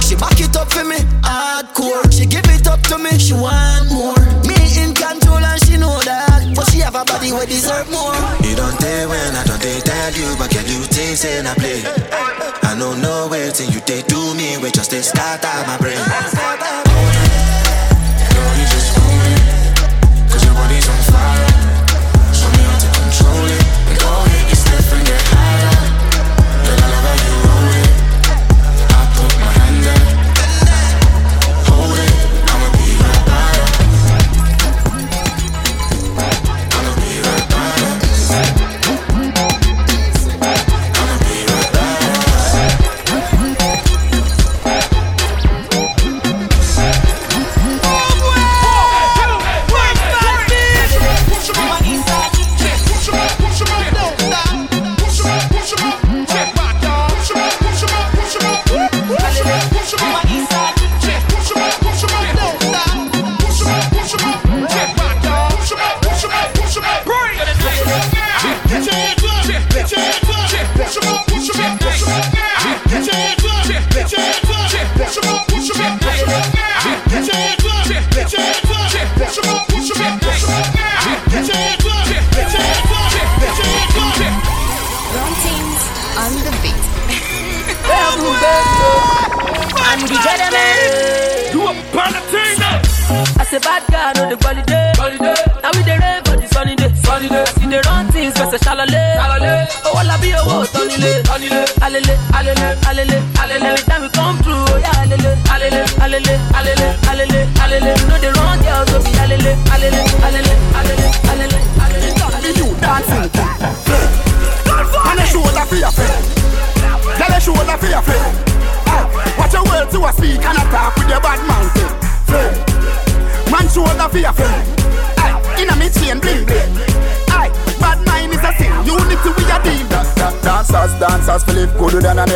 [0.02, 2.04] She back it up for me, hardcore.
[2.12, 4.18] She give it up to me, she want more.
[4.44, 8.14] Me in control and she know that, but she have a body we deserve more.
[8.44, 11.54] You don't dare when I don't dare tell you, but can you things in a
[11.54, 11.82] play?
[12.62, 15.66] I don't know no way till you dare do me, we just they start out
[15.66, 16.00] my brain.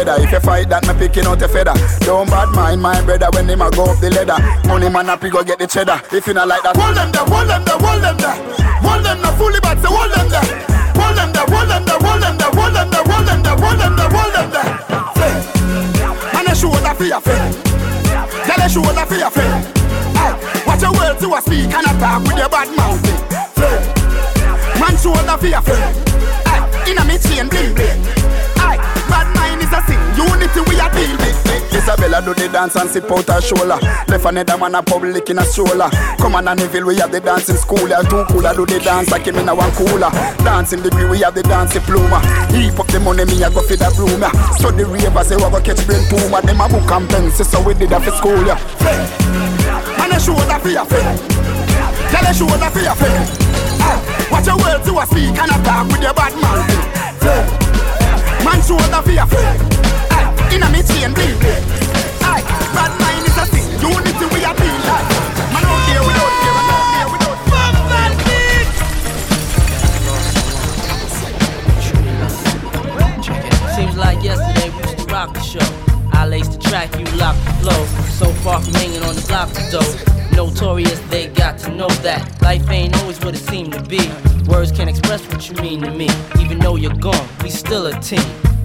[0.07, 0.23] Good.
[0.23, 1.75] If you fight that, me picking out a feather.
[2.07, 4.39] Don't bad mind my brother when him a go up the ladder.
[4.69, 6.01] Money man he go get the cheddar.
[6.13, 8.37] If you not like that, Hold them there, hold them there, hold them there
[8.87, 10.47] Hold them there, fully back, say hold them there
[10.95, 13.57] Hold them there, hold them there, hold them there Hold them there, hold them there,
[13.59, 14.71] hold them there, hold them there
[15.17, 15.41] Friend
[16.37, 17.51] And a shoulder for your friend
[18.47, 18.69] Tell a
[20.67, 23.03] Watch your words to a speak and a talk with your bad mouth
[23.57, 23.83] Friend
[24.79, 25.91] Man shoulder for your friend
[26.47, 28.06] Aye, Inna me chain bling bling
[30.17, 31.37] Unity we a deal with.
[31.77, 33.77] Isabella do the dance and sip out her shoulder.
[34.09, 35.91] Left another man a public in a stroller.
[36.17, 37.85] Come on and Neville, we have the dancing school.
[37.89, 40.09] Yeah, two cooler do the dance, I came in a one cooler.
[40.41, 42.25] Dancing degree, we have the dancing pluma.
[42.51, 44.21] Heap up the money, me I go for the broom.
[44.25, 44.33] Yeah.
[44.57, 46.41] Study rave, I say we go catch brain tumor.
[46.41, 48.41] Them a book and pen, so we did that for school.
[48.49, 48.57] Yeah.
[50.01, 50.87] Man, I show that for your.
[50.89, 53.21] Tell a show that for your friend.
[53.85, 54.01] Ah,
[54.33, 56.65] Watch your words you a speak and a talk with your bad man.
[58.45, 59.76] Man, show that for your.
[60.47, 61.11] Ah, Inna me chain.
[62.23, 62.43] Aye,
[62.75, 63.67] bad mind is a sin.
[63.81, 65.09] Unity we a deal like.
[65.53, 67.39] Man, out there without fear, man, out there without
[68.23, 68.63] fear.
[73.75, 75.67] Seems like yesterday we used to rock the show.
[76.13, 77.85] I laced the track, you locked the flow.
[78.11, 79.95] So far from hanging on the block though.
[80.37, 84.11] Notorious, they got to know that life ain't always what it seemed to be.
[84.47, 86.09] Words can't express what you mean to me.
[86.39, 88.46] Even though you're gone, we still a team.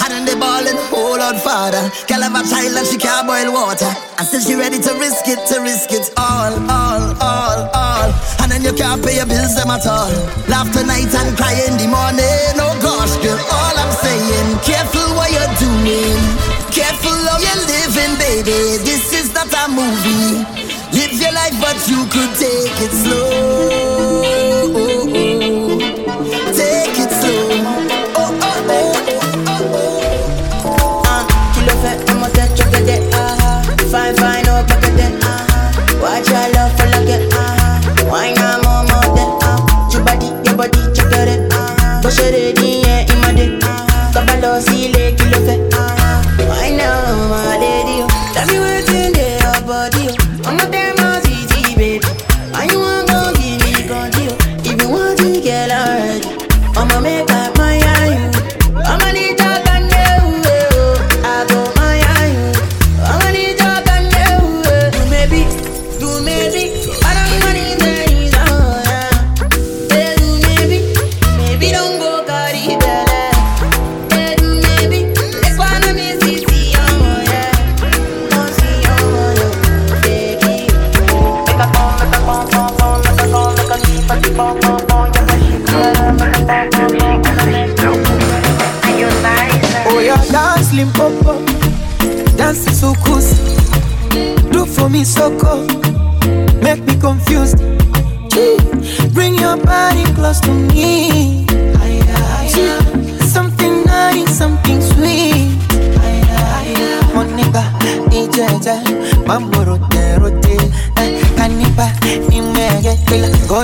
[0.00, 1.82] Hand on the ball and hold on father.
[2.08, 3.90] Girl have a child and she can't boil water.
[4.18, 6.08] And still she ready to risk it, to risk it.
[6.16, 8.08] All, all, all, all.
[8.40, 10.12] And then you can't pay your bills them at all.
[10.48, 12.54] Laugh tonight and cry in the morning.
[12.60, 16.20] Oh gosh girl, all I'm saying Careful what you're doing.
[16.70, 18.78] Careful how you're living baby.
[18.84, 20.44] This is not a movie.
[20.92, 23.51] Live your life but you could take it slow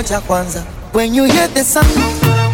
[0.09, 0.63] ngoja kwanza.
[0.93, 2.48] When you hear the sound.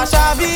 [0.00, 0.49] nossa vida.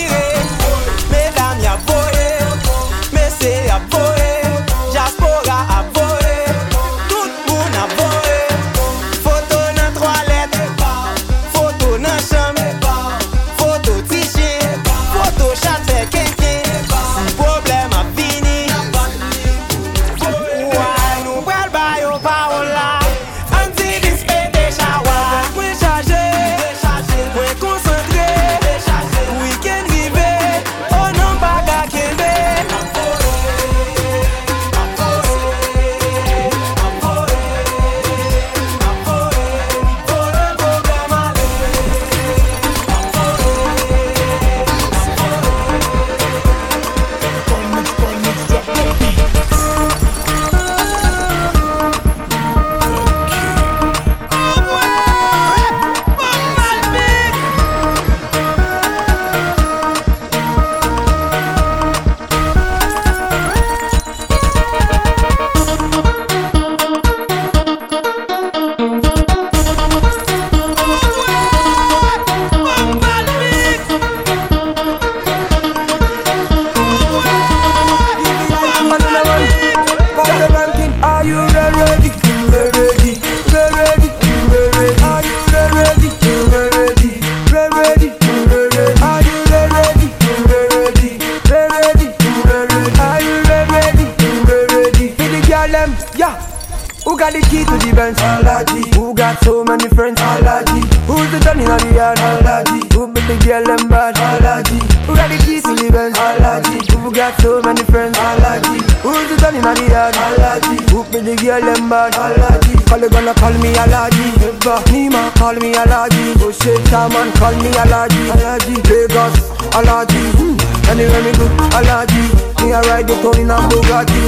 [117.25, 118.75] man call me allergy, allergy.
[118.89, 119.35] Vegas,
[119.75, 120.23] allergy.
[120.37, 120.57] Mm.
[120.91, 122.23] Anywhere me go, allergy.
[122.61, 124.21] Me a ride the town in a Bugatti.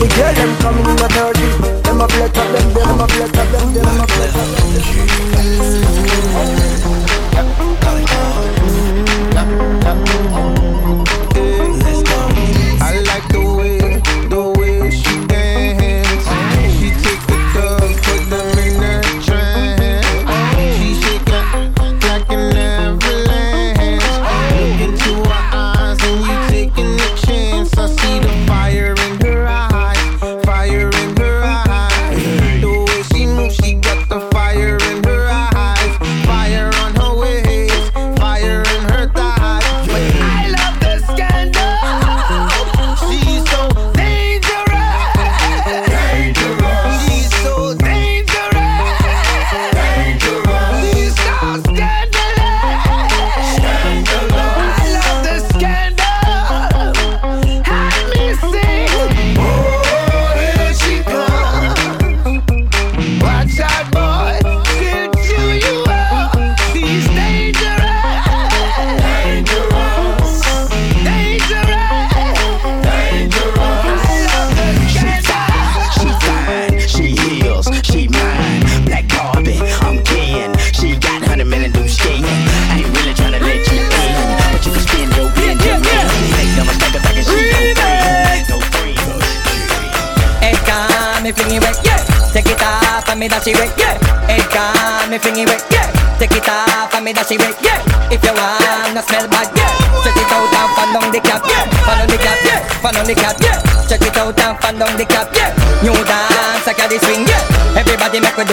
[0.00, 1.82] The girl them coming in a 30.
[1.82, 3.31] Them a flex up, them them a flex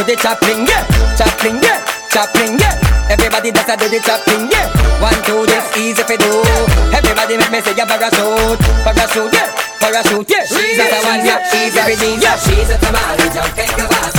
[0.09, 0.81] the chopping, yeah,
[1.13, 3.13] chopping, yeah, chopping, yeah.
[3.13, 4.65] Everybody does do the chopping, yeah.
[4.97, 6.41] One, two, this easy for do.
[6.89, 10.45] Everybody make me say yeah, parachute, parachute, yeah, parachute, yeah.
[10.49, 14.18] She's a one, yeah, she's a redeemer, she's a tamale, jumping,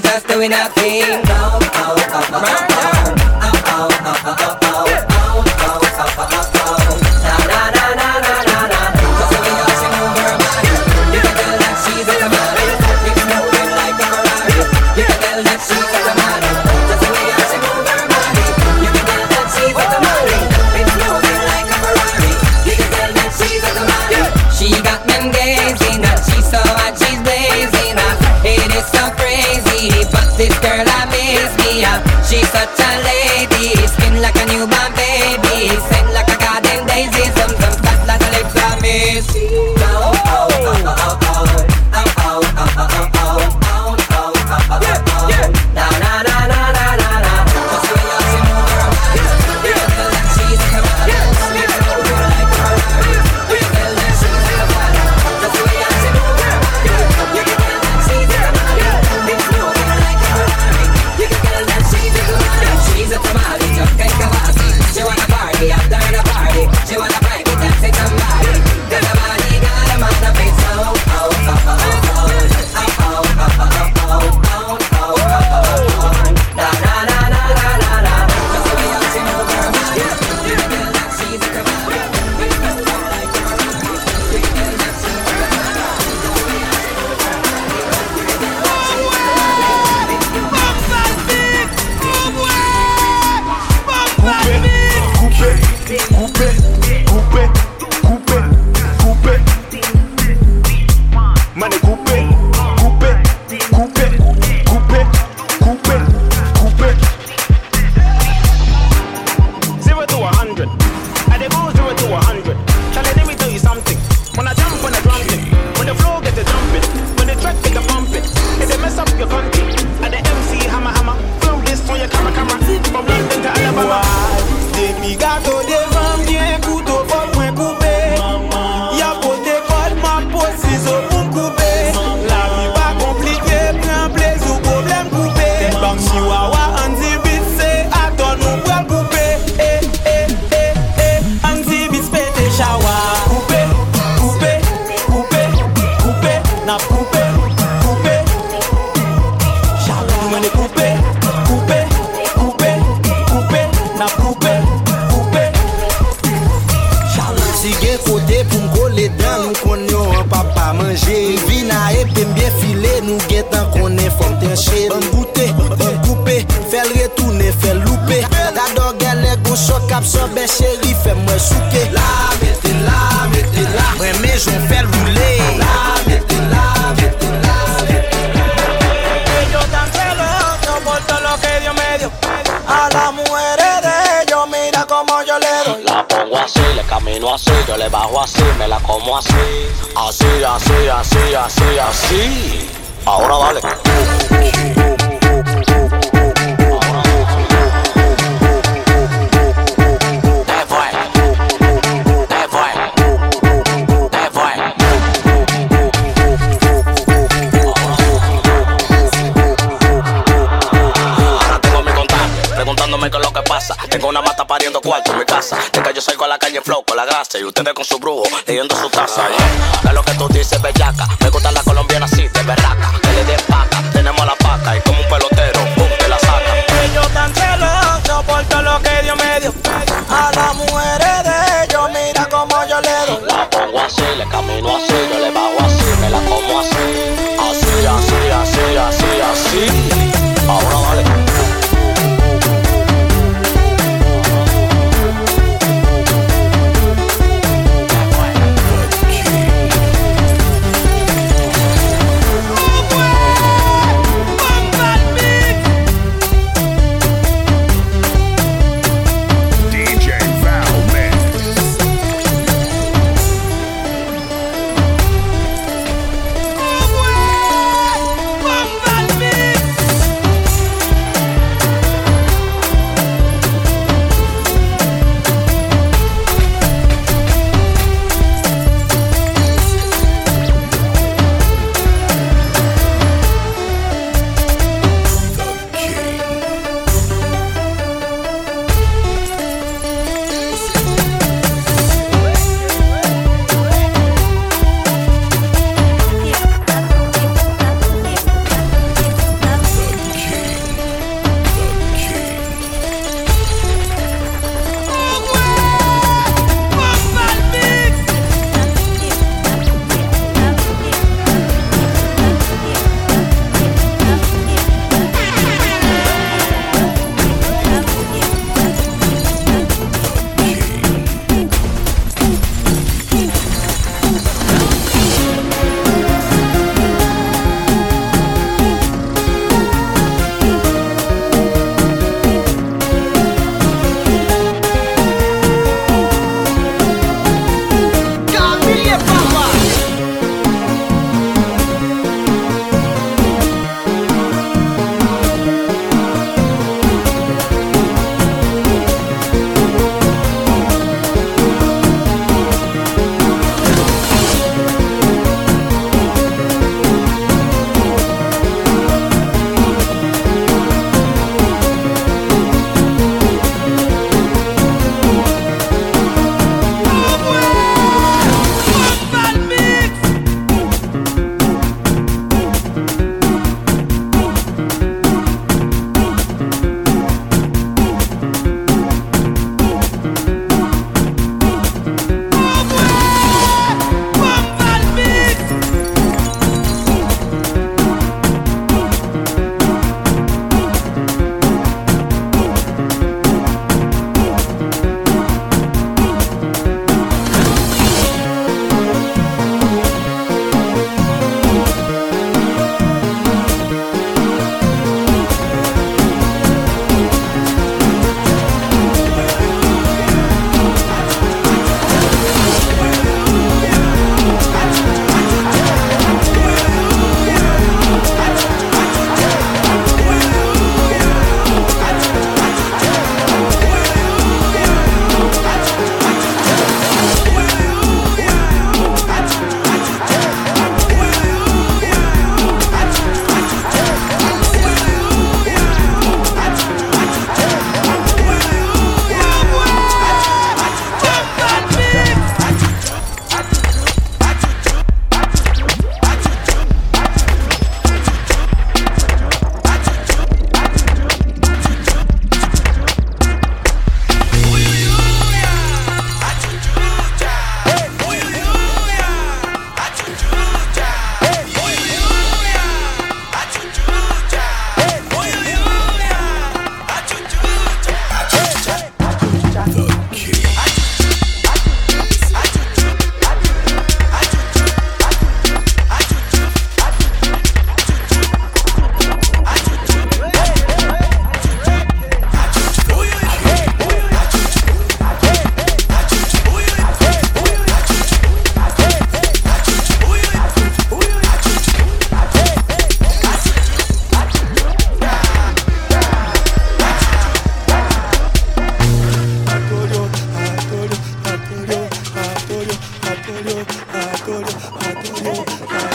[0.00, 1.13] just doing nothing.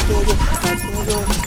[0.10, 1.39] 動を活動